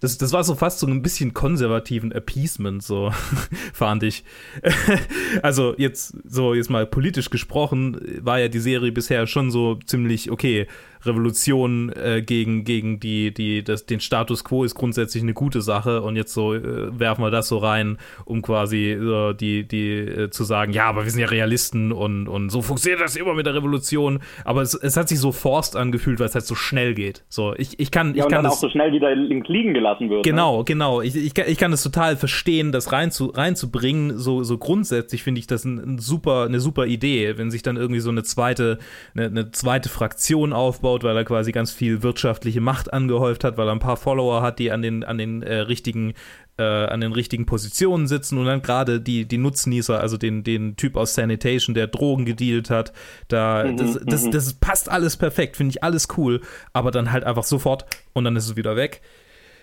Das, 0.00 0.18
das 0.18 0.32
war 0.32 0.44
so 0.44 0.54
fast 0.54 0.78
so 0.78 0.86
ein 0.86 1.02
bisschen 1.02 1.32
konservativen 1.32 2.12
Appeasement, 2.12 2.82
so 2.82 3.12
fand 3.72 4.02
ich. 4.02 4.24
also 5.42 5.74
jetzt 5.78 6.16
so 6.24 6.54
jetzt 6.54 6.70
mal 6.70 6.86
politisch 6.86 7.30
gesprochen, 7.30 7.98
war 8.20 8.38
ja 8.38 8.48
die 8.48 8.58
Serie 8.58 8.92
bisher 8.92 9.26
schon 9.26 9.50
so 9.50 9.76
ziemlich 9.86 10.30
okay. 10.30 10.66
Revolution 11.06 11.90
äh, 11.92 12.22
gegen 12.22 12.64
gegen 12.64 13.00
die 13.00 13.32
die 13.32 13.62
das 13.64 13.86
den 13.86 14.00
Status 14.00 14.44
quo 14.44 14.64
ist 14.64 14.74
grundsätzlich 14.74 15.22
eine 15.22 15.34
gute 15.34 15.60
Sache 15.62 16.02
und 16.02 16.16
jetzt 16.16 16.32
so 16.34 16.54
äh, 16.54 16.98
werfen 16.98 17.22
wir 17.22 17.30
das 17.30 17.48
so 17.48 17.58
rein, 17.58 17.98
um 18.24 18.42
quasi 18.42 18.96
so 19.00 19.32
die 19.32 19.66
die 19.66 19.92
äh, 19.98 20.30
zu 20.30 20.44
sagen, 20.44 20.72
ja, 20.72 20.84
aber 20.88 21.04
wir 21.04 21.10
sind 21.10 21.20
ja 21.20 21.26
Realisten 21.28 21.92
und 21.92 22.28
und 22.28 22.50
so 22.50 22.62
funktioniert 22.62 23.00
das 23.00 23.16
immer 23.16 23.34
mit 23.34 23.46
der 23.46 23.54
Revolution, 23.54 24.20
aber 24.44 24.62
es, 24.62 24.74
es 24.74 24.96
hat 24.96 25.08
sich 25.08 25.18
so 25.20 25.32
forst 25.32 25.76
angefühlt, 25.76 26.18
weil 26.18 26.26
es 26.26 26.34
halt 26.34 26.46
so 26.46 26.54
schnell 26.54 26.94
geht. 26.94 27.24
So, 27.28 27.54
ich 27.56 27.78
ich 27.78 27.90
kann 27.90 28.08
Ja, 28.14 28.16
ich 28.18 28.24
und 28.24 28.30
kann 28.30 28.38
dann 28.42 28.46
auch 28.46 28.50
das 28.54 28.60
so 28.60 28.68
schnell 28.70 28.92
wieder 28.92 29.14
links 29.14 29.48
liegen 29.48 29.74
gelassen 29.74 30.10
wird. 30.10 30.24
Ne? 30.24 30.30
Genau, 30.30 30.64
genau. 30.64 31.00
Ich, 31.00 31.14
ich, 31.16 31.34
kann- 31.34 31.46
ich 31.48 31.58
kann 31.58 31.72
es 31.72 31.82
total 31.82 32.16
verstehen, 32.16 32.72
das 32.72 32.92
rein 32.92 33.10
zu, 33.10 33.26
reinzubringen. 33.26 34.18
So, 34.18 34.42
so 34.42 34.58
grundsätzlich 34.58 35.22
finde 35.22 35.38
ich 35.40 35.46
das 35.46 35.64
ein, 35.64 35.78
ein 35.78 35.98
super, 35.98 36.44
eine 36.44 36.60
super 36.60 36.86
Idee, 36.86 37.38
wenn 37.38 37.50
sich 37.50 37.62
dann 37.62 37.76
irgendwie 37.76 38.00
so 38.00 38.10
eine 38.10 38.22
zweite, 38.22 38.78
eine, 39.14 39.26
eine 39.26 39.50
zweite 39.50 39.88
Fraktion 39.88 40.52
aufbaut, 40.52 40.95
weil 41.04 41.16
er 41.16 41.24
quasi 41.24 41.52
ganz 41.52 41.72
viel 41.72 42.02
wirtschaftliche 42.02 42.60
Macht 42.60 42.92
angehäuft 42.92 43.44
hat, 43.44 43.56
weil 43.56 43.68
er 43.68 43.72
ein 43.72 43.78
paar 43.78 43.96
Follower 43.96 44.42
hat, 44.42 44.58
die 44.58 44.70
an 44.72 44.82
den, 44.82 45.04
an 45.04 45.18
den 45.18 45.42
äh, 45.42 45.56
richtigen 45.58 46.14
äh, 46.58 46.62
an 46.62 47.02
den 47.02 47.12
richtigen 47.12 47.44
Positionen 47.44 48.06
sitzen 48.06 48.38
und 48.38 48.46
dann 48.46 48.62
gerade 48.62 48.98
die, 48.98 49.26
die 49.26 49.36
Nutznießer, 49.36 50.00
also 50.00 50.16
den, 50.16 50.42
den 50.42 50.74
Typ 50.76 50.96
aus 50.96 51.14
Sanitation, 51.14 51.74
der 51.74 51.86
Drogen 51.86 52.24
gedealt 52.24 52.70
hat, 52.70 52.94
da, 53.28 53.64
Mhm, 53.64 53.76
das, 53.76 54.00
das, 54.06 54.24
mhm. 54.24 54.30
das 54.30 54.54
passt 54.54 54.90
alles 54.90 55.18
perfekt, 55.18 55.58
finde 55.58 55.72
ich 55.72 55.82
alles 55.82 56.08
cool, 56.16 56.40
aber 56.72 56.90
dann 56.90 57.12
halt 57.12 57.24
einfach 57.24 57.42
sofort 57.44 57.84
und 58.14 58.24
dann 58.24 58.36
ist 58.36 58.46
es 58.48 58.56
wieder 58.56 58.74
weg. 58.74 59.02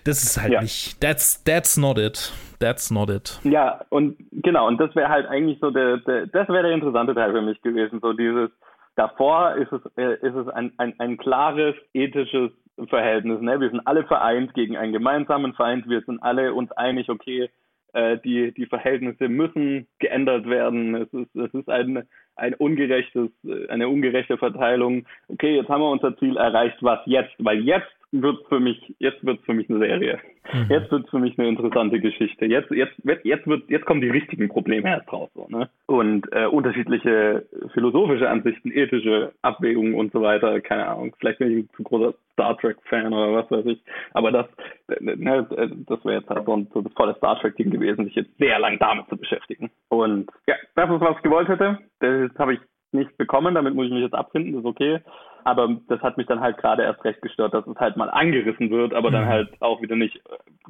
Das 0.04 0.22
ist 0.22 0.40
halt 0.40 0.52
Ja. 0.52 0.60
nicht. 0.62 1.00
That's, 1.00 1.42
that's 1.44 1.76
not 1.76 1.98
it. 1.98 2.30
That's 2.60 2.90
not 2.92 3.10
it. 3.10 3.40
Ja, 3.42 3.80
und 3.88 4.16
genau, 4.30 4.68
und 4.68 4.78
das 4.78 4.94
wäre 4.94 5.08
halt 5.08 5.26
eigentlich 5.26 5.58
so 5.60 5.70
der, 5.70 5.96
der 5.98 6.26
das 6.28 6.46
wäre 6.48 6.62
der 6.62 6.72
interessante 6.72 7.14
Teil 7.14 7.32
für 7.32 7.42
mich 7.42 7.60
gewesen. 7.62 7.98
So 8.00 8.12
dieses, 8.12 8.50
davor 8.96 9.56
ist 9.56 9.72
es, 9.72 9.80
äh, 9.96 10.14
ist 10.14 10.34
es 10.34 10.48
ein, 10.48 10.72
ein, 10.78 10.94
ein 10.98 11.16
klares 11.16 11.74
ethisches 11.92 12.50
Verhältnis. 12.88 13.40
Ne? 13.40 13.60
Wir 13.60 13.70
sind 13.70 13.86
alle 13.86 14.04
vereint 14.04 14.54
gegen 14.54 14.76
einen 14.76 14.92
gemeinsamen 14.92 15.54
Feind, 15.54 15.88
wir 15.88 16.02
sind 16.02 16.22
alle 16.22 16.54
uns 16.54 16.72
einig, 16.72 17.08
okay, 17.08 17.50
äh, 17.92 18.18
die, 18.18 18.52
die 18.52 18.66
Verhältnisse 18.66 19.28
müssen 19.28 19.86
geändert 20.00 20.46
werden. 20.46 20.94
Es 20.96 21.12
ist, 21.12 21.34
es 21.36 21.54
ist 21.54 21.68
ein, 21.68 22.02
ein 22.36 22.54
ungerechtes, 22.54 23.30
eine 23.68 23.88
ungerechte 23.88 24.36
Verteilung. 24.36 25.06
Okay, 25.28 25.56
jetzt 25.56 25.68
haben 25.68 25.80
wir 25.82 25.90
unser 25.90 26.16
Ziel 26.18 26.36
erreicht, 26.36 26.78
was 26.80 27.00
jetzt? 27.06 27.34
Weil 27.38 27.60
jetzt 27.60 27.86
wird 28.22 28.46
für 28.48 28.60
mich, 28.60 28.94
jetzt 28.98 29.24
wird 29.24 29.40
für 29.42 29.54
mich 29.54 29.68
eine 29.68 29.80
Serie. 29.80 30.18
Mhm. 30.52 30.66
Jetzt 30.68 30.90
wird 30.90 31.08
für 31.08 31.18
mich 31.18 31.38
eine 31.38 31.48
interessante 31.48 31.98
Geschichte. 32.00 32.46
Jetzt, 32.46 32.70
jetzt, 32.70 32.94
jetzt 33.24 33.46
wird, 33.46 33.68
jetzt 33.68 33.86
kommen 33.86 34.00
die 34.00 34.10
richtigen 34.10 34.48
Probleme 34.48 34.88
erst 34.88 35.12
raus, 35.12 35.30
so, 35.34 35.46
ne? 35.48 35.68
Und 35.86 36.26
äh, 36.32 36.46
unterschiedliche 36.46 37.46
philosophische 37.72 38.28
Ansichten, 38.28 38.70
ethische 38.70 39.32
Abwägungen 39.42 39.94
und 39.94 40.12
so 40.12 40.22
weiter. 40.22 40.60
Keine 40.60 40.86
Ahnung. 40.86 41.14
Vielleicht 41.18 41.38
bin 41.38 41.50
ich 41.50 41.64
ein 41.64 41.70
zu 41.76 41.82
großer 41.82 42.14
Star 42.34 42.56
Trek 42.58 42.76
Fan 42.84 43.12
oder 43.12 43.32
was 43.32 43.50
weiß 43.50 43.66
ich. 43.66 43.82
Aber 44.12 44.30
das, 44.30 44.46
äh, 44.88 45.16
ne, 45.16 45.46
äh, 45.56 45.68
das 45.86 46.04
wäre 46.04 46.20
jetzt 46.20 46.28
halt 46.28 46.46
so 46.46 46.56
ein 46.56 46.68
so 46.72 46.82
das 46.82 46.92
volle 46.92 47.14
Star 47.16 47.38
Trek 47.40 47.56
Ding 47.56 47.70
gewesen, 47.70 48.04
sich 48.04 48.14
jetzt 48.14 48.36
sehr 48.38 48.58
lang 48.58 48.78
damit 48.78 49.08
zu 49.08 49.16
beschäftigen. 49.16 49.70
Und 49.88 50.30
ja, 50.46 50.54
das 50.74 50.90
ist 50.90 51.00
was 51.00 51.16
ich 51.16 51.22
gewollt 51.22 51.48
hätte. 51.48 51.78
Das 52.00 52.30
habe 52.38 52.54
ich 52.54 52.60
nicht 52.92 53.16
bekommen. 53.16 53.54
Damit 53.54 53.74
muss 53.74 53.86
ich 53.86 53.92
mich 53.92 54.02
jetzt 54.02 54.14
abfinden. 54.14 54.52
Das 54.52 54.60
ist 54.60 54.66
okay. 54.66 55.00
Aber 55.44 55.76
das 55.88 56.00
hat 56.00 56.16
mich 56.16 56.26
dann 56.26 56.40
halt 56.40 56.56
gerade 56.58 56.82
erst 56.82 57.04
recht 57.04 57.20
gestört, 57.22 57.52
dass 57.54 57.66
es 57.66 57.76
halt 57.76 57.96
mal 57.96 58.08
angerissen 58.10 58.70
wird, 58.70 58.94
aber 58.94 59.10
dann 59.10 59.24
Mhm. 59.24 59.28
halt 59.28 59.48
auch 59.60 59.80
wieder 59.82 59.94
nicht 59.96 60.16
äh, 60.16 60.20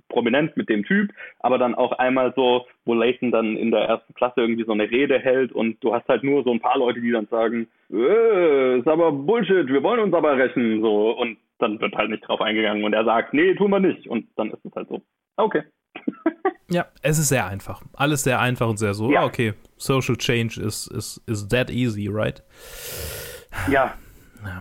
prominent 0.09 0.57
mit 0.57 0.69
dem 0.69 0.85
Typ, 0.85 1.13
aber 1.41 1.59
dann 1.59 1.75
auch 1.75 1.93
einmal 1.93 2.33
so, 2.35 2.67
wo 2.85 2.95
Layton 2.95 3.31
dann 3.31 3.57
in 3.57 3.71
der 3.71 3.83
ersten 3.83 4.13
Klasse 4.15 4.41
irgendwie 4.41 4.65
so 4.65 4.73
eine 4.73 4.91
Rede 4.91 5.19
hält 5.19 5.53
und 5.53 5.83
du 5.83 5.95
hast 5.95 6.09
halt 6.09 6.25
nur 6.25 6.43
so 6.45 6.51
ein 6.53 6.61
paar 6.61 6.79
Leute, 6.79 7.01
die 7.01 7.13
dann 7.13 7.27
sagen, 7.29 7.69
äh, 7.93 8.79
ist 8.79 8.89
aber 8.89 9.13
Bullshit, 9.13 9.69
wir 9.69 9.83
wollen 9.83 10.01
uns 10.01 10.15
aber 10.15 10.37
rächen, 10.37 10.81
so 10.81 11.13
und 11.13 11.39
dann 11.59 11.81
wird 11.81 11.95
halt 11.95 12.11
nicht 12.11 12.27
drauf 12.27 12.41
eingegangen 12.41 12.83
und 12.85 12.93
er 12.93 13.05
sagt, 13.05 13.33
nee, 13.33 13.55
tun 13.55 13.71
wir 13.71 13.81
nicht 13.81 14.09
und 14.09 14.27
dann 14.37 14.51
ist 14.51 14.65
es 14.65 14.75
halt 14.75 14.89
so, 14.89 15.01
okay. 15.37 15.63
Ja, 16.71 16.87
es 17.03 17.19
ist 17.19 17.29
sehr 17.29 17.47
einfach. 17.47 17.83
Alles 17.95 18.25
sehr 18.25 18.41
einfach 18.41 18.67
und 18.69 18.79
sehr 18.79 18.95
so, 18.95 19.11
Ja. 19.13 19.25
okay, 19.25 19.53
Social 19.77 20.17
Change 20.17 20.59
is, 20.61 20.87
is, 20.89 21.23
is 21.27 21.47
that 21.49 21.71
easy, 21.71 22.09
right? 22.11 22.43
Ja. 23.71 23.95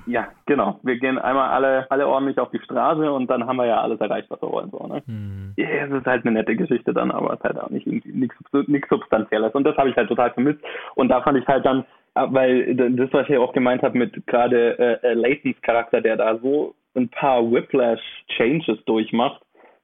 Ja, 0.05 0.27
genau. 0.45 0.79
Wir 0.84 0.97
gehen 0.97 1.17
einmal 1.17 1.49
alle, 1.49 1.89
alle 1.89 2.07
ordentlich 2.07 2.38
auf 2.39 2.51
die 2.51 2.59
Straße 2.59 3.11
und 3.11 3.29
dann 3.29 3.45
haben 3.45 3.57
wir 3.57 3.65
ja 3.65 3.81
alles 3.81 3.99
erreicht, 3.99 4.29
was 4.29 4.41
wir 4.41 4.51
wollen. 4.51 4.69
So, 4.71 4.86
ne? 4.88 5.01
Hm. 5.05 5.53
Ja, 5.57 5.67
es 5.67 5.91
ist 5.91 6.05
halt 6.05 6.25
eine 6.25 6.34
nette 6.34 6.55
Geschichte 6.55 6.93
dann, 6.93 7.11
aber 7.11 7.34
es 7.34 7.39
ist 7.39 7.43
halt 7.43 7.59
auch 7.59 7.69
nicht 7.69 7.88
nichts 7.88 8.36
nichts 8.67 8.89
Substanzielles. 8.89 9.53
Und 9.53 9.63
das 9.65 9.77
habe 9.77 9.89
ich 9.89 9.95
halt 9.95 10.09
total 10.09 10.31
vermisst. 10.31 10.59
Und 10.95 11.09
da 11.09 11.21
fand 11.21 11.38
ich 11.38 11.47
halt 11.47 11.65
dann, 11.65 11.86
äh, 12.15 12.27
weil 12.29 12.75
das, 12.75 13.11
was 13.13 13.23
ich 13.23 13.29
ja 13.29 13.39
auch 13.39 13.53
gemeint 13.53 13.84
habe 13.84 13.97
mit 13.97 14.25
gerade 14.27 14.77
äh, 14.79 15.07
äh, 15.07 15.13
Laytons 15.13 15.61
Charakter, 15.61 16.01
der 16.01 16.17
da 16.17 16.38
so 16.39 16.75
ein 16.95 17.09
paar 17.09 17.43
Whiplash-Changes 17.51 18.86
durchmacht. 18.86 19.41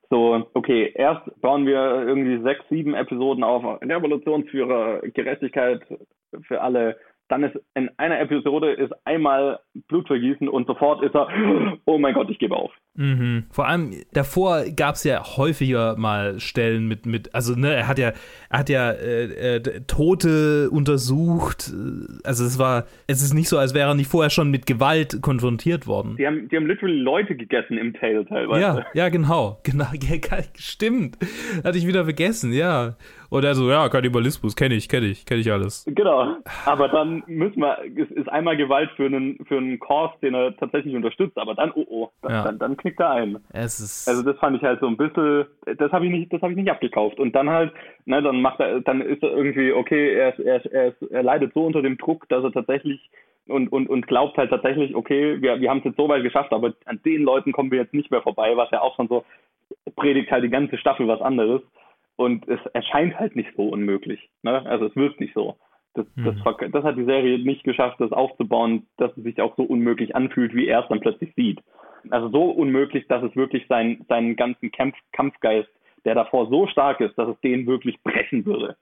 So, 0.09 0.47
okay, 0.53 0.91
erst 0.95 1.21
bauen 1.41 1.67
wir 1.67 2.03
irgendwie 2.07 2.41
sechs, 2.41 2.67
sieben 2.69 2.95
Episoden 2.95 3.43
auf 3.43 3.63
Revolutionsführer, 3.81 5.01
Gerechtigkeit 5.13 5.81
für 6.47 6.61
alle. 6.61 6.97
Dann 7.29 7.43
ist 7.43 7.55
in 7.75 7.89
einer 7.97 8.19
Episode 8.19 8.71
ist 8.71 8.91
einmal 9.05 9.59
Blut 9.87 10.07
vergießen 10.07 10.49
und 10.49 10.65
sofort 10.65 11.03
ist 11.03 11.13
er, 11.15 11.27
oh 11.85 11.99
mein 11.99 12.15
Gott, 12.15 12.29
ich 12.29 12.39
gebe 12.39 12.55
auf. 12.55 12.71
Mhm. 12.95 13.45
Vor 13.51 13.67
allem 13.67 13.93
davor 14.13 14.63
gab 14.75 14.95
es 14.95 15.03
ja 15.03 15.23
häufiger 15.37 15.95
mal 15.95 16.39
Stellen 16.39 16.87
mit, 16.87 17.05
mit 17.05 17.33
also 17.35 17.53
ne, 17.53 17.73
er 17.73 17.87
hat 17.87 17.99
ja, 17.99 18.13
er 18.49 18.59
hat 18.59 18.69
ja 18.69 18.91
äh, 18.91 19.57
äh, 19.57 19.81
Tote 19.87 20.71
untersucht. 20.71 21.71
Also 22.23 22.43
es 22.43 22.57
war, 22.57 22.85
es 23.07 23.21
ist 23.21 23.33
nicht 23.33 23.47
so, 23.47 23.59
als 23.59 23.75
wäre 23.75 23.89
er 23.89 23.95
nicht 23.95 24.09
vorher 24.09 24.31
schon 24.31 24.49
mit 24.49 24.65
Gewalt 24.65 25.21
konfrontiert 25.21 25.85
worden. 25.85 26.15
Die 26.17 26.25
haben, 26.25 26.49
die 26.49 26.55
haben 26.57 26.65
literally 26.65 26.97
Leute 26.97 27.35
gegessen 27.35 27.77
im 27.77 27.93
Tail 27.93 28.25
teilweise. 28.25 28.61
Ja, 28.61 28.85
ja, 28.93 29.09
genau, 29.09 29.59
genau, 29.63 29.85
stimmt. 30.57 31.17
Hatte 31.63 31.77
ich 31.77 31.85
wieder 31.85 32.05
vergessen, 32.05 32.53
ja. 32.53 32.95
Und 33.29 33.43
er 33.43 33.53
so, 33.53 33.69
ja, 33.69 33.87
Kannibalismus, 33.89 34.55
kenne 34.55 34.75
ich, 34.75 34.89
kenne 34.89 35.07
ich, 35.07 35.25
kenne 35.25 35.41
ich 35.41 35.51
alles. 35.51 35.85
Genau. 35.87 36.37
Aber 36.65 36.87
dann 36.87 37.23
müssen 37.27 37.61
wir, 37.61 37.77
es 37.95 38.09
ist 38.11 38.27
einmal 38.29 38.57
Gewalt 38.57 38.89
für 38.95 39.05
einen, 39.05 39.37
für 39.45 39.57
einen 39.57 39.79
Kurs, 39.79 40.11
den 40.21 40.33
er 40.33 40.55
tatsächlich 40.57 40.95
unterstützt, 40.95 41.37
aber 41.37 41.53
dann, 41.53 41.71
oh 41.75 41.85
oh, 41.89 42.09
dann, 42.21 42.31
ja. 42.31 42.43
dann, 42.43 42.59
dann 42.59 42.77
knickt 42.77 42.99
er 42.99 43.11
ein. 43.11 43.37
Es 43.51 43.79
ist 43.79 44.07
also 44.07 44.23
das 44.23 44.37
fand 44.39 44.57
ich 44.57 44.63
halt 44.63 44.79
so 44.79 44.87
ein 44.87 44.97
bisschen, 44.97 45.45
das 45.77 45.91
habe 45.91 46.05
ich 46.05 46.11
nicht, 46.11 46.33
das 46.33 46.41
habe 46.41 46.53
ich 46.53 46.57
nicht 46.57 46.71
abgekauft. 46.71 47.19
Und 47.19 47.35
dann 47.35 47.49
halt, 47.49 47.71
ne, 48.05 48.21
dann 48.21 48.41
macht 48.41 48.59
er, 48.59 48.81
dann 48.81 49.01
ist 49.01 49.21
er 49.21 49.31
irgendwie, 49.31 49.73
okay, 49.73 50.13
er, 50.13 50.37
ist, 50.37 50.39
er, 50.39 50.73
er, 50.73 50.87
ist, 50.87 51.01
er 51.11 51.23
leidet 51.23 51.53
so 51.53 51.65
unter 51.65 51.81
dem 51.81 51.97
Druck, 51.97 52.27
dass 52.29 52.43
er 52.43 52.51
tatsächlich 52.51 52.99
und, 53.47 53.71
und, 53.71 53.89
und 53.89 54.07
glaubt 54.07 54.37
halt 54.37 54.51
tatsächlich, 54.51 54.95
okay, 54.95 55.41
wir, 55.41 55.59
wir 55.59 55.69
haben 55.69 55.79
es 55.79 55.85
jetzt 55.85 55.97
so 55.97 56.07
weit 56.07 56.23
geschafft, 56.23 56.53
aber 56.53 56.73
an 56.85 56.99
den 57.03 57.23
Leuten 57.23 57.51
kommen 57.51 57.71
wir 57.71 57.79
jetzt 57.79 57.93
nicht 57.93 58.11
mehr 58.11 58.21
vorbei, 58.21 58.55
was 58.55 58.69
ja 58.71 58.81
auch 58.81 58.95
schon 58.95 59.07
so 59.07 59.25
predigt 59.95 60.31
halt 60.31 60.43
die 60.43 60.49
ganze 60.49 60.77
Staffel 60.77 61.07
was 61.07 61.21
anderes. 61.21 61.61
Und 62.19 62.49
es 62.49 62.59
erscheint 62.73 63.17
halt 63.17 63.37
nicht 63.37 63.49
so 63.55 63.69
unmöglich. 63.69 64.29
Ne? 64.43 64.65
Also 64.65 64.87
es 64.87 64.95
wirkt 64.97 65.21
nicht 65.21 65.33
so. 65.33 65.55
Das, 65.93 66.05
mhm. 66.15 66.25
das, 66.25 66.71
das, 66.73 66.83
hat 66.83 66.97
die 66.97 67.05
Serie 67.05 67.39
nicht 67.39 67.63
geschafft, 67.63 68.01
das 68.01 68.11
aufzubauen, 68.11 68.87
dass 68.97 69.15
es 69.15 69.23
sich 69.23 69.39
auch 69.39 69.55
so 69.55 69.63
unmöglich 69.63 70.17
anfühlt, 70.17 70.53
wie 70.53 70.67
er 70.67 70.81
es 70.81 70.89
dann 70.89 70.99
plötzlich 70.99 71.33
sieht. 71.37 71.61
Also 72.09 72.27
so 72.27 72.51
unmöglich, 72.51 73.07
dass 73.07 73.23
es 73.23 73.33
wirklich 73.37 73.65
sein, 73.69 74.05
seinen 74.09 74.35
ganzen 74.35 74.69
Kampf, 74.69 74.97
Kampfgeist, 75.13 75.69
der 76.03 76.13
davor 76.13 76.49
so 76.49 76.67
stark 76.67 76.99
ist, 76.99 77.17
dass 77.17 77.29
es 77.29 77.39
den 77.39 77.65
wirklich 77.67 78.03
brechen 78.03 78.45
würde. 78.45 78.75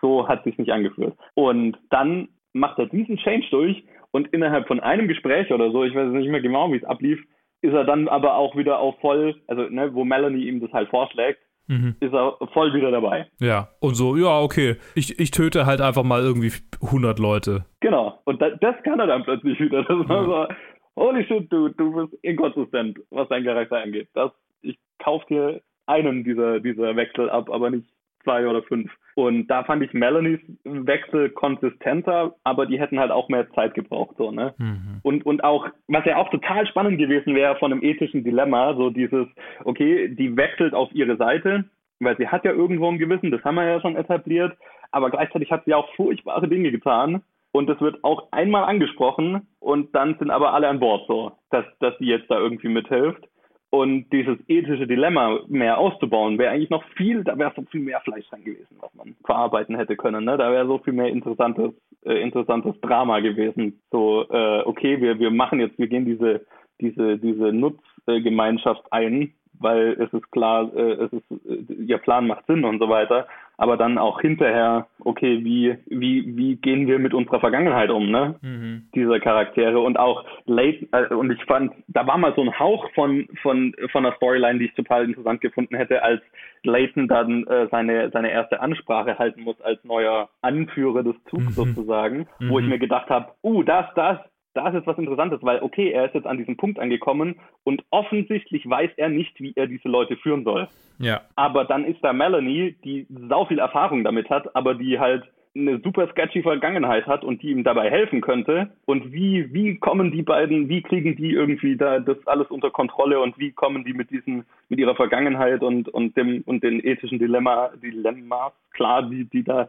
So 0.00 0.26
hat 0.26 0.40
es 0.40 0.46
sich 0.46 0.58
nicht 0.58 0.72
angefühlt. 0.72 1.14
Und 1.34 1.78
dann 1.90 2.30
macht 2.52 2.80
er 2.80 2.86
diesen 2.86 3.18
Change 3.18 3.46
durch 3.52 3.84
und 4.10 4.26
innerhalb 4.32 4.66
von 4.66 4.80
einem 4.80 5.06
Gespräch 5.06 5.52
oder 5.52 5.70
so, 5.70 5.84
ich 5.84 5.94
weiß 5.94 6.10
nicht 6.10 6.28
mehr 6.28 6.42
genau, 6.42 6.72
wie 6.72 6.78
es 6.78 6.84
ablief, 6.84 7.22
ist 7.62 7.72
er 7.72 7.84
dann 7.84 8.08
aber 8.08 8.34
auch 8.34 8.56
wieder 8.56 8.80
auf 8.80 8.98
voll, 8.98 9.36
also 9.46 9.62
ne, 9.62 9.94
wo 9.94 10.04
Melanie 10.04 10.48
ihm 10.48 10.58
das 10.58 10.72
halt 10.72 10.88
vorschlägt, 10.88 11.38
mhm. 11.70 11.96
ist 12.00 12.12
er 12.12 12.36
voll 12.52 12.74
wieder 12.74 12.90
dabei. 12.90 13.26
Ja, 13.40 13.68
und 13.80 13.94
so, 13.94 14.16
ja, 14.16 14.40
okay, 14.40 14.76
ich, 14.94 15.18
ich 15.18 15.30
töte 15.30 15.64
halt 15.66 15.80
einfach 15.80 16.02
mal 16.02 16.20
irgendwie 16.20 16.52
100 16.82 17.18
Leute. 17.18 17.64
Genau, 17.80 18.20
und 18.24 18.42
da, 18.42 18.50
das 18.50 18.74
kann 18.82 19.00
er 19.00 19.06
dann 19.06 19.22
plötzlich 19.22 19.58
wieder. 19.60 19.84
Das 19.84 20.08
war 20.08 20.24
so, 20.24 20.54
holy 20.96 21.24
shit, 21.24 21.50
du, 21.50 21.68
du 21.68 21.92
bist 21.92 22.22
inkonsistent, 22.22 22.98
was 23.10 23.28
dein 23.28 23.44
Charakter 23.44 23.82
angeht. 23.82 24.08
Das, 24.14 24.32
ich 24.62 24.78
kauf 24.98 25.24
dir 25.26 25.62
einen 25.86 26.24
dieser, 26.24 26.60
dieser 26.60 26.94
Wechsel 26.96 27.30
ab, 27.30 27.48
aber 27.50 27.70
nicht 27.70 27.88
zwei 28.24 28.46
oder 28.46 28.62
fünf. 28.62 28.90
Und 29.16 29.48
da 29.48 29.64
fand 29.64 29.82
ich 29.82 29.92
Melanies 29.92 30.40
Wechsel 30.64 31.30
konsistenter, 31.30 32.34
aber 32.44 32.66
die 32.66 32.78
hätten 32.78 33.00
halt 33.00 33.10
auch 33.10 33.28
mehr 33.28 33.50
Zeit 33.52 33.74
gebraucht, 33.74 34.16
so, 34.16 34.30
ne? 34.30 34.54
Mhm. 34.58 35.00
Und, 35.02 35.26
und 35.26 35.44
auch, 35.44 35.66
was 35.88 36.04
ja 36.04 36.16
auch 36.16 36.30
total 36.30 36.66
spannend 36.66 36.98
gewesen 36.98 37.34
wäre 37.34 37.56
von 37.56 37.72
einem 37.72 37.82
ethischen 37.82 38.24
Dilemma, 38.24 38.74
so 38.74 38.90
dieses, 38.90 39.26
okay, 39.64 40.08
die 40.14 40.36
wechselt 40.36 40.74
auf 40.74 40.92
ihre 40.92 41.16
Seite, 41.16 41.64
weil 41.98 42.16
sie 42.16 42.28
hat 42.28 42.44
ja 42.44 42.52
irgendwo 42.52 42.88
ein 42.88 42.98
Gewissen, 42.98 43.30
das 43.30 43.44
haben 43.44 43.56
wir 43.56 43.66
ja 43.66 43.80
schon 43.80 43.96
etabliert, 43.96 44.56
aber 44.90 45.10
gleichzeitig 45.10 45.50
hat 45.50 45.64
sie 45.64 45.74
auch 45.74 45.92
furchtbare 45.94 46.48
Dinge 46.48 46.70
getan. 46.70 47.22
Und 47.52 47.66
das 47.68 47.80
wird 47.80 48.04
auch 48.04 48.28
einmal 48.30 48.64
angesprochen 48.64 49.48
und 49.58 49.92
dann 49.94 50.16
sind 50.18 50.30
aber 50.30 50.54
alle 50.54 50.68
an 50.68 50.78
Bord 50.78 51.08
so, 51.08 51.32
dass, 51.50 51.64
dass 51.80 51.98
sie 51.98 52.04
jetzt 52.04 52.30
da 52.30 52.38
irgendwie 52.38 52.68
mithilft. 52.68 53.26
Und 53.70 54.10
dieses 54.10 54.36
ethische 54.48 54.88
Dilemma 54.88 55.40
mehr 55.46 55.78
auszubauen, 55.78 56.38
wäre 56.38 56.50
eigentlich 56.50 56.70
noch 56.70 56.82
viel, 56.96 57.22
da 57.22 57.38
wäre 57.38 57.52
so 57.54 57.62
viel 57.70 57.80
mehr 57.80 58.00
Fleisch 58.00 58.28
dran 58.28 58.42
gewesen, 58.42 58.76
was 58.80 58.92
man 58.96 59.14
verarbeiten 59.24 59.76
hätte 59.76 59.96
können. 59.96 60.24
Ne? 60.24 60.36
Da 60.36 60.50
wäre 60.50 60.66
so 60.66 60.78
viel 60.78 60.92
mehr 60.92 61.06
interessantes, 61.06 61.72
äh, 62.04 62.20
interessantes 62.20 62.74
Drama 62.80 63.20
gewesen. 63.20 63.80
So, 63.92 64.26
äh, 64.28 64.62
okay, 64.62 65.00
wir, 65.00 65.20
wir 65.20 65.30
machen 65.30 65.60
jetzt, 65.60 65.78
wir 65.78 65.86
gehen 65.86 66.04
diese, 66.04 66.44
diese, 66.80 67.16
diese 67.18 67.52
Nutzgemeinschaft 67.52 68.82
ein 68.92 69.32
weil 69.60 69.92
es 70.00 70.12
ist 70.12 70.30
klar, 70.32 70.70
äh, 70.74 70.92
es 71.04 71.12
ist, 71.12 71.30
äh, 71.30 71.72
ihr 71.84 71.98
Plan 71.98 72.26
macht 72.26 72.46
Sinn 72.46 72.64
und 72.64 72.80
so 72.80 72.88
weiter. 72.88 73.26
Aber 73.56 73.76
dann 73.76 73.98
auch 73.98 74.22
hinterher, 74.22 74.86
okay, 75.00 75.44
wie, 75.44 75.76
wie, 75.86 76.34
wie 76.34 76.56
gehen 76.56 76.86
wir 76.86 76.98
mit 76.98 77.12
unserer 77.12 77.40
Vergangenheit 77.40 77.90
um, 77.90 78.10
ne? 78.10 78.36
Mhm. 78.40 78.88
Dieser 78.94 79.20
Charaktere 79.20 79.80
und 79.80 79.98
auch 79.98 80.24
Leighton, 80.46 80.88
äh, 80.92 81.14
und 81.14 81.30
ich 81.30 81.44
fand, 81.44 81.74
da 81.86 82.06
war 82.06 82.16
mal 82.16 82.32
so 82.34 82.40
ein 82.40 82.58
Hauch 82.58 82.90
von, 82.94 83.28
von, 83.42 83.74
von 83.92 84.06
einer 84.06 84.16
Storyline, 84.16 84.58
die 84.58 84.64
ich 84.64 84.74
total 84.74 85.04
interessant 85.04 85.42
gefunden 85.42 85.76
hätte, 85.76 86.02
als 86.02 86.22
Leighton 86.62 87.06
dann 87.06 87.46
äh, 87.48 87.68
seine, 87.70 88.10
seine 88.10 88.30
erste 88.30 88.60
Ansprache 88.60 89.18
halten 89.18 89.42
muss 89.42 89.60
als 89.60 89.84
neuer 89.84 90.30
Anführer 90.40 91.02
des 91.02 91.16
Zugs 91.28 91.44
mhm. 91.44 91.50
sozusagen, 91.50 92.26
mhm. 92.38 92.48
wo 92.48 92.58
ich 92.58 92.64
mhm. 92.64 92.70
mir 92.70 92.78
gedacht 92.78 93.10
habe, 93.10 93.32
uh, 93.42 93.62
das, 93.62 93.86
das, 93.94 94.18
da 94.54 94.68
ist 94.68 94.74
jetzt 94.74 94.86
was 94.86 94.98
Interessantes, 94.98 95.40
weil, 95.42 95.62
okay, 95.62 95.90
er 95.90 96.06
ist 96.06 96.14
jetzt 96.14 96.26
an 96.26 96.38
diesem 96.38 96.56
Punkt 96.56 96.78
angekommen 96.78 97.36
und 97.64 97.84
offensichtlich 97.90 98.68
weiß 98.68 98.90
er 98.96 99.08
nicht, 99.08 99.40
wie 99.40 99.52
er 99.56 99.66
diese 99.66 99.88
Leute 99.88 100.16
führen 100.16 100.44
soll. 100.44 100.68
Ja. 100.98 101.22
Aber 101.36 101.64
dann 101.64 101.84
ist 101.84 102.02
da 102.02 102.12
Melanie, 102.12 102.76
die 102.84 103.06
sau 103.28 103.46
viel 103.46 103.58
Erfahrung 103.58 104.04
damit 104.04 104.28
hat, 104.28 104.54
aber 104.54 104.74
die 104.74 104.98
halt 104.98 105.24
eine 105.54 105.80
super 105.80 106.06
sketchy 106.08 106.42
Vergangenheit 106.42 107.06
hat 107.06 107.24
und 107.24 107.42
die 107.42 107.50
ihm 107.50 107.64
dabei 107.64 107.90
helfen 107.90 108.20
könnte. 108.20 108.70
Und 108.86 109.12
wie, 109.12 109.52
wie 109.52 109.78
kommen 109.78 110.12
die 110.12 110.22
beiden, 110.22 110.68
wie 110.68 110.82
kriegen 110.82 111.16
die 111.16 111.32
irgendwie 111.32 111.76
da 111.76 111.98
das 111.98 112.24
alles 112.26 112.48
unter 112.48 112.70
Kontrolle 112.70 113.18
und 113.20 113.36
wie 113.38 113.50
kommen 113.50 113.84
die 113.84 113.92
mit 113.92 114.10
diesen, 114.10 114.44
mit 114.68 114.78
ihrer 114.78 114.94
Vergangenheit 114.94 115.62
und, 115.62 115.88
und 115.88 116.16
dem, 116.16 116.42
und 116.46 116.62
den 116.62 116.84
ethischen 116.84 117.18
Dilemma, 117.18 117.70
Dilemmas 117.82 118.52
klar, 118.72 119.02
die, 119.02 119.24
die 119.24 119.42
da 119.42 119.68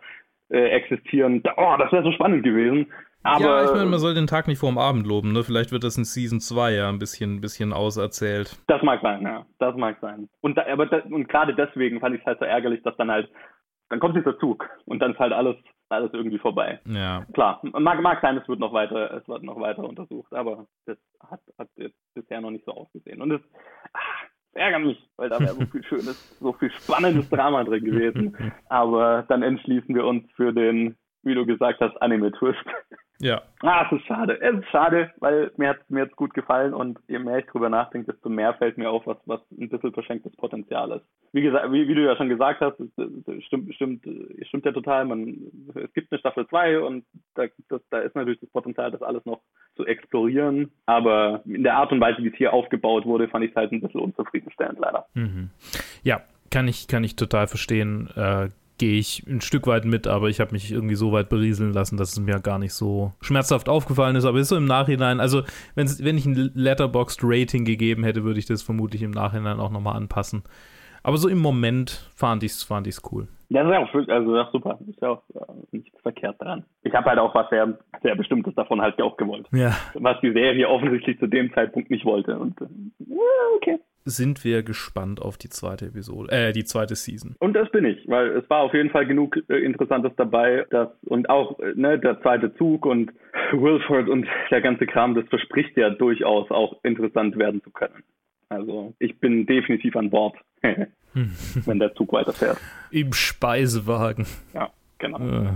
äh, 0.49 0.69
existieren. 0.69 1.41
Oh, 1.57 1.75
das 1.79 1.91
wäre 1.91 2.03
so 2.03 2.11
spannend 2.11 2.43
gewesen. 2.43 2.87
Aber, 3.23 3.43
ja, 3.43 3.65
ich 3.65 3.71
meine, 3.71 3.89
man 3.89 3.99
soll 3.99 4.13
den 4.13 4.27
Tag 4.27 4.47
nicht 4.47 4.59
vor 4.59 4.69
dem 4.69 4.77
Abend 4.77 5.05
loben, 5.05 5.31
ne? 5.31 5.43
Vielleicht 5.43 5.71
wird 5.71 5.83
das 5.83 5.97
in 5.97 6.05
Season 6.05 6.39
2 6.39 6.73
ja 6.73 6.89
ein 6.89 6.99
bisschen, 6.99 7.35
ein 7.35 7.41
bisschen 7.41 7.71
auserzählt. 7.71 8.57
Das 8.67 8.81
mag 8.81 9.01
sein, 9.01 9.21
ja. 9.21 9.45
Das 9.59 9.75
mag 9.75 9.97
sein. 10.01 10.27
Und, 10.41 10.57
da, 10.57 10.65
aber 10.71 10.87
das, 10.87 11.05
und 11.05 11.29
gerade 11.29 11.55
deswegen 11.55 11.99
fand 11.99 12.15
ich 12.15 12.21
es 12.21 12.25
halt 12.25 12.39
so 12.39 12.45
ärgerlich, 12.45 12.81
dass 12.83 12.97
dann 12.97 13.11
halt, 13.11 13.29
dann 13.89 13.99
kommt 13.99 14.15
dieser 14.15 14.37
Zug 14.39 14.67
und 14.85 14.99
dann 14.99 15.11
ist 15.11 15.19
halt 15.19 15.33
alles, 15.33 15.55
alles 15.89 16.11
irgendwie 16.13 16.39
vorbei. 16.39 16.79
Ja. 16.85 17.25
Klar, 17.33 17.59
mag, 17.63 18.01
mag 18.01 18.21
sein, 18.21 18.37
es 18.37 18.47
wird 18.47 18.59
noch 18.59 18.73
weiter, 18.73 19.13
es 19.13 19.27
wird 19.27 19.43
noch 19.43 19.59
weiter 19.59 19.83
untersucht, 19.83 20.33
aber 20.33 20.65
das 20.85 20.97
hat, 21.29 21.41
hat 21.59 21.67
jetzt 21.75 21.97
bisher 22.15 22.41
noch 22.41 22.51
nicht 22.51 22.65
so 22.65 22.71
ausgesehen. 22.71 23.21
Und 23.21 23.31
es 23.31 23.41
ach, 23.93 24.23
ärgert 24.53 24.81
mich, 24.81 25.09
weil 25.17 25.29
da 25.29 25.39
wäre 25.39 25.53
so 25.53 25.65
viel 25.65 25.83
schönes, 25.89 26.39
so 26.39 26.53
viel 26.53 26.71
spannendes 26.71 27.29
Drama 27.29 27.63
drin 27.63 27.83
gewesen. 27.83 28.37
Aber 28.69 29.25
dann 29.27 29.43
entschließen 29.43 29.93
wir 29.95 30.05
uns 30.05 30.29
für 30.35 30.53
den, 30.53 30.95
wie 31.23 31.35
du 31.35 31.45
gesagt 31.45 31.79
hast, 31.79 32.01
Anime-Twist. 32.01 32.65
Ja. 33.21 33.43
Ah, 33.61 33.85
es 33.85 33.99
ist 33.99 34.07
schade. 34.07 34.41
Es 34.41 34.57
ist 34.57 34.67
schade, 34.71 35.11
weil 35.19 35.51
mir 35.57 35.69
hat 35.69 35.89
mir 35.89 36.05
jetzt 36.05 36.15
gut 36.15 36.33
gefallen 36.33 36.73
und 36.73 36.97
je 37.07 37.19
mehr 37.19 37.37
ich 37.37 37.45
drüber 37.45 37.69
nachdenke, 37.69 38.11
desto 38.11 38.29
mehr 38.29 38.55
fällt 38.55 38.79
mir 38.79 38.89
auf, 38.89 39.05
was, 39.05 39.17
was 39.25 39.39
ein 39.51 39.69
bisschen 39.69 39.93
verschenktes 39.93 40.35
Potenzial 40.37 40.91
ist. 40.91 41.05
Wie 41.31 41.43
gesagt, 41.43 41.71
wie, 41.71 41.87
wie 41.87 41.93
du 41.93 42.03
ja 42.03 42.15
schon 42.15 42.29
gesagt 42.29 42.61
hast, 42.61 42.79
es, 42.79 42.89
stimmt, 43.45 43.73
stimmt, 43.75 44.03
stimmt 44.47 44.65
ja 44.65 44.71
total. 44.71 45.05
Man, 45.05 45.51
es 45.75 45.93
gibt 45.93 46.11
eine 46.11 46.17
Staffel 46.17 46.47
2 46.47 46.79
und 46.79 47.05
da, 47.35 47.45
das, 47.69 47.81
da 47.91 47.99
ist 47.99 48.15
natürlich 48.15 48.39
das 48.39 48.49
Potenzial, 48.49 48.89
das 48.89 49.03
alles 49.03 49.23
noch 49.25 49.41
zu 49.75 49.85
explorieren. 49.85 50.71
Aber 50.87 51.43
in 51.45 51.63
der 51.63 51.75
Art 51.75 51.91
und 51.91 52.01
Weise, 52.01 52.23
wie 52.23 52.29
es 52.29 52.35
hier 52.35 52.53
aufgebaut 52.53 53.05
wurde, 53.05 53.27
fand 53.27 53.45
ich 53.45 53.51
es 53.51 53.55
halt 53.55 53.71
ein 53.71 53.81
bisschen 53.81 54.01
unzufriedenstellend, 54.01 54.79
leider. 54.79 55.05
Mhm. 55.13 55.51
Ja, 56.01 56.21
kann 56.49 56.67
ich, 56.67 56.87
kann 56.87 57.03
ich 57.03 57.15
total 57.15 57.45
verstehen. 57.45 58.09
Äh, 58.15 58.49
gehe 58.81 58.97
ich 58.97 59.23
ein 59.27 59.41
Stück 59.41 59.67
weit 59.67 59.85
mit, 59.85 60.07
aber 60.07 60.29
ich 60.29 60.39
habe 60.39 60.53
mich 60.53 60.71
irgendwie 60.71 60.95
so 60.95 61.11
weit 61.11 61.29
berieseln 61.29 61.71
lassen, 61.71 61.97
dass 61.97 62.13
es 62.13 62.19
mir 62.19 62.39
gar 62.39 62.57
nicht 62.57 62.73
so 62.73 63.13
schmerzhaft 63.21 63.69
aufgefallen 63.69 64.15
ist. 64.15 64.25
Aber 64.25 64.39
ist 64.39 64.47
so 64.47 64.57
im 64.57 64.65
Nachhinein, 64.65 65.19
also 65.19 65.43
wenn 65.75 66.17
ich 66.17 66.25
ein 66.25 66.51
Letterboxd 66.55 67.19
Rating 67.21 67.63
gegeben 67.63 68.03
hätte, 68.03 68.23
würde 68.23 68.39
ich 68.39 68.47
das 68.47 68.63
vermutlich 68.63 69.03
im 69.03 69.11
Nachhinein 69.11 69.59
auch 69.59 69.69
nochmal 69.69 69.97
anpassen. 69.97 70.41
Aber 71.03 71.19
so 71.19 71.27
im 71.27 71.37
Moment 71.37 72.09
fand 72.15 72.41
ich 72.41 72.53
es 72.53 72.63
fand 72.63 72.87
ich's 72.87 73.03
cool. 73.11 73.27
Ja, 73.51 73.63
das 73.63 73.71
ist 73.71 73.93
ja 73.93 74.01
auch, 74.01 74.07
also 74.07 74.35
ist 74.37 74.51
super. 74.53 74.79
Ist 74.87 75.01
ja 75.01 75.09
auch 75.09 75.23
äh, 75.35 75.53
nichts 75.71 75.99
verkehrt 76.01 76.37
daran. 76.39 76.63
Ich 76.83 76.93
habe 76.93 77.09
halt 77.09 77.19
auch 77.19 77.35
was 77.35 77.49
sehr, 77.49 77.77
sehr 78.01 78.15
Bestimmtes 78.15 78.55
davon 78.55 78.81
halt 78.81 79.01
auch 79.01 79.17
gewollt. 79.17 79.45
Ja. 79.51 79.75
Was 79.95 80.21
die 80.21 80.31
Serie 80.31 80.69
offensichtlich 80.69 81.19
zu 81.19 81.27
dem 81.27 81.53
Zeitpunkt 81.53 81.91
nicht 81.91 82.05
wollte. 82.05 82.39
Und 82.39 82.59
äh, 82.61 82.65
okay 83.57 83.79
sind 84.03 84.43
wir 84.43 84.63
gespannt 84.63 85.21
auf 85.21 85.37
die 85.37 85.49
zweite 85.49 85.85
Episode, 85.85 86.31
äh, 86.31 86.51
die 86.53 86.63
zweite 86.63 86.95
Season. 86.95 87.35
Und 87.39 87.53
das 87.53 87.69
bin 87.71 87.85
ich, 87.85 88.07
weil 88.07 88.29
es 88.29 88.49
war 88.49 88.61
auf 88.61 88.73
jeden 88.73 88.89
Fall 88.89 89.05
genug 89.05 89.37
äh, 89.47 89.57
Interessantes 89.57 90.11
dabei, 90.17 90.65
dass, 90.69 90.89
und 91.05 91.29
auch 91.29 91.59
äh, 91.59 91.73
ne, 91.75 91.99
der 91.99 92.19
zweite 92.21 92.53
Zug 92.55 92.85
und 92.85 93.11
Wilford 93.51 94.09
und 94.09 94.27
der 94.49 94.61
ganze 94.61 94.87
Kram, 94.87 95.13
das 95.13 95.27
verspricht 95.27 95.77
ja 95.77 95.89
durchaus 95.91 96.49
auch 96.49 96.83
interessant 96.83 97.37
werden 97.37 97.61
zu 97.63 97.69
können. 97.69 98.03
Also 98.51 98.93
ich 98.99 99.17
bin 99.17 99.45
definitiv 99.45 99.95
an 99.95 100.09
Bord, 100.09 100.35
wenn 101.13 101.79
der 101.79 101.95
Zug 101.95 102.11
weiterfährt. 102.11 102.59
Im 102.91 103.13
Speisewagen. 103.13 104.25
Ja. 104.53 104.69
genau. 104.99 105.53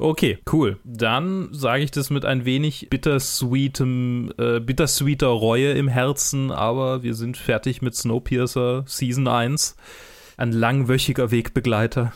Okay, 0.00 0.38
cool. 0.52 0.78
Dann 0.82 1.48
sage 1.52 1.84
ich 1.84 1.92
das 1.92 2.10
mit 2.10 2.24
ein 2.24 2.44
wenig 2.44 2.88
bittersweetem, 2.90 4.32
äh, 4.36 4.58
bittersweeter 4.58 5.28
Reue 5.28 5.70
im 5.74 5.86
Herzen, 5.86 6.50
aber 6.50 7.04
wir 7.04 7.14
sind 7.14 7.36
fertig 7.36 7.82
mit 7.82 7.94
Snowpiercer 7.94 8.82
Season 8.86 9.28
1. 9.28 9.76
Ein 10.36 10.50
langwöchiger 10.50 11.30
Wegbegleiter. 11.30 12.12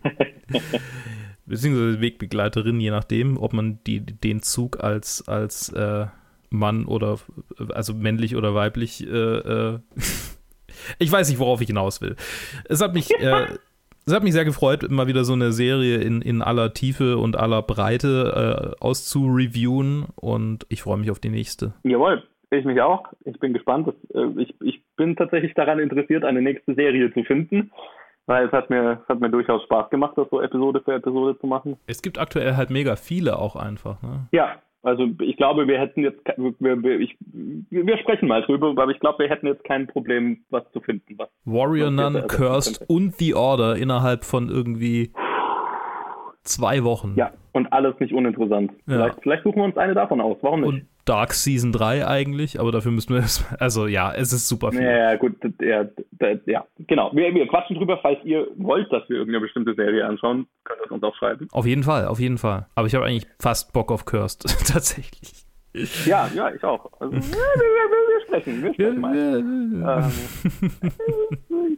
Beziehungsweise 1.44 2.00
Wegbegleiterin, 2.00 2.80
je 2.80 2.90
nachdem, 2.90 3.36
ob 3.36 3.52
man 3.52 3.78
die, 3.86 4.00
den 4.00 4.40
Zug 4.40 4.82
als, 4.82 5.28
als 5.28 5.68
äh, 5.68 6.06
Mann 6.56 6.84
oder 6.86 7.18
also 7.74 7.94
männlich 7.94 8.36
oder 8.36 8.54
weiblich 8.54 9.06
äh, 9.06 9.10
äh 9.10 9.78
ich 10.98 11.10
weiß 11.10 11.28
nicht, 11.28 11.38
worauf 11.38 11.60
ich 11.60 11.68
hinaus 11.68 12.00
will. 12.00 12.16
Es 12.68 12.82
hat 12.82 12.94
mich 12.94 13.10
äh, 13.20 13.46
es 14.08 14.14
hat 14.14 14.22
mich 14.22 14.34
sehr 14.34 14.44
gefreut, 14.44 14.88
mal 14.88 15.08
wieder 15.08 15.24
so 15.24 15.32
eine 15.32 15.50
Serie 15.50 15.96
in, 15.96 16.22
in 16.22 16.40
aller 16.40 16.72
Tiefe 16.72 17.18
und 17.18 17.36
aller 17.36 17.62
Breite 17.62 18.74
äh, 18.78 18.84
auszureviewen 18.84 20.06
und 20.14 20.64
ich 20.68 20.82
freue 20.82 20.98
mich 20.98 21.10
auf 21.10 21.18
die 21.18 21.28
nächste. 21.28 21.74
Jawohl, 21.82 22.22
ich 22.50 22.64
mich 22.64 22.80
auch. 22.80 23.04
Ich 23.24 23.38
bin 23.40 23.52
gespannt. 23.52 23.92
Äh, 24.14 24.26
ich, 24.40 24.54
ich 24.60 24.82
bin 24.96 25.16
tatsächlich 25.16 25.54
daran 25.54 25.80
interessiert, 25.80 26.24
eine 26.24 26.40
nächste 26.40 26.74
Serie 26.74 27.12
zu 27.12 27.24
finden. 27.24 27.72
Weil 28.26 28.46
es 28.46 28.52
hat 28.52 28.70
mir, 28.70 29.00
es 29.02 29.08
hat 29.08 29.20
mir 29.20 29.30
durchaus 29.30 29.62
Spaß 29.64 29.88
gemacht, 29.90 30.14
das 30.16 30.28
so 30.30 30.40
Episode 30.40 30.80
für 30.84 30.94
Episode 30.94 31.38
zu 31.38 31.46
machen. 31.46 31.76
Es 31.86 32.02
gibt 32.02 32.18
aktuell 32.18 32.56
halt 32.56 32.70
mega 32.70 32.96
viele 32.96 33.38
auch 33.38 33.54
einfach, 33.54 34.02
ne? 34.02 34.26
Ja, 34.32 34.56
also 34.86 35.08
ich 35.20 35.36
glaube, 35.36 35.66
wir 35.66 35.80
hätten 35.80 36.02
jetzt, 36.02 36.20
wir, 36.36 36.82
wir, 36.82 37.00
ich, 37.00 37.16
wir 37.70 37.98
sprechen 37.98 38.28
mal 38.28 38.42
drüber, 38.42 38.68
aber 38.68 38.92
ich 38.92 39.00
glaube, 39.00 39.18
wir 39.18 39.28
hätten 39.28 39.48
jetzt 39.48 39.64
kein 39.64 39.88
Problem, 39.88 40.44
was 40.50 40.62
zu 40.72 40.80
finden. 40.80 41.18
Was, 41.18 41.28
Warrior 41.44 41.90
Nun, 41.90 42.24
Cursed 42.28 42.88
und 42.88 43.16
The 43.16 43.34
Order 43.34 43.74
innerhalb 43.74 44.24
von 44.24 44.48
irgendwie 44.48 45.10
zwei 46.44 46.84
Wochen. 46.84 47.14
Ja, 47.16 47.32
und 47.52 47.72
alles 47.72 47.98
nicht 47.98 48.12
uninteressant. 48.12 48.70
Ja. 48.86 48.94
Vielleicht, 48.94 49.22
vielleicht, 49.22 49.42
suchen 49.42 49.56
wir 49.56 49.64
uns 49.64 49.76
eine 49.76 49.94
davon 49.94 50.20
aus. 50.20 50.36
Warum 50.42 50.60
nicht? 50.60 50.68
Und 50.68 50.86
Dark 51.06 51.32
Season 51.32 51.72
3 51.72 52.06
eigentlich, 52.06 52.60
aber 52.60 52.72
dafür 52.72 52.92
müssen 52.92 53.14
wir. 53.14 53.24
Also 53.58 53.86
ja, 53.86 54.12
es 54.12 54.32
ist 54.32 54.48
super 54.48 54.72
viel. 54.72 54.82
Ja, 54.82 55.16
gut, 55.16 55.34
ja, 55.60 55.86
ja 56.46 56.66
genau. 56.78 57.10
Wir, 57.14 57.34
wir 57.34 57.46
quatschen 57.46 57.76
drüber, 57.76 57.98
falls 58.02 58.18
ihr 58.24 58.48
wollt, 58.56 58.92
dass 58.92 59.08
wir 59.08 59.18
irgendeine 59.18 59.40
bestimmte 59.40 59.74
Serie 59.74 60.04
anschauen, 60.04 60.46
könnt 60.64 60.80
ihr 60.84 60.92
uns 60.92 61.02
auch 61.02 61.14
schreiben. 61.16 61.48
Auf 61.52 61.64
jeden 61.64 61.84
Fall, 61.84 62.06
auf 62.06 62.18
jeden 62.18 62.38
Fall. 62.38 62.66
Aber 62.74 62.86
ich 62.86 62.94
habe 62.94 63.04
eigentlich 63.06 63.26
fast 63.40 63.72
Bock 63.72 63.90
auf 63.90 64.04
Cursed, 64.04 64.42
tatsächlich. 64.66 65.46
Ja, 66.06 66.28
ja, 66.34 66.50
ich 66.52 66.64
auch. 66.64 66.90
Also, 67.00 67.12
wir, 67.16 67.20
wir, 67.20 67.28
wir, 67.28 68.20
sprechen, 68.26 68.62
wir 68.62 68.74
sprechen 68.74 69.00
mal. 69.00 69.16
ähm, 69.16 70.12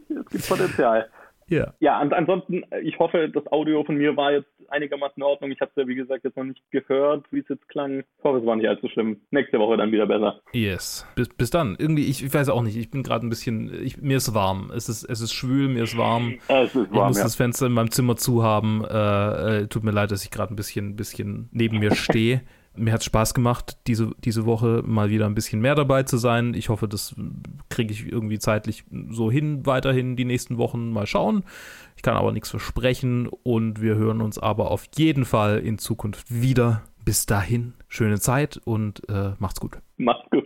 es 0.09 0.29
gibt 0.31 0.47
Potenzial. 0.49 1.09
Ja. 1.49 1.73
Ja, 1.79 2.01
und 2.01 2.13
ansonsten, 2.13 2.63
ich 2.83 2.97
hoffe, 2.99 3.29
das 3.29 3.45
Audio 3.51 3.83
von 3.83 3.97
mir 3.97 4.15
war 4.15 4.31
jetzt 4.31 4.49
einigermaßen 4.69 5.15
in 5.17 5.23
Ordnung. 5.23 5.51
Ich 5.51 5.59
habe 5.61 5.71
es 5.75 5.81
ja, 5.81 5.87
wie 5.87 5.95
gesagt, 5.95 6.23
jetzt 6.23 6.37
noch 6.37 6.43
nicht 6.43 6.61
gehört, 6.71 7.25
wie 7.31 7.39
es 7.39 7.49
jetzt 7.49 7.67
klang. 7.69 7.99
Ich 7.99 8.23
hoffe, 8.23 8.39
es 8.39 8.45
war 8.45 8.55
nicht 8.55 8.67
allzu 8.67 8.87
schlimm. 8.87 9.17
Nächste 9.31 9.59
Woche 9.59 9.77
dann 9.77 9.91
wieder 9.91 10.05
besser. 10.05 10.41
Yes. 10.53 11.07
Bis, 11.15 11.29
bis 11.29 11.49
dann. 11.49 11.75
Irgendwie, 11.79 12.05
ich, 12.05 12.23
ich 12.23 12.33
weiß 12.33 12.49
auch 12.49 12.61
nicht, 12.61 12.77
ich 12.77 12.91
bin 12.91 13.03
gerade 13.03 13.25
ein 13.25 13.29
bisschen, 13.29 13.71
ich, 13.83 14.01
mir 14.01 14.17
ist 14.17 14.33
warm. 14.33 14.71
Es 14.75 14.89
ist, 14.89 15.03
es 15.03 15.21
ist 15.21 15.33
schwül, 15.33 15.67
mir 15.67 15.83
ist 15.83 15.97
warm. 15.97 16.35
Es 16.47 16.75
ist 16.75 16.75
warm, 16.75 16.85
ich 16.85 16.99
muss 16.99 17.17
ja. 17.17 17.23
das 17.23 17.35
Fenster 17.35 17.65
in 17.65 17.73
meinem 17.73 17.91
Zimmer 17.91 18.15
zu 18.15 18.43
haben. 18.43 18.85
Äh, 18.85 19.61
äh, 19.61 19.67
tut 19.67 19.83
mir 19.83 19.91
leid, 19.91 20.11
dass 20.11 20.23
ich 20.23 20.31
gerade 20.31 20.53
ein 20.53 20.55
bisschen, 20.55 20.95
bisschen 20.95 21.49
neben 21.51 21.79
mir 21.79 21.95
stehe. 21.95 22.41
Mir 22.79 22.93
hat 22.93 23.01
es 23.01 23.05
Spaß 23.05 23.33
gemacht, 23.33 23.77
diese, 23.87 24.11
diese 24.23 24.45
Woche 24.45 24.81
mal 24.85 25.09
wieder 25.09 25.25
ein 25.25 25.35
bisschen 25.35 25.61
mehr 25.61 25.75
dabei 25.75 26.03
zu 26.03 26.17
sein. 26.17 26.53
Ich 26.53 26.69
hoffe, 26.69 26.87
das 26.87 27.15
kriege 27.69 27.93
ich 27.93 28.11
irgendwie 28.11 28.39
zeitlich 28.39 28.83
so 29.09 29.29
hin, 29.29 29.65
weiterhin 29.65 30.15
die 30.15 30.25
nächsten 30.25 30.57
Wochen 30.57 30.91
mal 30.91 31.05
schauen. 31.05 31.43
Ich 31.95 32.01
kann 32.01 32.15
aber 32.15 32.31
nichts 32.31 32.49
versprechen 32.49 33.27
und 33.43 33.81
wir 33.81 33.95
hören 33.95 34.21
uns 34.21 34.39
aber 34.39 34.71
auf 34.71 34.85
jeden 34.95 35.25
Fall 35.25 35.59
in 35.59 35.77
Zukunft 35.77 36.25
wieder. 36.29 36.83
Bis 37.05 37.25
dahin, 37.25 37.73
schöne 37.87 38.19
Zeit 38.19 38.59
und 38.65 39.07
äh, 39.09 39.31
macht's 39.39 39.59
gut. 39.59 39.77
Macht's 39.97 40.29
gut. 40.29 40.43